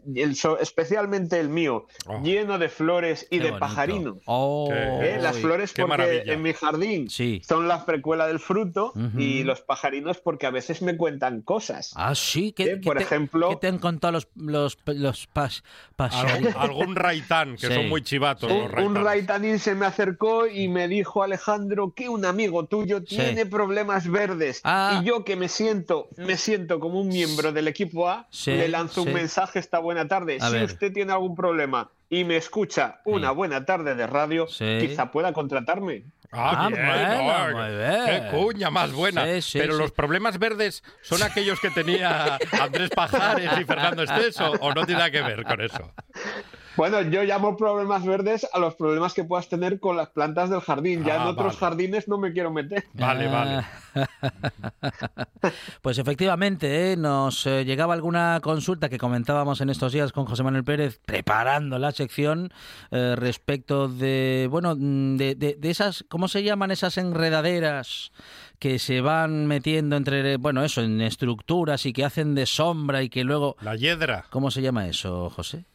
especialmente 0.59 1.39
el 1.39 1.49
mío, 1.49 1.86
oh. 2.07 2.21
lleno 2.23 2.57
de 2.57 2.69
flores 2.69 3.27
y 3.30 3.39
de 3.39 3.51
pajarinos. 3.53 4.17
Oh. 4.25 4.69
¿Eh? 4.71 5.17
Las 5.21 5.38
flores 5.38 5.73
porque 5.73 6.23
en 6.25 6.41
mi 6.41 6.53
jardín 6.53 7.09
son 7.09 7.67
la 7.67 7.80
frecuela 7.80 8.27
del 8.27 8.39
fruto 8.39 8.93
y 9.17 9.43
los 9.43 9.61
pajarinos 9.61 10.19
porque 10.19 10.45
a 10.45 10.51
veces 10.51 10.82
me 10.82 10.95
cuentan 10.95 11.41
cosas. 11.41 11.91
Ah, 11.95 12.15
sí, 12.15 12.53
que 12.53 12.63
¿Eh? 12.63 12.77
por 12.77 13.01
ejemplo, 13.01 13.49
¿qué 13.49 13.55
te 13.57 13.67
han 13.67 13.80
contado 13.80 14.13
los 14.13 14.27
los, 14.36 14.77
los 14.86 15.27
pas, 15.27 15.63
¿Algún, 16.55 16.95
raitán 16.95 17.57
que 17.57 17.67
son 17.67 17.89
muy 17.89 18.01
chivatos. 18.01 18.51
Un, 18.51 18.80
un, 18.80 18.95
raitanín 18.95 19.59
se 19.59 19.75
me 19.75 19.86
acercó 19.86 20.47
y 20.47 20.67
me 20.69 20.88
dijo 20.88 21.23
Alejandro 21.23 21.93
que 21.93 22.07
un 22.07 22.25
amigo 22.25 22.65
tuyo 22.65 23.03
tiene 23.03 23.45
problemas 23.45 24.09
verdes 24.09 24.61
ah. 24.63 25.01
y 25.01 25.05
yo 25.05 25.25
que 25.25 25.36
me 25.36 25.49
siento 25.49 26.07
me 26.17 26.38
siento 26.38 26.80
como 26.80 27.01
un 27.01 27.09
miembro 27.09 27.51
del 27.51 27.67
equipo 27.67 28.07
A 28.07 28.27
le 28.45 28.68
lanzo 28.70 29.03
un 29.03 29.13
mensaje 29.13 29.59
esta 29.59 29.80
buena 29.80 30.07
tarde. 30.07 30.39
si 30.39 30.63
usted 30.63 30.93
tiene 30.93 31.13
algún 31.13 31.36
problema 31.36 31.89
y 32.09 32.24
me 32.24 32.38
escucha 32.38 33.01
una 33.05 33.32
buena 33.32 33.65
tarde 33.65 33.95
de 33.95 34.07
radio, 34.07 34.47
quizá 34.47 35.11
pueda 35.11 35.34
contratarme. 35.34 36.05
Ah, 36.32 36.65
ah 36.65 36.70
bien, 36.70 38.05
Qué 38.05 38.38
cuña 38.38 38.70
más 38.70 38.91
buena. 38.91 39.26
Pero 39.53 39.76
los 39.76 39.91
problemas 39.91 40.38
verdes 40.38 40.84
son 41.01 41.24
aquellos 41.24 41.59
que 41.59 41.72
tenía 41.72 42.38
Andrés 42.61 42.91
Pajares 42.91 43.49
y 43.59 43.65
Fernando 43.65 44.03
Esteso, 44.03 44.51
o 44.51 44.74
no 44.74 44.86
tiene 44.86 44.99
nada 44.99 45.11
que 45.11 45.22
ver 45.22 45.43
con 45.43 45.61
eso. 45.61 45.91
Bueno, 46.80 47.01
yo 47.01 47.23
llamo 47.23 47.57
problemas 47.57 48.05
verdes 48.05 48.47
a 48.53 48.57
los 48.57 48.73
problemas 48.73 49.13
que 49.13 49.25
puedas 49.25 49.49
tener 49.49 49.82
con 49.82 49.97
las 49.97 50.11
plantas 50.11 50.49
del 50.49 50.61
jardín. 50.61 51.03
Ya 51.03 51.15
en 51.15 51.21
ah, 51.23 51.30
otros 51.32 51.57
jardines 51.57 52.07
no 52.07 52.17
me 52.17 52.32
quiero 52.32 52.51
meter. 52.51 52.86
Vale, 52.93 53.27
vale. 53.27 53.65
pues 55.82 55.97
efectivamente, 55.97 56.93
¿eh? 56.93 56.95
nos 56.95 57.45
eh, 57.45 57.65
llegaba 57.65 57.95
alguna 57.95 58.39
consulta 58.41 58.88
que 58.88 58.97
comentábamos 58.97 59.59
en 59.59 59.69
estos 59.69 59.91
días 59.91 60.13
con 60.13 60.23
José 60.25 60.41
Manuel 60.41 60.63
Pérez, 60.63 61.01
preparando 61.05 61.77
la 61.80 61.91
sección 61.91 62.49
eh, 62.91 63.13
respecto 63.17 63.89
de, 63.89 64.47
bueno, 64.49 64.73
mm, 64.73 65.17
de, 65.17 65.36
de, 65.36 65.69
esas, 65.69 66.05
¿cómo 66.07 66.30
se 66.30 66.43
llaman 66.43 66.71
esas 66.71 66.97
enredaderas? 66.97 68.13
que 68.57 68.77
se 68.77 68.99
van 68.99 69.47
metiendo 69.47 69.95
entre, 69.95 70.36
bueno, 70.36 70.63
eso, 70.65 70.82
en 70.82 70.99
estructuras 70.99 71.86
y 71.86 71.93
que 71.93 72.03
hacen 72.03 72.36
de 72.36 72.45
sombra 72.45 73.03
y 73.03 73.09
que 73.09 73.23
luego... 73.23 73.55
La 73.61 73.77
hiedra. 73.77 74.25
¿Cómo 74.30 74.51
se 74.51 74.61
llama 74.61 74.88
eso, 74.88 75.30
José? 75.30 75.65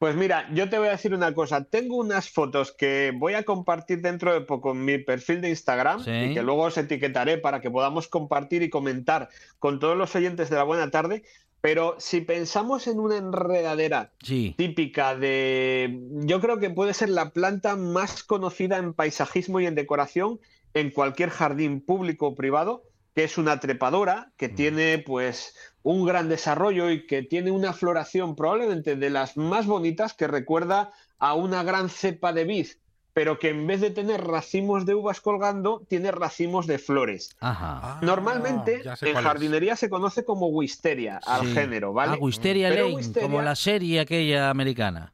Pues 0.00 0.16
mira, 0.16 0.48
yo 0.54 0.70
te 0.70 0.78
voy 0.78 0.88
a 0.88 0.92
decir 0.92 1.12
una 1.12 1.34
cosa. 1.34 1.64
Tengo 1.64 1.98
unas 1.98 2.30
fotos 2.30 2.72
que 2.72 3.12
voy 3.14 3.34
a 3.34 3.42
compartir 3.42 4.00
dentro 4.00 4.32
de 4.32 4.40
poco 4.40 4.70
en 4.70 4.82
mi 4.82 4.96
perfil 4.96 5.42
de 5.42 5.50
Instagram 5.50 6.00
y 6.00 6.32
que 6.32 6.42
luego 6.42 6.62
os 6.62 6.78
etiquetaré 6.78 7.36
para 7.36 7.60
que 7.60 7.70
podamos 7.70 8.08
compartir 8.08 8.62
y 8.62 8.70
comentar 8.70 9.28
con 9.58 9.78
todos 9.78 9.98
los 9.98 10.16
oyentes 10.16 10.48
de 10.48 10.56
la 10.56 10.62
buena 10.62 10.90
tarde. 10.90 11.22
Pero 11.60 11.96
si 11.98 12.22
pensamos 12.22 12.86
en 12.86 12.98
una 12.98 13.18
enredadera 13.18 14.14
típica 14.56 15.14
de, 15.14 16.00
yo 16.24 16.40
creo 16.40 16.58
que 16.58 16.70
puede 16.70 16.94
ser 16.94 17.10
la 17.10 17.28
planta 17.28 17.76
más 17.76 18.24
conocida 18.24 18.78
en 18.78 18.94
paisajismo 18.94 19.60
y 19.60 19.66
en 19.66 19.74
decoración 19.74 20.40
en 20.72 20.92
cualquier 20.92 21.28
jardín 21.28 21.82
público 21.82 22.28
o 22.28 22.34
privado, 22.34 22.84
que 23.14 23.24
es 23.24 23.36
una 23.36 23.60
trepadora 23.60 24.32
que 24.38 24.48
tiene 24.48 24.96
pues 24.96 25.54
un 25.82 26.04
gran 26.06 26.28
desarrollo 26.28 26.90
y 26.90 27.06
que 27.06 27.22
tiene 27.22 27.50
una 27.50 27.72
floración 27.72 28.36
probablemente 28.36 28.96
de 28.96 29.10
las 29.10 29.36
más 29.36 29.66
bonitas 29.66 30.12
que 30.14 30.26
recuerda 30.26 30.92
a 31.18 31.34
una 31.34 31.62
gran 31.62 31.88
cepa 31.88 32.32
de 32.32 32.44
vid, 32.44 32.66
pero 33.14 33.38
que 33.38 33.48
en 33.48 33.66
vez 33.66 33.80
de 33.80 33.90
tener 33.90 34.22
racimos 34.24 34.86
de 34.86 34.94
uvas 34.94 35.20
colgando, 35.20 35.82
tiene 35.88 36.10
racimos 36.12 36.66
de 36.66 36.78
flores. 36.78 37.30
Ajá. 37.40 37.98
Normalmente 38.02 38.82
Ah, 38.88 38.94
sé 38.96 39.10
en 39.10 39.16
es. 39.16 39.22
jardinería 39.22 39.74
se 39.76 39.88
conoce 39.90 40.24
como 40.24 40.48
wisteria 40.48 41.18
al 41.26 41.46
Sí. 41.46 41.52
género, 41.54 41.92
¿vale? 41.92 42.12
Ah, 42.14 42.18
Wisteria 42.20 42.68
Pero 42.68 42.84
Lane, 42.84 42.94
wisteria- 42.96 43.22
como 43.28 43.42
la 43.42 43.56
serie 43.56 44.00
aquella 44.00 44.50
americana. 44.50 45.12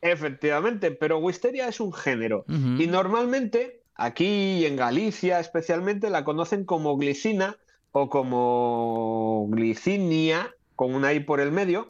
Efectivamente, 0.00 0.90
pero 0.92 1.18
wisteria 1.18 1.68
es 1.68 1.80
un 1.80 1.92
género. 1.92 2.44
Y 2.48 2.86
normalmente, 2.86 3.82
aquí 3.96 4.64
en 4.64 4.76
Galicia 4.76 5.40
especialmente, 5.40 6.08
la 6.10 6.24
conocen 6.24 6.64
como 6.64 6.96
glicina 6.96 7.56
o 8.00 8.08
como 8.10 9.46
glicinia, 9.50 10.50
con 10.76 10.94
una 10.94 11.12
I 11.12 11.20
por 11.20 11.40
el 11.40 11.50
medio, 11.50 11.88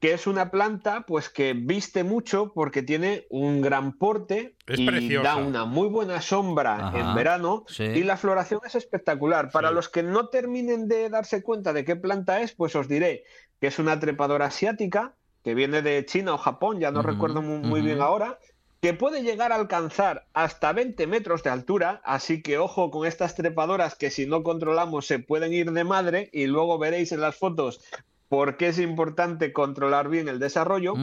que 0.00 0.12
es 0.12 0.26
una 0.26 0.50
planta 0.50 1.04
pues 1.06 1.30
que 1.30 1.54
viste 1.54 2.04
mucho 2.04 2.52
porque 2.54 2.82
tiene 2.82 3.24
un 3.30 3.62
gran 3.62 3.96
porte 3.96 4.54
Es 4.66 4.78
y 4.80 4.86
preciosa. 4.86 5.28
da 5.30 5.36
una 5.36 5.64
muy 5.64 5.88
buena 5.88 6.20
sombra 6.20 6.88
Ajá, 6.88 6.98
en 6.98 7.14
verano 7.14 7.64
sí. 7.68 7.84
y 7.84 8.02
la 8.02 8.18
floración 8.18 8.60
es 8.66 8.74
espectacular. 8.74 9.50
Para 9.50 9.70
Sí. 9.70 9.74
los 9.76 9.88
que 9.88 10.02
no 10.02 10.28
terminen 10.28 10.88
de 10.88 11.08
darse 11.08 11.42
cuenta 11.42 11.72
de 11.72 11.86
qué 11.86 11.96
planta 11.96 12.42
es, 12.42 12.52
pues 12.52 12.76
os 12.76 12.86
diré 12.86 13.24
que 13.60 13.68
es 13.68 13.78
una 13.78 13.98
trepadora 13.98 14.46
asiática 14.46 15.14
que 15.42 15.54
viene 15.54 15.80
de 15.80 16.04
China 16.04 16.34
o 16.34 16.38
Japón, 16.38 16.80
ya 16.80 16.90
no 16.90 17.00
recuerdo 17.00 17.40
muy, 17.40 17.60
muy 17.66 17.80
bien 17.80 18.02
ahora, 18.02 18.38
que 18.80 18.94
puede 18.94 19.22
llegar 19.22 19.52
a 19.52 19.56
alcanzar 19.56 20.26
hasta 20.34 20.72
20 20.72 21.06
metros 21.06 21.42
de 21.42 21.50
altura, 21.50 22.00
así 22.04 22.42
que 22.42 22.58
ojo 22.58 22.90
con 22.90 23.06
estas 23.06 23.34
trepadoras 23.34 23.96
que 23.96 24.10
si 24.10 24.26
no 24.26 24.42
controlamos 24.42 25.06
se 25.06 25.18
pueden 25.18 25.52
ir 25.52 25.72
de 25.72 25.84
madre 25.84 26.30
y 26.32 26.46
luego 26.46 26.78
veréis 26.78 27.10
en 27.12 27.20
las 27.20 27.36
fotos 27.36 27.80
por 28.28 28.56
qué 28.56 28.68
es 28.68 28.78
importante 28.78 29.52
controlar 29.54 30.08
bien 30.10 30.28
el 30.28 30.38
desarrollo 30.38 30.94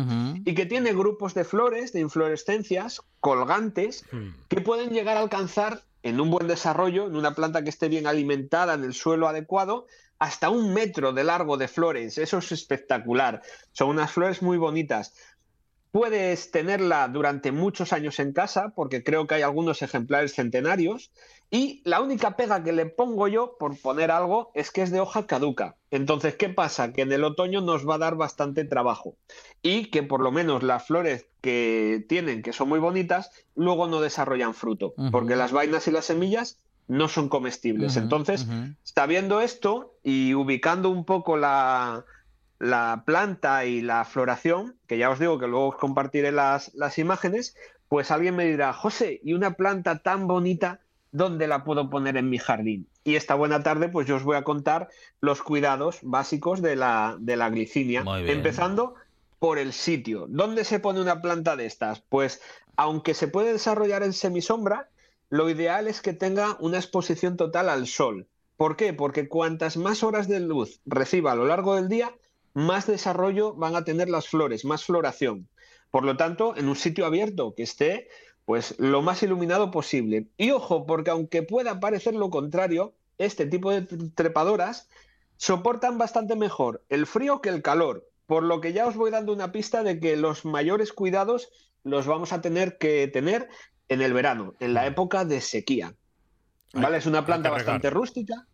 y 0.46 0.54
que 0.54 0.68
tiene 0.68 0.94
grupos 0.94 1.34
de 1.34 1.44
flores, 1.44 1.92
de 1.92 2.00
inflorescencias 2.00 3.02
colgantes 3.20 4.06
Hmm. 4.12 4.30
que 4.48 4.62
pueden 4.62 4.92
llegar 4.92 5.18
a 5.18 5.22
alcanzar 5.22 5.82
en 6.04 6.22
un 6.22 6.30
buen 6.30 6.48
desarrollo, 6.48 7.08
en 7.08 7.16
una 7.16 7.34
planta 7.34 7.64
que 7.64 7.72
esté 7.72 7.90
bien 7.90 8.06
alimentada, 8.06 8.76
en 8.76 8.84
el 8.84 8.94
suelo 8.94 9.28
adecuado, 9.28 9.88
hasta 10.20 10.50
un 10.50 10.72
metro 10.72 11.14
de 11.14 11.24
largo 11.24 11.58
de 11.58 11.68
flores. 11.68 12.20
Eso 12.20 12.38
es 12.38 12.52
espectacular. 12.52 13.42
Son 13.72 13.90
unas 13.90 14.12
flores 14.12 14.44
muy 14.44 14.58
bonitas. 14.58 15.14
Puedes 15.96 16.52
tenerla 16.52 17.08
durante 17.08 17.54
muchos 17.54 17.94
años 17.94 18.20
en 18.20 18.34
casa, 18.34 18.74
porque 18.76 19.02
creo 19.02 19.28
que 19.28 19.36
hay 19.36 19.44
algunos 19.44 19.82
ejemplares 19.82 20.36
centenarios. 20.36 21.10
Y 21.50 21.82
la 21.86 22.02
única 22.02 22.36
pega 22.36 22.66
que 22.66 22.74
le 22.74 22.86
pongo 22.86 23.30
yo, 23.30 23.56
por 23.58 23.80
poner 23.80 24.12
algo, 24.12 24.52
es 24.56 24.72
que 24.72 24.82
es 24.82 24.92
de 24.92 25.00
hoja 25.00 25.26
caduca. 25.26 25.78
Entonces, 25.92 26.36
¿qué 26.36 26.50
pasa? 26.50 26.92
Que 26.92 27.04
en 27.04 27.14
el 27.14 27.24
otoño 27.24 27.62
nos 27.62 27.88
va 27.88 27.96
a 27.96 28.00
dar 28.00 28.16
bastante 28.18 28.66
trabajo. 28.66 29.16
Y 29.62 29.86
que 29.86 30.04
por 30.04 30.20
lo 30.20 30.34
menos 30.34 30.64
las 30.64 30.86
flores 30.86 31.28
que 31.40 32.06
tienen, 32.10 32.42
que 32.42 32.52
son 32.52 32.68
muy 32.68 32.80
bonitas, 32.80 33.32
luego 33.56 33.88
no 33.88 34.02
desarrollan 34.02 34.54
fruto. 34.54 34.96
Porque 35.14 35.38
las 35.38 35.54
vainas 35.54 35.88
y 35.88 35.92
las 35.92 36.04
semillas 36.04 36.58
no 36.90 37.08
son 37.08 37.30
comestibles. 37.30 37.96
Entonces, 37.96 38.44
ujú. 38.44 38.76
sabiendo 38.84 39.40
esto 39.40 39.94
y 40.04 40.34
ubicando 40.34 40.90
un 40.90 41.06
poco 41.06 41.38
la, 41.38 42.04
la 42.60 43.04
planta 43.06 43.66
y 43.66 43.82
la 43.82 44.06
floración, 44.06 44.76
que 44.88 44.98
ya 44.98 45.10
os 45.10 45.20
digo 45.20 45.40
que 45.40 45.48
luego 45.48 45.70
os 45.70 45.76
compartiré 45.76 46.32
las, 46.32 46.74
las 46.74 46.98
imágenes, 46.98 47.56
pues 47.90 48.12
alguien 48.12 48.36
me 48.36 48.46
dirá, 48.46 48.74
José, 48.74 49.20
¿y 49.24 49.34
una 49.34 49.52
planta 49.52 50.00
tan 50.00 50.28
bonita, 50.28 50.80
dónde 51.12 51.48
la 51.48 51.64
puedo 51.64 51.90
poner 51.90 52.18
en 52.18 52.30
mi 52.30 52.38
jardín? 52.38 52.88
Y 53.04 53.16
esta 53.16 53.36
buena 53.36 53.62
tarde, 53.62 53.90
pues 53.90 54.08
yo 54.08 54.16
os 54.16 54.24
voy 54.24 54.36
a 54.36 54.44
contar 54.44 54.90
los 55.22 55.44
cuidados 55.44 56.00
básicos 56.02 56.62
de 56.62 56.76
la, 56.76 57.18
de 57.20 57.36
la 57.36 57.50
glicinia, 57.50 58.04
empezando 58.26 58.96
por 59.40 59.60
el 59.60 59.74
sitio. 59.74 60.26
¿Dónde 60.28 60.66
se 60.66 60.80
pone 60.80 61.02
una 61.02 61.22
planta 61.22 61.56
de 61.56 61.68
estas? 61.68 62.02
Pues 62.02 62.42
aunque 62.78 63.14
se 63.14 63.28
puede 63.28 63.54
desarrollar 63.54 64.02
en 64.02 64.14
semisombra, 64.14 64.90
lo 65.30 65.50
ideal 65.50 65.88
es 65.88 66.02
que 66.02 66.14
tenga 66.14 66.58
una 66.60 66.78
exposición 66.78 67.38
total 67.38 67.70
al 67.70 67.88
sol. 67.88 68.28
¿Por 68.58 68.76
qué? 68.76 68.94
Porque 68.94 69.28
cuantas 69.28 69.78
más 69.78 70.04
horas 70.04 70.28
de 70.28 70.40
luz 70.40 70.80
reciba 70.86 71.34
a 71.34 71.36
lo 71.36 71.46
largo 71.46 71.76
del 71.76 71.90
día, 71.90 72.16
más 72.56 72.88
desarrollo 72.88 73.54
van 73.54 73.76
a 73.76 73.84
tener 73.84 74.10
las 74.10 74.28
flores, 74.28 74.66
más 74.66 74.84
floración. 74.86 75.48
Por 75.92 76.04
lo 76.04 76.18
tanto, 76.18 76.56
en 76.58 76.68
un 76.68 76.76
sitio 76.76 77.06
abierto 77.06 77.54
que 77.54 77.64
esté 77.64 78.08
pues 78.46 78.76
lo 78.78 79.02
más 79.02 79.24
iluminado 79.24 79.72
posible. 79.72 80.28
Y 80.38 80.52
ojo, 80.52 80.86
porque 80.86 81.10
aunque 81.12 81.44
pueda 81.44 81.80
parecer 81.80 82.14
lo 82.16 82.30
contrario, 82.30 82.94
este 83.18 83.46
tipo 83.46 83.72
de 83.72 83.82
trepadoras 84.14 84.88
soportan 85.38 85.98
bastante 85.98 86.36
mejor 86.36 86.84
el 86.90 87.08
frío 87.08 87.42
que 87.42 87.50
el 87.50 87.62
calor, 87.62 88.08
por 88.28 88.44
lo 88.44 88.62
que 88.62 88.72
ya 88.72 88.88
os 88.88 88.96
voy 88.96 89.12
dando 89.12 89.34
una 89.34 89.52
pista 89.52 89.84
de 89.84 90.00
que 90.00 90.16
los 90.16 90.46
mayores 90.46 90.94
cuidados 90.94 91.50
los 91.84 92.06
vamos 92.08 92.34
a 92.34 92.42
tener 92.42 92.78
que 92.78 93.08
tener 93.08 93.50
en 93.90 94.02
el 94.02 94.14
verano, 94.14 94.54
en 94.60 94.74
la 94.74 94.86
época 94.86 95.26
de 95.26 95.42
sequía. 95.42 95.94
¿Vale? 96.74 96.98
Es 96.98 97.06
una 97.06 97.26
planta 97.26 97.50
hay 97.50 97.56
bastante 97.56 97.90
rústica, 97.90 98.48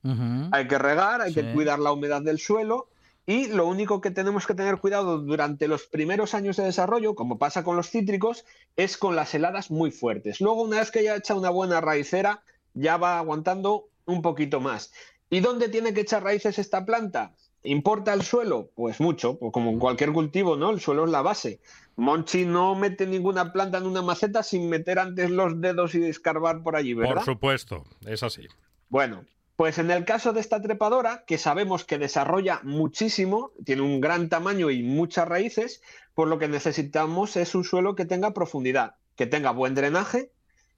hay 0.52 0.68
que 0.68 0.78
regar, 0.78 1.22
hay 1.22 1.34
Sí. 1.34 1.41
que 1.41 1.54
cuidar 1.54 1.80
la 1.80 1.91
humedad 1.91 2.22
del 2.22 2.39
suelo 2.39 2.90
y 3.32 3.47
lo 3.47 3.65
único 3.65 4.01
que 4.01 4.11
tenemos 4.11 4.45
que 4.45 4.53
tener 4.53 4.77
cuidado 4.77 5.19
durante 5.19 5.69
los 5.69 5.88
primeros 5.88 6.34
años 6.34 6.57
de 6.57 6.65
desarrollo, 6.65 7.15
como 7.15 7.38
pasa 7.38 7.63
con 7.63 7.77
los 7.77 7.89
cítricos, 7.89 8.43
es 8.75 8.97
con 8.97 9.15
las 9.15 9.34
heladas 9.34 9.71
muy 9.71 9.89
fuertes. 9.91 10.41
Luego, 10.41 10.63
una 10.63 10.79
vez 10.79 10.91
que 10.91 11.01
ya 11.01 11.15
echa 11.15 11.34
una 11.34 11.49
buena 11.49 11.79
raicera, 11.79 12.43
ya 12.73 12.97
va 12.97 13.17
aguantando 13.17 13.88
un 14.05 14.21
poquito 14.21 14.59
más. 14.59 14.91
¿Y 15.29 15.39
dónde 15.39 15.69
tiene 15.69 15.93
que 15.93 16.01
echar 16.01 16.25
raíces 16.25 16.59
esta 16.59 16.86
planta? 16.86 17.34
¿Importa 17.63 18.13
el 18.13 18.23
suelo? 18.23 18.69
Pues 18.75 18.99
mucho, 18.99 19.39
pues 19.39 19.53
como 19.53 19.69
en 19.71 19.79
cualquier 19.79 20.11
cultivo, 20.11 20.57
¿no? 20.57 20.71
El 20.71 20.82
suelo 20.82 21.05
es 21.05 21.11
la 21.11 21.21
base. 21.21 21.61
Monchi 21.95 22.45
no 22.45 22.75
mete 22.75 23.07
ninguna 23.07 23.53
planta 23.53 23.77
en 23.77 23.86
una 23.86 24.01
maceta 24.01 24.43
sin 24.43 24.67
meter 24.67 24.99
antes 24.99 25.29
los 25.29 25.61
dedos 25.61 25.95
y 25.95 26.03
escarbar 26.03 26.63
por 26.63 26.75
allí, 26.75 26.95
¿verdad? 26.95 27.15
Por 27.15 27.23
supuesto, 27.23 27.86
es 28.05 28.23
así. 28.23 28.45
Bueno, 28.89 29.23
pues 29.62 29.78
en 29.78 29.91
el 29.91 30.05
caso 30.05 30.34
de 30.34 30.39
esta 30.39 30.59
trepadora, 30.59 31.24
que 31.28 31.38
sabemos 31.38 31.86
que 31.86 31.99
desarrolla 31.99 32.62
muchísimo, 32.64 33.51
tiene 33.64 33.84
un 33.84 34.01
gran 34.01 34.28
tamaño 34.28 34.72
y 34.72 34.82
muchas 34.82 35.28
raíces, 35.28 35.84
por 36.16 36.30
lo 36.30 36.39
que 36.39 36.47
necesitamos 36.47 37.38
es 37.38 37.53
un 37.53 37.64
suelo 37.64 37.93
que 37.93 38.05
tenga 38.05 38.34
profundidad, 38.34 38.95
que 39.16 39.28
tenga 39.28 39.51
buen 39.51 39.76
drenaje 39.76 40.32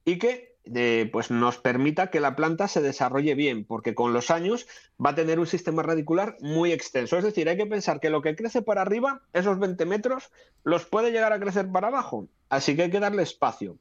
y 0.03 0.19
que 0.19 0.57
eh, 0.75 1.09
pues 1.13 1.31
nos 1.31 1.59
permita 1.59 2.09
que 2.09 2.19
la 2.19 2.35
planta 2.35 2.67
se 2.67 2.81
desarrolle 2.81 3.35
bien, 3.35 3.63
porque 3.63 3.95
con 3.95 4.11
los 4.11 4.29
años 4.29 4.67
va 4.99 5.11
a 5.11 5.15
tener 5.15 5.39
un 5.39 5.47
sistema 5.47 5.81
radicular 5.81 6.35
muy 6.41 6.73
extenso. 6.73 7.17
Es 7.17 7.23
decir, 7.23 7.47
hay 7.47 7.55
que 7.55 7.65
pensar 7.65 8.01
que 8.01 8.09
lo 8.09 8.21
que 8.21 8.35
crece 8.35 8.61
para 8.63 8.81
arriba, 8.81 9.21
esos 9.31 9.59
20 9.59 9.85
metros, 9.85 10.29
los 10.65 10.83
puede 10.83 11.11
llegar 11.11 11.31
a 11.31 11.39
crecer 11.39 11.71
para 11.71 11.87
abajo. 11.87 12.27
Así 12.55 12.75
que 12.75 12.83
hay 12.83 12.91
que 12.91 12.99
darle 12.99 13.23
espacio. 13.23 13.77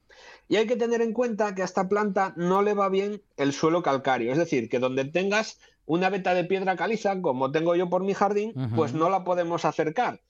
Y 0.49 0.57
hay 0.57 0.67
que 0.67 0.77
tener 0.77 1.03
en 1.03 1.13
cuenta 1.13 1.55
que 1.55 1.63
a 1.63 1.67
esta 1.67 1.89
planta 1.89 2.33
no 2.37 2.63
le 2.63 2.75
va 2.75 2.89
bien 2.89 3.23
el 3.37 3.53
suelo 3.53 3.83
calcáreo. 3.83 4.33
Es 4.33 4.39
decir, 4.39 4.69
que 4.69 4.79
donde 4.79 5.05
tengas 5.05 5.59
una 5.85 6.09
veta 6.09 6.33
de 6.33 6.45
piedra 6.45 6.77
caliza, 6.77 7.21
como 7.21 7.53
tengo 7.53 7.75
yo 7.77 7.91
por 7.91 8.03
mi 8.03 8.15
jardín, 8.15 8.55
pues 8.75 8.95
no 8.95 9.11
la 9.11 9.25
podemos 9.25 9.65
acercar. 9.65 10.21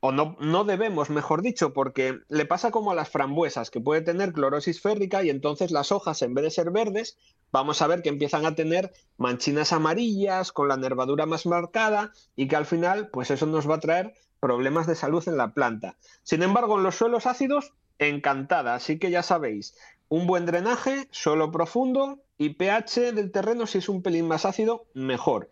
O 0.00 0.12
no, 0.12 0.36
no 0.40 0.64
debemos, 0.64 1.10
mejor 1.10 1.42
dicho, 1.42 1.72
porque 1.72 2.18
le 2.28 2.46
pasa 2.46 2.70
como 2.70 2.92
a 2.92 2.94
las 2.94 3.08
frambuesas, 3.08 3.70
que 3.70 3.80
puede 3.80 4.00
tener 4.00 4.32
clorosis 4.32 4.80
férrica 4.80 5.24
y 5.24 5.30
entonces 5.30 5.72
las 5.72 5.90
hojas, 5.90 6.22
en 6.22 6.34
vez 6.34 6.44
de 6.44 6.50
ser 6.50 6.70
verdes, 6.70 7.16
vamos 7.50 7.82
a 7.82 7.88
ver 7.88 8.02
que 8.02 8.08
empiezan 8.08 8.46
a 8.46 8.54
tener 8.54 8.92
manchinas 9.16 9.72
amarillas, 9.72 10.52
con 10.52 10.68
la 10.68 10.76
nervadura 10.76 11.26
más 11.26 11.46
marcada 11.46 12.12
y 12.36 12.46
que 12.46 12.56
al 12.56 12.66
final, 12.66 13.08
pues 13.08 13.30
eso 13.32 13.46
nos 13.46 13.68
va 13.68 13.76
a 13.76 13.80
traer 13.80 14.14
problemas 14.40 14.86
de 14.86 14.94
salud 14.94 15.26
en 15.26 15.36
la 15.36 15.52
planta. 15.52 15.96
Sin 16.22 16.42
embargo, 16.42 16.76
en 16.76 16.84
los 16.84 16.96
suelos 16.96 17.26
ácidos, 17.26 17.74
encantada. 17.98 18.74
Así 18.74 18.98
que 18.98 19.10
ya 19.10 19.22
sabéis, 19.22 19.76
un 20.08 20.26
buen 20.26 20.46
drenaje, 20.46 21.08
suelo 21.10 21.50
profundo 21.50 22.22
y 22.38 22.50
pH 22.50 23.12
del 23.12 23.30
terreno, 23.30 23.66
si 23.66 23.78
es 23.78 23.88
un 23.88 24.02
pelín 24.02 24.28
más 24.28 24.44
ácido, 24.44 24.86
mejor. 24.94 25.50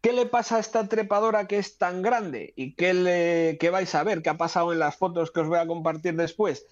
¿Qué 0.00 0.12
le 0.12 0.26
pasa 0.26 0.56
a 0.56 0.60
esta 0.60 0.88
trepadora 0.88 1.46
que 1.46 1.58
es 1.58 1.78
tan 1.78 2.02
grande? 2.02 2.52
¿Y 2.56 2.74
qué, 2.74 2.92
le, 2.92 3.56
qué 3.60 3.70
vais 3.70 3.94
a 3.94 4.02
ver? 4.02 4.22
¿Qué 4.22 4.30
ha 4.30 4.36
pasado 4.36 4.72
en 4.72 4.80
las 4.80 4.96
fotos 4.96 5.30
que 5.30 5.40
os 5.40 5.48
voy 5.48 5.58
a 5.58 5.66
compartir 5.66 6.16
después? 6.16 6.66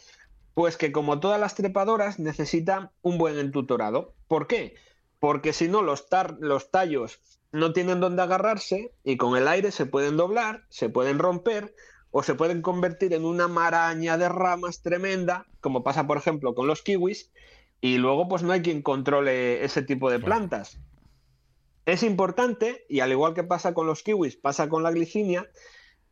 Pues 0.54 0.76
que 0.76 0.90
como 0.90 1.20
todas 1.20 1.38
las 1.38 1.54
trepadoras 1.54 2.18
necesita 2.18 2.90
un 3.02 3.18
buen 3.18 3.38
entutorado. 3.38 4.14
¿Por 4.26 4.48
qué? 4.48 4.74
Porque 5.20 5.52
si 5.52 5.68
no 5.68 5.82
los, 5.82 6.06
los 6.40 6.70
tallos 6.72 7.20
no 7.52 7.72
tienen 7.72 8.00
dónde 8.00 8.22
agarrarse 8.22 8.92
y 9.04 9.16
con 9.16 9.36
el 9.36 9.48
aire 9.48 9.70
se 9.72 9.86
pueden 9.86 10.16
doblar, 10.16 10.64
se 10.68 10.88
pueden 10.88 11.18
romper 11.18 11.74
o 12.10 12.22
se 12.22 12.34
pueden 12.34 12.62
convertir 12.62 13.12
en 13.12 13.24
una 13.24 13.48
maraña 13.48 14.18
de 14.18 14.28
ramas 14.28 14.82
tremenda, 14.82 15.46
como 15.60 15.82
pasa 15.82 16.06
por 16.06 16.16
ejemplo 16.16 16.54
con 16.54 16.66
los 16.66 16.82
kiwis, 16.82 17.30
y 17.80 17.98
luego 17.98 18.28
pues 18.28 18.42
no 18.42 18.52
hay 18.52 18.62
quien 18.62 18.82
controle 18.82 19.64
ese 19.64 19.82
tipo 19.82 20.10
de 20.10 20.18
plantas. 20.18 20.78
Es 21.86 22.02
importante, 22.02 22.84
y 22.88 23.00
al 23.00 23.10
igual 23.10 23.34
que 23.34 23.44
pasa 23.44 23.74
con 23.74 23.86
los 23.86 24.02
kiwis, 24.02 24.36
pasa 24.36 24.68
con 24.68 24.82
la 24.82 24.90
glicinia, 24.90 25.48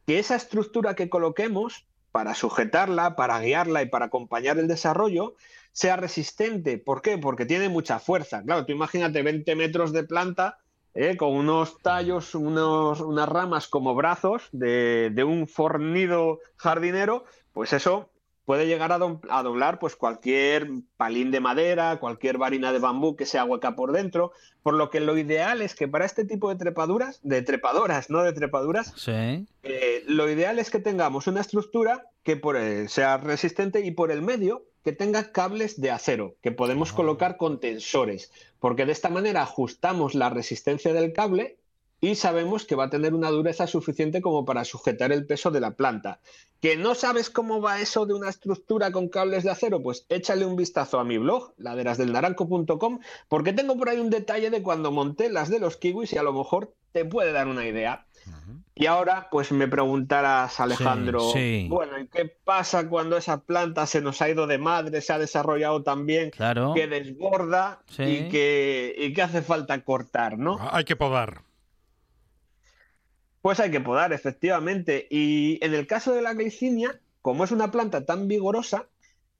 que 0.06 0.18
esa 0.18 0.36
estructura 0.36 0.94
que 0.94 1.10
coloquemos 1.10 1.86
para 2.10 2.34
sujetarla, 2.34 3.16
para 3.16 3.38
guiarla 3.40 3.82
y 3.82 3.86
para 3.86 4.06
acompañar 4.06 4.58
el 4.58 4.66
desarrollo, 4.66 5.34
sea 5.72 5.96
resistente. 5.96 6.78
¿Por 6.78 7.02
qué? 7.02 7.18
Porque 7.18 7.44
tiene 7.44 7.68
mucha 7.68 7.98
fuerza. 7.98 8.42
Claro, 8.42 8.64
tú 8.64 8.72
imagínate 8.72 9.22
20 9.22 9.54
metros 9.54 9.92
de 9.92 10.04
planta 10.04 10.58
eh, 11.00 11.16
con 11.16 11.32
unos 11.32 11.78
tallos, 11.78 12.34
unos, 12.34 13.00
unas 13.00 13.28
ramas 13.28 13.68
como 13.68 13.94
brazos 13.94 14.48
de, 14.50 15.10
de 15.14 15.22
un 15.22 15.46
fornido 15.46 16.40
jardinero, 16.56 17.24
pues 17.52 17.72
eso 17.72 18.10
puede 18.44 18.66
llegar 18.66 18.90
a, 18.90 18.98
doblar 19.42 19.78
pues 19.78 19.94
cualquier 19.94 20.68
palín 20.96 21.30
de 21.30 21.38
madera, 21.38 22.00
cualquier 22.00 22.36
varina 22.36 22.72
de 22.72 22.80
bambú 22.80 23.14
que 23.14 23.26
sea 23.26 23.44
hueca 23.44 23.76
por 23.76 23.92
dentro, 23.92 24.32
por 24.64 24.74
lo 24.74 24.90
que 24.90 24.98
lo 24.98 25.16
ideal 25.16 25.62
es 25.62 25.76
que 25.76 25.86
para 25.86 26.04
este 26.04 26.24
tipo 26.24 26.48
de 26.48 26.56
trepaduras, 26.56 27.20
de 27.22 27.42
trepadoras, 27.42 28.10
no 28.10 28.24
de 28.24 28.32
trepaduras, 28.32 28.92
sí. 28.96 29.46
Eh, 29.62 30.02
lo 30.08 30.28
ideal 30.28 30.58
es 30.58 30.70
que 30.70 30.80
tengamos 30.80 31.28
una 31.28 31.42
estructura 31.42 32.06
que 32.24 32.36
por, 32.36 32.56
sea 32.88 33.18
resistente 33.18 33.86
y 33.86 33.92
por 33.92 34.10
el 34.10 34.22
medio 34.22 34.64
que 34.82 34.92
tenga 34.92 35.32
cables 35.32 35.78
de 35.78 35.90
acero, 35.90 36.34
que 36.40 36.50
podemos 36.50 36.92
ah. 36.92 36.96
colocar 36.96 37.36
con 37.36 37.60
tensores, 37.60 38.32
porque 38.60 38.86
de 38.86 38.92
esta 38.92 39.08
manera 39.08 39.42
ajustamos 39.42 40.14
la 40.14 40.30
resistencia 40.30 40.92
del 40.92 41.12
cable 41.12 41.58
y 42.00 42.14
sabemos 42.14 42.64
que 42.64 42.76
va 42.76 42.84
a 42.84 42.90
tener 42.90 43.14
una 43.14 43.30
dureza 43.30 43.66
suficiente 43.66 44.20
como 44.22 44.44
para 44.44 44.64
sujetar 44.64 45.12
el 45.12 45.26
peso 45.26 45.50
de 45.50 45.60
la 45.60 45.72
planta. 45.72 46.20
¿Que 46.60 46.76
no 46.76 46.94
sabes 46.94 47.30
cómo 47.30 47.60
va 47.60 47.80
eso 47.80 48.06
de 48.06 48.14
una 48.14 48.30
estructura 48.30 48.90
con 48.90 49.08
cables 49.08 49.44
de 49.44 49.50
acero? 49.50 49.82
Pues 49.82 50.06
échale 50.08 50.44
un 50.44 50.56
vistazo 50.56 50.98
a 50.98 51.04
mi 51.04 51.18
blog, 51.18 51.54
laderasdelnaranco.com, 51.56 53.00
porque 53.28 53.52
tengo 53.52 53.76
por 53.76 53.88
ahí 53.88 53.98
un 53.98 54.10
detalle 54.10 54.50
de 54.50 54.62
cuando 54.62 54.90
monté 54.90 55.30
las 55.30 55.48
de 55.50 55.60
los 55.60 55.76
kiwis 55.76 56.12
y 56.12 56.18
a 56.18 56.22
lo 56.22 56.32
mejor 56.32 56.74
te 56.92 57.04
puede 57.04 57.32
dar 57.32 57.46
una 57.46 57.66
idea. 57.66 58.07
Y 58.74 58.86
ahora, 58.86 59.28
pues 59.30 59.50
me 59.50 59.66
preguntarás, 59.66 60.60
Alejandro, 60.60 61.32
bueno, 61.68 61.98
¿y 61.98 62.06
qué 62.06 62.26
pasa 62.26 62.88
cuando 62.88 63.16
esa 63.16 63.40
planta 63.40 63.86
se 63.86 64.00
nos 64.00 64.22
ha 64.22 64.28
ido 64.28 64.46
de 64.46 64.58
madre, 64.58 65.00
se 65.00 65.12
ha 65.12 65.18
desarrollado 65.18 65.82
tan 65.82 66.06
bien, 66.06 66.30
que 66.30 66.86
desborda 66.86 67.82
y, 67.98 68.28
que, 68.28 68.94
y 68.96 69.12
que 69.12 69.22
hace 69.22 69.42
falta 69.42 69.82
cortar, 69.82 70.38
¿no? 70.38 70.58
Hay 70.70 70.84
que 70.84 70.94
podar. 70.94 71.42
Pues 73.42 73.60
hay 73.60 73.70
que 73.70 73.80
podar, 73.80 74.12
efectivamente. 74.12 75.06
Y 75.10 75.58
en 75.64 75.74
el 75.74 75.86
caso 75.86 76.14
de 76.14 76.22
la 76.22 76.34
glicinia, 76.34 77.00
como 77.22 77.44
es 77.44 77.50
una 77.50 77.70
planta 77.70 78.04
tan 78.04 78.28
vigorosa, 78.28 78.86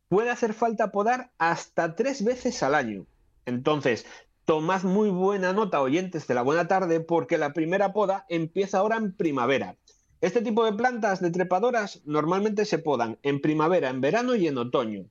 puede 0.09 0.31
hacer 0.31 0.55
falta 0.55 0.91
podar 0.91 1.31
hasta 1.39 1.95
tres 1.95 2.25
veces 2.25 2.63
al 2.63 2.75
año. 2.75 3.07
Entonces, 3.47 4.05
tomad 4.49 4.83
muy 4.83 5.11
buena 5.11 5.53
nota, 5.53 5.83
oyentes 5.83 6.27
de 6.27 6.33
la 6.33 6.41
buena 6.41 6.67
tarde, 6.67 7.01
porque 7.01 7.37
la 7.37 7.53
primera 7.53 7.93
poda 7.93 8.25
empieza 8.31 8.79
ahora 8.79 8.97
en 8.97 9.15
primavera. 9.15 9.77
Este 10.23 10.41
tipo 10.41 10.65
de 10.65 10.73
plantas 10.73 11.21
de 11.21 11.31
trepadoras 11.31 12.01
normalmente 12.07 12.65
se 12.65 12.79
podan 12.79 13.19
en 13.23 13.43
primavera, 13.43 13.91
en 13.91 14.01
verano 14.01 14.35
y 14.37 14.47
en 14.47 14.57
otoño, 14.57 15.05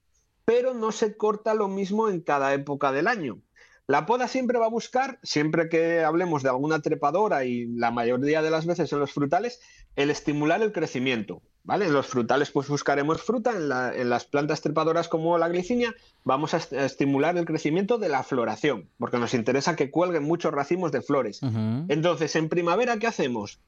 pero 0.44 0.74
no 0.74 0.92
se 0.92 1.18
corta 1.18 1.54
lo 1.54 1.68
mismo 1.68 2.10
en 2.10 2.22
cada 2.22 2.52
época 2.56 2.92
del 2.92 3.06
año. 3.06 3.40
La 3.88 4.06
poda 4.06 4.28
siempre 4.28 4.60
va 4.60 4.66
a 4.66 4.70
buscar, 4.70 5.18
siempre 5.24 5.70
que 5.70 6.04
hablemos 6.04 6.44
de 6.44 6.50
alguna 6.50 6.82
trepadora 6.82 7.46
y 7.46 7.68
la 7.68 7.90
mayoría 7.90 8.42
de 8.42 8.52
las 8.52 8.66
veces 8.66 8.92
en 8.92 9.00
los 9.00 9.14
frutales, 9.14 9.62
el 9.96 10.10
estimular 10.10 10.62
el 10.62 10.74
crecimiento. 10.74 11.42
¿vale? 11.64 11.86
En 11.86 11.94
los 11.94 12.08
frutales 12.08 12.52
pues 12.52 12.68
buscaremos 12.68 13.22
fruta, 13.22 13.54
en, 13.54 14.10
las 14.10 14.26
plantas 14.26 14.62
trepadoras 14.62 15.08
como 15.08 15.38
la 15.38 15.48
glicinia 15.48 15.96
vamos 16.26 16.54
a, 16.54 16.58
estimular 16.58 17.38
el 17.38 17.46
crecimiento 17.46 17.98
de 17.98 18.10
la 18.10 18.24
floración, 18.24 18.90
porque 18.98 19.20
nos 19.20 19.34
interesa 19.34 19.78
que 19.78 19.90
cuelguen 19.90 20.24
muchos 20.24 20.54
racimos 20.54 20.92
de 20.92 21.02
flores. 21.02 21.40
Entonces, 21.88 22.36
en 22.36 22.50
primavera, 22.50 22.98
¿qué 22.98 23.08
hacemos? 23.08 23.60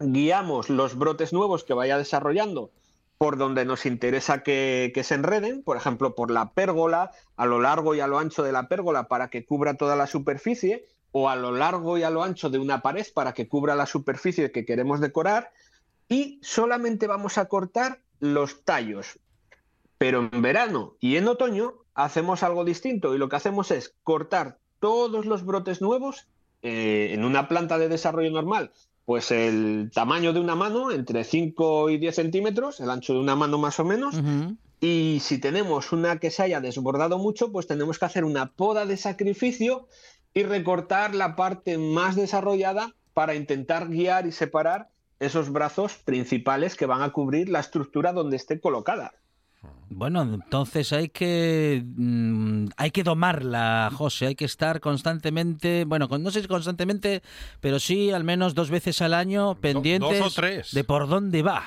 Guiamos 0.00 0.70
los 0.70 0.96
brotes 0.96 1.32
nuevos 1.32 1.62
que 1.62 1.72
vaya 1.72 1.98
desarrollando 1.98 2.72
por 3.18 3.38
donde 3.38 3.64
nos 3.64 3.86
interesa 3.86 4.42
que, 4.42 4.92
se 5.02 5.14
enreden, 5.14 5.62
por 5.62 5.76
ejemplo, 5.76 6.14
por 6.14 6.30
la 6.30 6.52
pérgola, 6.52 7.12
a 7.36 7.46
lo 7.46 7.60
largo 7.60 7.94
y 7.94 8.00
a 8.00 8.06
lo 8.06 8.18
ancho 8.18 8.42
de 8.42 8.52
la 8.52 8.68
pérgola 8.68 9.08
para 9.08 9.28
que 9.28 9.44
cubra 9.44 9.74
toda 9.74 9.96
la 9.96 10.06
superficie, 10.06 10.86
o 11.12 11.30
a 11.30 11.36
lo 11.36 11.52
largo 11.52 11.96
y 11.96 12.02
a 12.02 12.10
lo 12.10 12.22
ancho 12.22 12.50
de 12.50 12.58
una 12.58 12.82
pared 12.82 13.06
para 13.14 13.32
que 13.32 13.48
cubra 13.48 13.74
la 13.74 13.86
superficie 13.86 14.52
que 14.52 14.66
queremos 14.66 15.00
decorar, 15.00 15.50
y 16.08 16.38
solamente 16.42 17.06
vamos 17.06 17.38
a 17.38 17.46
cortar 17.46 18.00
los 18.20 18.64
tallos. 18.64 19.18
Pero 19.98 20.28
en 20.30 20.42
verano 20.42 20.96
y 21.00 21.16
en 21.16 21.26
otoño 21.26 21.74
hacemos 21.94 22.42
algo 22.42 22.64
distinto 22.64 23.14
y 23.14 23.18
lo 23.18 23.30
que 23.30 23.36
hacemos 23.36 23.70
es 23.70 23.94
cortar 24.02 24.58
todos 24.78 25.24
los 25.24 25.44
brotes 25.44 25.80
nuevos 25.80 26.28
eh, 26.60 27.08
en 27.12 27.24
una 27.24 27.48
planta 27.48 27.78
de 27.78 27.88
desarrollo 27.88 28.30
normal 28.30 28.72
pues 29.06 29.30
el 29.30 29.90
tamaño 29.94 30.32
de 30.32 30.40
una 30.40 30.56
mano, 30.56 30.90
entre 30.90 31.22
5 31.22 31.90
y 31.90 31.98
10 31.98 32.14
centímetros, 32.14 32.80
el 32.80 32.90
ancho 32.90 33.14
de 33.14 33.20
una 33.20 33.36
mano 33.36 33.56
más 33.56 33.78
o 33.78 33.84
menos. 33.84 34.16
Y 34.80 35.20
si 35.22 35.38
tenemos 35.38 35.92
una 35.92 36.18
que 36.18 36.32
se 36.32 36.42
haya 36.42 36.60
desbordado 36.60 37.16
mucho, 37.16 37.52
pues 37.52 37.68
tenemos 37.68 38.00
que 38.00 38.04
hacer 38.04 38.24
una 38.24 38.52
poda 38.52 38.84
de 38.84 38.96
sacrificio 38.96 39.86
y 40.34 40.42
recortar 40.42 41.14
la 41.14 41.36
parte 41.36 41.78
más 41.78 42.16
desarrollada 42.16 42.94
para 43.14 43.36
intentar 43.36 43.88
guiar 43.88 44.26
y 44.26 44.32
separar 44.32 44.90
esos 45.20 45.50
brazos 45.50 45.94
principales 46.04 46.74
que 46.74 46.86
van 46.86 47.02
a 47.02 47.12
cubrir 47.12 47.48
la 47.48 47.60
estructura 47.60 48.12
donde 48.12 48.36
esté 48.36 48.60
colocada. 48.60 49.14
Bueno, 49.88 50.22
entonces 50.22 50.92
hay 50.92 51.08
que 51.08 51.82
mm, 51.84 52.68
hay 52.76 52.90
que 52.90 53.04
domarla, 53.04 53.90
José, 53.94 54.26
hay 54.26 54.34
que 54.34 54.44
estar 54.44 54.80
constantemente, 54.80 55.84
bueno, 55.84 56.08
no 56.08 56.30
sé 56.30 56.42
si 56.42 56.48
constantemente, 56.48 57.22
pero 57.60 57.78
sí 57.78 58.10
al 58.10 58.24
menos 58.24 58.54
dos 58.54 58.70
veces 58.70 59.00
al 59.00 59.14
año 59.14 59.54
pendientes 59.60 60.36
de 60.72 60.84
por 60.84 61.08
dónde 61.08 61.42
va. 61.42 61.64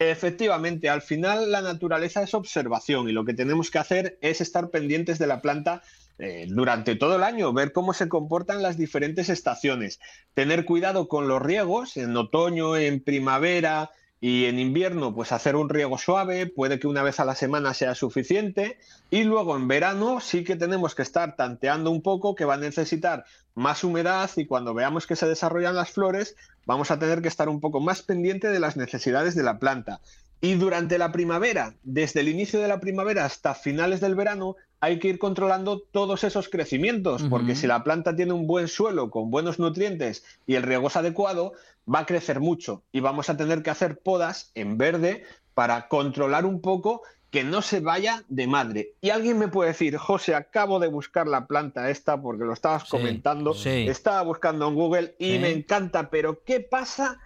Efectivamente, 0.00 0.88
al 0.88 1.02
final 1.02 1.52
la 1.52 1.60
naturaleza 1.60 2.22
es 2.22 2.34
observación 2.34 3.08
y 3.08 3.12
lo 3.12 3.24
que 3.24 3.34
tenemos 3.34 3.70
que 3.70 3.78
hacer 3.78 4.18
es 4.22 4.40
estar 4.40 4.70
pendientes 4.70 5.18
de 5.18 5.26
la 5.26 5.42
planta 5.42 5.82
eh, 6.18 6.46
durante 6.48 6.96
todo 6.96 7.16
el 7.16 7.22
año, 7.22 7.52
ver 7.52 7.72
cómo 7.72 7.92
se 7.92 8.08
comportan 8.08 8.62
las 8.62 8.76
diferentes 8.76 9.28
estaciones, 9.28 10.00
tener 10.34 10.64
cuidado 10.64 11.06
con 11.06 11.28
los 11.28 11.40
riegos 11.40 11.96
en 11.96 12.16
otoño, 12.16 12.76
en 12.76 13.00
primavera, 13.00 13.90
y 14.20 14.44
en 14.44 14.58
invierno, 14.58 15.14
pues 15.14 15.32
hacer 15.32 15.56
un 15.56 15.70
riego 15.70 15.96
suave, 15.96 16.46
puede 16.46 16.78
que 16.78 16.86
una 16.86 17.02
vez 17.02 17.20
a 17.20 17.24
la 17.24 17.34
semana 17.34 17.72
sea 17.72 17.94
suficiente. 17.94 18.78
Y 19.08 19.24
luego 19.24 19.56
en 19.56 19.66
verano 19.66 20.20
sí 20.20 20.44
que 20.44 20.56
tenemos 20.56 20.94
que 20.94 21.02
estar 21.02 21.36
tanteando 21.36 21.90
un 21.90 22.02
poco, 22.02 22.34
que 22.34 22.44
va 22.44 22.54
a 22.54 22.58
necesitar 22.58 23.24
más 23.54 23.82
humedad 23.82 24.30
y 24.36 24.44
cuando 24.44 24.74
veamos 24.74 25.06
que 25.06 25.16
se 25.16 25.26
desarrollan 25.26 25.74
las 25.74 25.90
flores, 25.90 26.36
vamos 26.66 26.90
a 26.90 26.98
tener 26.98 27.22
que 27.22 27.28
estar 27.28 27.48
un 27.48 27.60
poco 27.60 27.80
más 27.80 28.02
pendiente 28.02 28.48
de 28.48 28.60
las 28.60 28.76
necesidades 28.76 29.34
de 29.34 29.42
la 29.42 29.58
planta. 29.58 30.00
Y 30.42 30.54
durante 30.54 30.98
la 30.98 31.12
primavera, 31.12 31.74
desde 31.82 32.20
el 32.20 32.28
inicio 32.28 32.60
de 32.60 32.68
la 32.68 32.80
primavera 32.80 33.24
hasta 33.24 33.54
finales 33.54 34.00
del 34.00 34.14
verano, 34.14 34.56
hay 34.80 34.98
que 34.98 35.08
ir 35.08 35.18
controlando 35.18 35.80
todos 35.80 36.24
esos 36.24 36.48
crecimientos, 36.48 37.22
porque 37.28 37.54
si 37.54 37.66
la 37.66 37.84
planta 37.84 38.16
tiene 38.16 38.32
un 38.32 38.46
buen 38.46 38.66
suelo 38.66 39.10
con 39.10 39.30
buenos 39.30 39.58
nutrientes 39.58 40.24
y 40.46 40.54
el 40.54 40.62
riego 40.62 40.88
es 40.88 40.96
adecuado, 40.96 41.52
va 41.92 42.00
a 42.00 42.06
crecer 42.06 42.40
mucho 42.40 42.82
y 42.92 43.00
vamos 43.00 43.30
a 43.30 43.36
tener 43.36 43.62
que 43.62 43.70
hacer 43.70 43.98
podas 43.98 44.50
en 44.54 44.78
verde 44.78 45.24
para 45.54 45.88
controlar 45.88 46.46
un 46.46 46.60
poco 46.60 47.02
que 47.30 47.44
no 47.44 47.62
se 47.62 47.80
vaya 47.80 48.24
de 48.28 48.46
madre. 48.46 48.94
Y 49.00 49.10
alguien 49.10 49.38
me 49.38 49.48
puede 49.48 49.70
decir, 49.70 49.96
José, 49.96 50.34
acabo 50.34 50.80
de 50.80 50.88
buscar 50.88 51.28
la 51.28 51.46
planta 51.46 51.88
esta 51.90 52.20
porque 52.20 52.44
lo 52.44 52.52
estabas 52.52 52.84
comentando, 52.84 53.54
estaba 53.54 54.22
buscando 54.22 54.68
en 54.68 54.74
Google 54.74 55.14
y 55.18 55.38
me 55.38 55.50
encanta, 55.50 56.10
pero 56.10 56.42
¿qué 56.44 56.60
pasa 56.60 57.18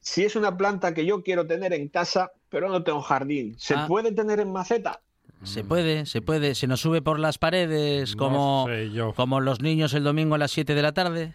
si 0.00 0.24
es 0.24 0.34
una 0.34 0.56
planta 0.56 0.92
que 0.92 1.06
yo 1.06 1.22
quiero 1.22 1.46
tener 1.46 1.72
en 1.72 1.88
casa, 1.88 2.32
pero 2.48 2.68
no 2.68 2.82
tengo 2.82 3.00
jardín? 3.00 3.54
¿Se 3.58 3.74
ah. 3.74 3.86
puede 3.86 4.12
tener 4.12 4.40
en 4.40 4.52
maceta? 4.52 5.00
Se 5.44 5.62
puede, 5.62 6.06
se 6.06 6.22
puede. 6.22 6.54
Se 6.54 6.66
nos 6.66 6.80
sube 6.80 7.02
por 7.02 7.18
las 7.18 7.38
paredes 7.38 8.16
como, 8.16 8.66
como 9.14 9.40
los 9.40 9.60
niños 9.60 9.92
el 9.92 10.02
domingo 10.02 10.34
a 10.34 10.38
las 10.38 10.52
7 10.52 10.74
de 10.74 10.82
la 10.82 10.92
tarde. 10.92 11.34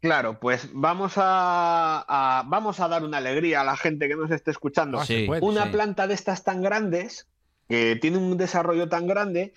Claro, 0.00 0.40
pues 0.40 0.68
vamos 0.72 1.14
a, 1.16 2.44
vamos 2.46 2.80
a 2.80 2.88
dar 2.88 3.04
una 3.04 3.18
alegría 3.18 3.60
a 3.60 3.64
la 3.64 3.76
gente 3.76 4.08
que 4.08 4.16
nos 4.16 4.30
esté 4.30 4.50
escuchando. 4.50 4.98
Ah, 4.98 5.04
una 5.42 5.70
planta 5.70 6.06
de 6.06 6.14
estas 6.14 6.42
tan 6.42 6.62
grandes, 6.62 7.28
que 7.68 7.96
tiene 7.96 8.16
un 8.16 8.38
desarrollo 8.38 8.88
tan 8.88 9.06
grande, 9.06 9.52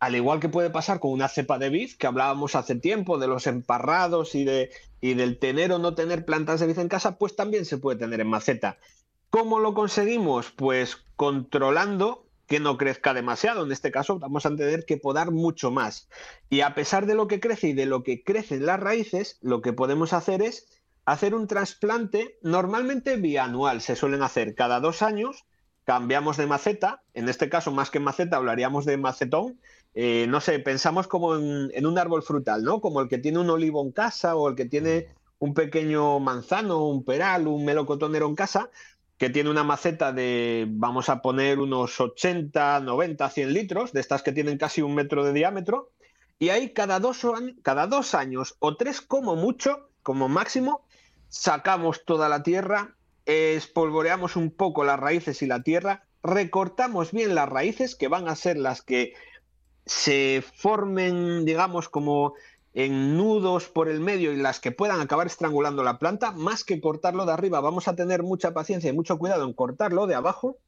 al 0.00 0.16
igual 0.16 0.38
que 0.38 0.50
puede 0.50 0.68
pasar 0.68 1.00
con 1.00 1.12
una 1.12 1.28
cepa 1.28 1.58
de 1.58 1.70
vid, 1.70 1.92
que 1.98 2.06
hablábamos 2.06 2.54
hace 2.56 2.74
tiempo 2.74 3.18
de 3.18 3.26
los 3.26 3.46
emparrados 3.46 4.34
y, 4.34 4.44
de, 4.44 4.70
y 5.00 5.14
del 5.14 5.38
tener 5.38 5.72
o 5.72 5.78
no 5.78 5.94
tener 5.94 6.26
plantas 6.26 6.60
de 6.60 6.66
vid 6.66 6.78
en 6.78 6.88
casa, 6.88 7.16
pues 7.16 7.34
también 7.34 7.64
se 7.64 7.78
puede 7.78 7.98
tener 7.98 8.20
en 8.20 8.28
maceta. 8.28 8.76
¿Cómo 9.30 9.60
lo 9.60 9.72
conseguimos? 9.72 10.50
Pues 10.50 10.98
controlando 11.16 12.23
que 12.54 12.60
no 12.60 12.76
crezca 12.76 13.12
demasiado. 13.14 13.64
En 13.64 13.72
este 13.72 13.90
caso 13.90 14.20
vamos 14.20 14.46
a 14.46 14.54
tener 14.54 14.84
que 14.84 14.96
podar 14.96 15.32
mucho 15.32 15.72
más. 15.72 16.08
Y 16.48 16.60
a 16.60 16.72
pesar 16.72 17.04
de 17.04 17.16
lo 17.16 17.26
que 17.26 17.40
crece 17.40 17.66
y 17.66 17.72
de 17.72 17.84
lo 17.84 18.04
que 18.04 18.22
crecen 18.22 18.64
las 18.64 18.78
raíces, 18.78 19.38
lo 19.42 19.60
que 19.60 19.72
podemos 19.72 20.12
hacer 20.12 20.40
es 20.40 20.68
hacer 21.04 21.34
un 21.34 21.48
trasplante 21.48 22.38
normalmente 22.42 23.16
bianual. 23.16 23.80
Se 23.80 23.96
suelen 23.96 24.22
hacer 24.22 24.54
cada 24.54 24.78
dos 24.78 25.02
años. 25.02 25.46
Cambiamos 25.82 26.36
de 26.36 26.46
maceta, 26.46 27.02
en 27.12 27.28
este 27.28 27.48
caso 27.48 27.72
más 27.72 27.90
que 27.90 27.98
maceta 27.98 28.36
hablaríamos 28.36 28.84
de 28.84 28.98
macetón. 28.98 29.58
Eh, 29.94 30.26
no 30.28 30.40
sé, 30.40 30.60
pensamos 30.60 31.08
como 31.08 31.34
en, 31.34 31.72
en, 31.74 31.86
un 31.86 31.98
árbol 31.98 32.22
frutal, 32.22 32.62
¿no? 32.62 32.80
Como 32.80 33.00
el 33.00 33.08
que 33.08 33.18
tiene 33.18 33.40
un 33.40 33.50
olivo 33.50 33.82
en 33.82 33.90
casa 33.90 34.36
o 34.36 34.48
el 34.48 34.54
que 34.54 34.66
tiene 34.66 35.08
un 35.40 35.54
pequeño 35.54 36.20
manzano, 36.20 36.86
un 36.86 37.04
peral, 37.04 37.48
un 37.48 37.64
melocotonero 37.64 38.28
en 38.28 38.36
casa, 38.36 38.70
que 39.18 39.30
tiene 39.30 39.50
una 39.50 39.64
maceta 39.64 40.12
de, 40.12 40.66
vamos 40.68 41.08
a 41.08 41.22
poner, 41.22 41.60
unos 41.60 42.00
80, 42.00 42.80
90, 42.80 43.30
100 43.30 43.52
litros, 43.52 43.92
de 43.92 44.00
estas 44.00 44.22
que 44.22 44.32
tienen 44.32 44.58
casi 44.58 44.82
un 44.82 44.94
metro 44.94 45.24
de 45.24 45.32
diámetro, 45.32 45.92
y 46.38 46.48
ahí 46.48 46.72
cada 46.72 46.98
dos, 46.98 47.22
cada 47.62 47.86
dos 47.86 48.14
años 48.14 48.56
o 48.58 48.76
tres 48.76 49.00
como 49.00 49.36
mucho, 49.36 49.88
como 50.02 50.28
máximo, 50.28 50.84
sacamos 51.28 52.04
toda 52.04 52.28
la 52.28 52.42
tierra, 52.42 52.96
espolvoreamos 53.24 54.36
un 54.36 54.50
poco 54.50 54.84
las 54.84 54.98
raíces 54.98 55.42
y 55.42 55.46
la 55.46 55.62
tierra, 55.62 56.04
recortamos 56.22 57.12
bien 57.12 57.34
las 57.34 57.48
raíces, 57.48 57.94
que 57.94 58.08
van 58.08 58.28
a 58.28 58.36
ser 58.36 58.56
las 58.56 58.82
que 58.82 59.14
se 59.86 60.42
formen, 60.56 61.44
digamos, 61.44 61.88
como 61.88 62.34
en 62.74 63.16
nudos 63.16 63.68
por 63.68 63.88
el 63.88 64.00
medio 64.00 64.32
y 64.32 64.36
las 64.36 64.60
que 64.60 64.72
puedan 64.72 65.00
acabar 65.00 65.28
estrangulando 65.28 65.84
la 65.84 65.98
planta, 65.98 66.32
más 66.32 66.64
que 66.64 66.80
cortarlo 66.80 67.24
de 67.24 67.32
arriba, 67.32 67.60
vamos 67.60 67.86
a 67.88 67.94
tener 67.94 68.22
mucha 68.22 68.52
paciencia 68.52 68.90
y 68.90 68.92
mucho 68.92 69.16
cuidado 69.16 69.44
en 69.44 69.52
cortarlo 69.52 70.06
de 70.06 70.16
abajo 70.16 70.58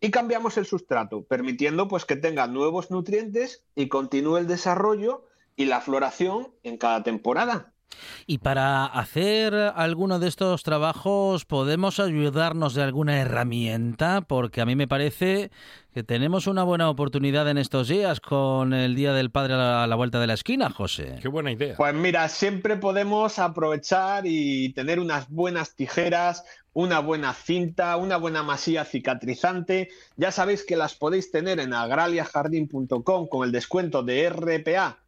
y 0.00 0.10
cambiamos 0.10 0.56
el 0.56 0.64
sustrato, 0.64 1.24
permitiendo 1.24 1.86
pues 1.86 2.06
que 2.06 2.16
tenga 2.16 2.46
nuevos 2.46 2.90
nutrientes 2.90 3.62
y 3.74 3.88
continúe 3.88 4.38
el 4.38 4.46
desarrollo 4.46 5.26
y 5.54 5.66
la 5.66 5.82
floración 5.82 6.48
en 6.62 6.78
cada 6.78 7.02
temporada. 7.02 7.69
Y 8.26 8.38
para 8.38 8.86
hacer 8.86 9.54
alguno 9.54 10.18
de 10.18 10.28
estos 10.28 10.62
trabajos, 10.62 11.44
¿podemos 11.44 12.00
ayudarnos 12.00 12.74
de 12.74 12.82
alguna 12.82 13.20
herramienta? 13.20 14.20
Porque 14.22 14.60
a 14.60 14.66
mí 14.66 14.76
me 14.76 14.88
parece 14.88 15.50
que 15.92 16.02
tenemos 16.02 16.46
una 16.46 16.62
buena 16.62 16.88
oportunidad 16.88 17.48
en 17.48 17.58
estos 17.58 17.88
días 17.88 18.20
con 18.20 18.72
el 18.72 18.94
Día 18.94 19.12
del 19.12 19.30
Padre 19.30 19.54
a 19.54 19.86
la, 19.86 19.96
vuelta 19.96 20.20
de 20.20 20.28
la 20.28 20.34
esquina, 20.34 20.70
José. 20.70 21.18
Qué 21.20 21.28
buena 21.28 21.50
idea. 21.50 21.76
Pues 21.76 21.94
mira, 21.94 22.28
siempre 22.28 22.76
podemos 22.76 23.38
aprovechar 23.38 24.24
y 24.26 24.72
tener 24.72 25.00
unas 25.00 25.28
buenas 25.28 25.74
tijeras, 25.74 26.44
una 26.72 27.00
buena 27.00 27.34
cinta, 27.34 27.96
una 27.96 28.16
buena 28.16 28.42
masía 28.44 28.84
cicatrizante. 28.84 29.88
Ya 30.16 30.30
sabéis 30.30 30.64
que 30.64 30.76
las 30.76 30.94
podéis 30.94 31.32
tener 31.32 31.58
en 31.58 31.74
agraliajardín.com 31.74 33.28
con 33.28 33.44
el 33.44 33.50
descuento 33.50 34.04
de 34.04 34.30
RPA 34.30 35.00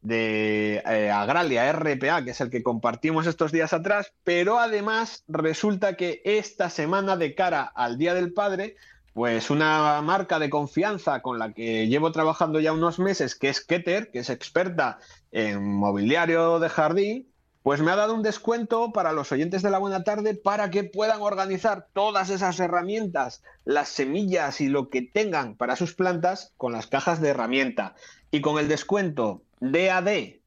de 0.00 0.82
eh, 0.86 1.10
Agralia 1.10 1.72
RPA, 1.72 2.24
que 2.24 2.30
es 2.30 2.40
el 2.40 2.50
que 2.50 2.62
compartimos 2.62 3.26
estos 3.26 3.52
días 3.52 3.72
atrás, 3.72 4.12
pero 4.24 4.58
además 4.58 5.24
resulta 5.28 5.96
que 5.96 6.22
esta 6.24 6.70
semana 6.70 7.16
de 7.16 7.34
cara 7.34 7.62
al 7.62 7.98
Día 7.98 8.14
del 8.14 8.32
Padre, 8.32 8.76
pues 9.12 9.50
una 9.50 10.00
marca 10.02 10.38
de 10.38 10.50
confianza 10.50 11.22
con 11.22 11.38
la 11.38 11.52
que 11.52 11.88
llevo 11.88 12.12
trabajando 12.12 12.60
ya 12.60 12.72
unos 12.72 12.98
meses, 12.98 13.34
que 13.34 13.48
es 13.48 13.64
Keter, 13.64 14.10
que 14.10 14.20
es 14.20 14.30
experta 14.30 14.98
en 15.32 15.64
mobiliario 15.64 16.60
de 16.60 16.68
jardín, 16.68 17.28
pues 17.68 17.82
me 17.82 17.90
ha 17.90 17.96
dado 17.96 18.14
un 18.14 18.22
descuento 18.22 18.92
para 18.92 19.12
los 19.12 19.30
oyentes 19.32 19.60
de 19.60 19.70
la 19.70 19.78
buena 19.78 20.04
tarde 20.04 20.34
para 20.34 20.70
que 20.70 20.84
puedan 20.84 21.20
organizar 21.20 21.88
todas 21.92 22.30
esas 22.30 22.58
herramientas, 22.60 23.42
las 23.64 23.90
semillas 23.90 24.60
y 24.60 24.68
lo 24.68 24.88
que 24.88 25.02
tengan 25.02 25.54
para 25.54 25.76
sus 25.76 25.94
plantas 25.94 26.54
con 26.56 26.72
las 26.72 26.86
cajas 26.86 27.20
de 27.20 27.28
herramienta. 27.28 27.94
Y 28.30 28.40
con 28.40 28.58
el 28.58 28.68
descuento 28.68 29.42
DAD 29.60 30.38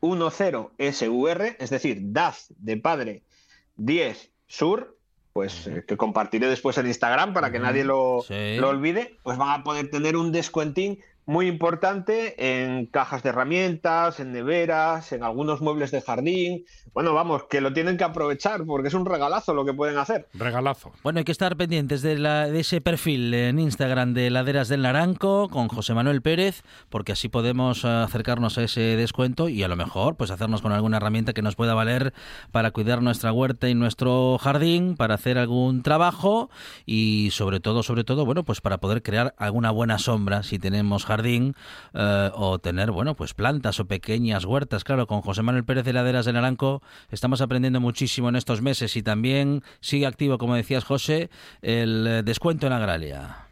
10SUR, 0.00 1.56
es 1.58 1.70
decir, 1.70 1.98
DAZ 2.00 2.52
de 2.58 2.76
padre 2.76 3.22
10 3.76 4.30
Sur, 4.46 4.96
pues 5.32 5.66
eh, 5.66 5.84
que 5.86 5.96
compartiré 5.96 6.48
después 6.48 6.78
en 6.78 6.86
Instagram 6.86 7.32
para 7.32 7.52
que 7.52 7.58
nadie 7.58 7.84
lo, 7.84 8.24
lo, 8.28 8.68
olvide, 8.68 9.18
pues 9.22 9.38
van 9.38 9.60
a 9.60 9.64
poder 9.64 9.90
tener 9.90 10.16
un 10.16 10.32
descuentín 10.32 11.00
muy 11.28 11.46
importante 11.46 12.62
en 12.62 12.86
cajas 12.86 13.22
de 13.22 13.28
herramientas, 13.28 14.18
en 14.18 14.32
neveras, 14.32 15.12
en 15.12 15.22
algunos 15.22 15.60
muebles 15.60 15.90
de 15.90 16.00
jardín. 16.00 16.64
Bueno, 16.94 17.12
vamos, 17.12 17.42
que 17.50 17.60
lo 17.60 17.74
tienen 17.74 17.98
que 17.98 18.04
aprovechar 18.04 18.64
porque 18.64 18.88
es 18.88 18.94
un 18.94 19.04
regalazo 19.04 19.52
lo 19.52 19.66
que 19.66 19.74
pueden 19.74 19.98
hacer. 19.98 20.26
Regalazo. 20.32 20.90
Bueno, 21.02 21.18
hay 21.18 21.26
que 21.26 21.32
estar 21.32 21.54
pendientes 21.58 22.00
de, 22.00 22.16
la, 22.16 22.48
de 22.48 22.60
ese 22.60 22.80
perfil 22.80 23.34
en 23.34 23.58
Instagram 23.58 24.14
de 24.14 24.30
Laderas 24.30 24.68
del 24.68 24.80
Naranco 24.80 25.50
con 25.50 25.68
José 25.68 25.92
Manuel 25.92 26.22
Pérez, 26.22 26.62
porque 26.88 27.12
así 27.12 27.28
podemos 27.28 27.84
acercarnos 27.84 28.56
a 28.56 28.62
ese 28.62 28.80
descuento 28.96 29.50
y 29.50 29.62
a 29.62 29.68
lo 29.68 29.76
mejor 29.76 30.16
pues 30.16 30.30
hacernos 30.30 30.62
con 30.62 30.72
alguna 30.72 30.96
herramienta 30.96 31.34
que 31.34 31.42
nos 31.42 31.56
pueda 31.56 31.74
valer 31.74 32.14
para 32.52 32.70
cuidar 32.70 33.02
nuestra 33.02 33.34
huerta 33.34 33.68
y 33.68 33.74
nuestro 33.74 34.38
jardín, 34.38 34.96
para 34.96 35.16
hacer 35.16 35.36
algún 35.36 35.82
trabajo 35.82 36.48
y 36.86 37.28
sobre 37.32 37.60
todo, 37.60 37.82
sobre 37.82 38.04
todo, 38.04 38.24
bueno, 38.24 38.44
pues 38.44 38.62
para 38.62 38.78
poder 38.78 39.02
crear 39.02 39.34
alguna 39.36 39.70
buena 39.70 39.98
sombra 39.98 40.42
si 40.42 40.58
tenemos 40.58 41.04
jardín 41.04 41.17
jardín 41.18 41.54
eh, 41.94 42.30
o 42.34 42.58
tener, 42.58 42.90
bueno, 42.90 43.16
pues 43.16 43.34
plantas 43.34 43.80
o 43.80 43.86
pequeñas 43.86 44.44
huertas. 44.44 44.84
Claro, 44.84 45.06
con 45.06 45.20
José 45.20 45.42
Manuel 45.42 45.64
Pérez 45.64 45.84
de 45.84 45.92
Laderas 45.92 46.26
de 46.26 46.32
Naranco 46.32 46.82
estamos 47.10 47.40
aprendiendo 47.40 47.80
muchísimo 47.80 48.28
en 48.28 48.36
estos 48.36 48.62
meses 48.62 48.96
y 48.96 49.02
también 49.02 49.62
sigue 49.80 50.06
activo, 50.06 50.38
como 50.38 50.54
decías, 50.54 50.84
José, 50.84 51.30
el 51.62 52.06
eh, 52.06 52.22
descuento 52.22 52.66
en 52.66 52.72
Agralia. 52.72 53.48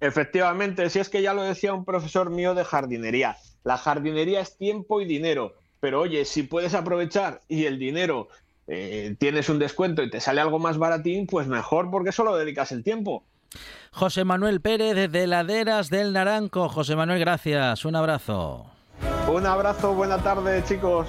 Efectivamente, 0.00 0.88
si 0.90 0.98
es 0.98 1.08
que 1.08 1.22
ya 1.22 1.34
lo 1.34 1.42
decía 1.42 1.72
un 1.72 1.84
profesor 1.84 2.30
mío 2.30 2.54
de 2.54 2.64
jardinería, 2.64 3.36
la 3.64 3.76
jardinería 3.76 4.40
es 4.40 4.56
tiempo 4.56 5.00
y 5.00 5.06
dinero, 5.06 5.54
pero 5.80 6.00
oye, 6.00 6.24
si 6.24 6.42
puedes 6.42 6.74
aprovechar 6.74 7.40
y 7.48 7.64
el 7.64 7.78
dinero 7.78 8.28
eh, 8.66 9.16
tienes 9.18 9.48
un 9.48 9.58
descuento 9.58 10.02
y 10.02 10.10
te 10.10 10.20
sale 10.20 10.40
algo 10.40 10.58
más 10.58 10.78
baratín, 10.78 11.26
pues 11.26 11.46
mejor 11.46 11.90
porque 11.90 12.12
solo 12.12 12.36
dedicas 12.36 12.72
el 12.72 12.82
tiempo. 12.82 13.24
José 13.92 14.24
Manuel 14.24 14.60
Pérez 14.60 15.10
de 15.10 15.26
Laderas 15.26 15.90
del 15.90 16.12
Naranco. 16.12 16.68
José 16.68 16.96
Manuel, 16.96 17.20
gracias. 17.20 17.84
Un 17.84 17.96
abrazo. 17.96 18.66
Un 19.28 19.46
abrazo, 19.46 19.94
buena 19.94 20.18
tarde, 20.18 20.62
chicos. 20.64 21.08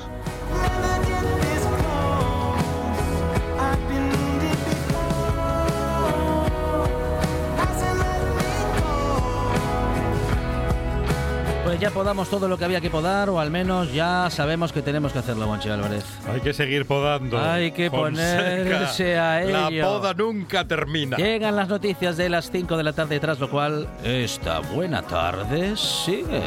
Pues 11.67 11.81
ya 11.81 11.91
podamos 11.91 12.29
todo 12.29 12.47
lo 12.47 12.57
que 12.57 12.63
había 12.63 12.79
que 12.79 12.89
podar, 12.89 13.29
o 13.29 13.41
al 13.41 13.51
menos 13.51 13.91
ya 13.91 14.29
sabemos 14.29 14.71
que 14.71 14.81
tenemos 14.81 15.11
que 15.11 15.19
hacerlo, 15.19 15.47
Monchi 15.47 15.67
Álvarez. 15.67 16.05
Hay 16.25 16.39
que 16.39 16.53
seguir 16.53 16.85
podando. 16.85 17.37
Hay 17.37 17.73
que 17.73 17.91
ponerse 17.91 19.19
a 19.19 19.43
ello. 19.43 19.81
La 19.81 19.85
poda 19.85 20.13
nunca 20.13 20.65
termina. 20.65 21.17
Llegan 21.17 21.57
las 21.57 21.67
noticias 21.67 22.15
de 22.15 22.29
las 22.29 22.49
5 22.51 22.77
de 22.77 22.83
la 22.83 22.93
tarde, 22.93 23.19
tras 23.19 23.41
lo 23.41 23.49
cual 23.49 23.85
esta 24.01 24.59
buena 24.59 25.01
tarde 25.01 25.75
sigue. 25.75 26.41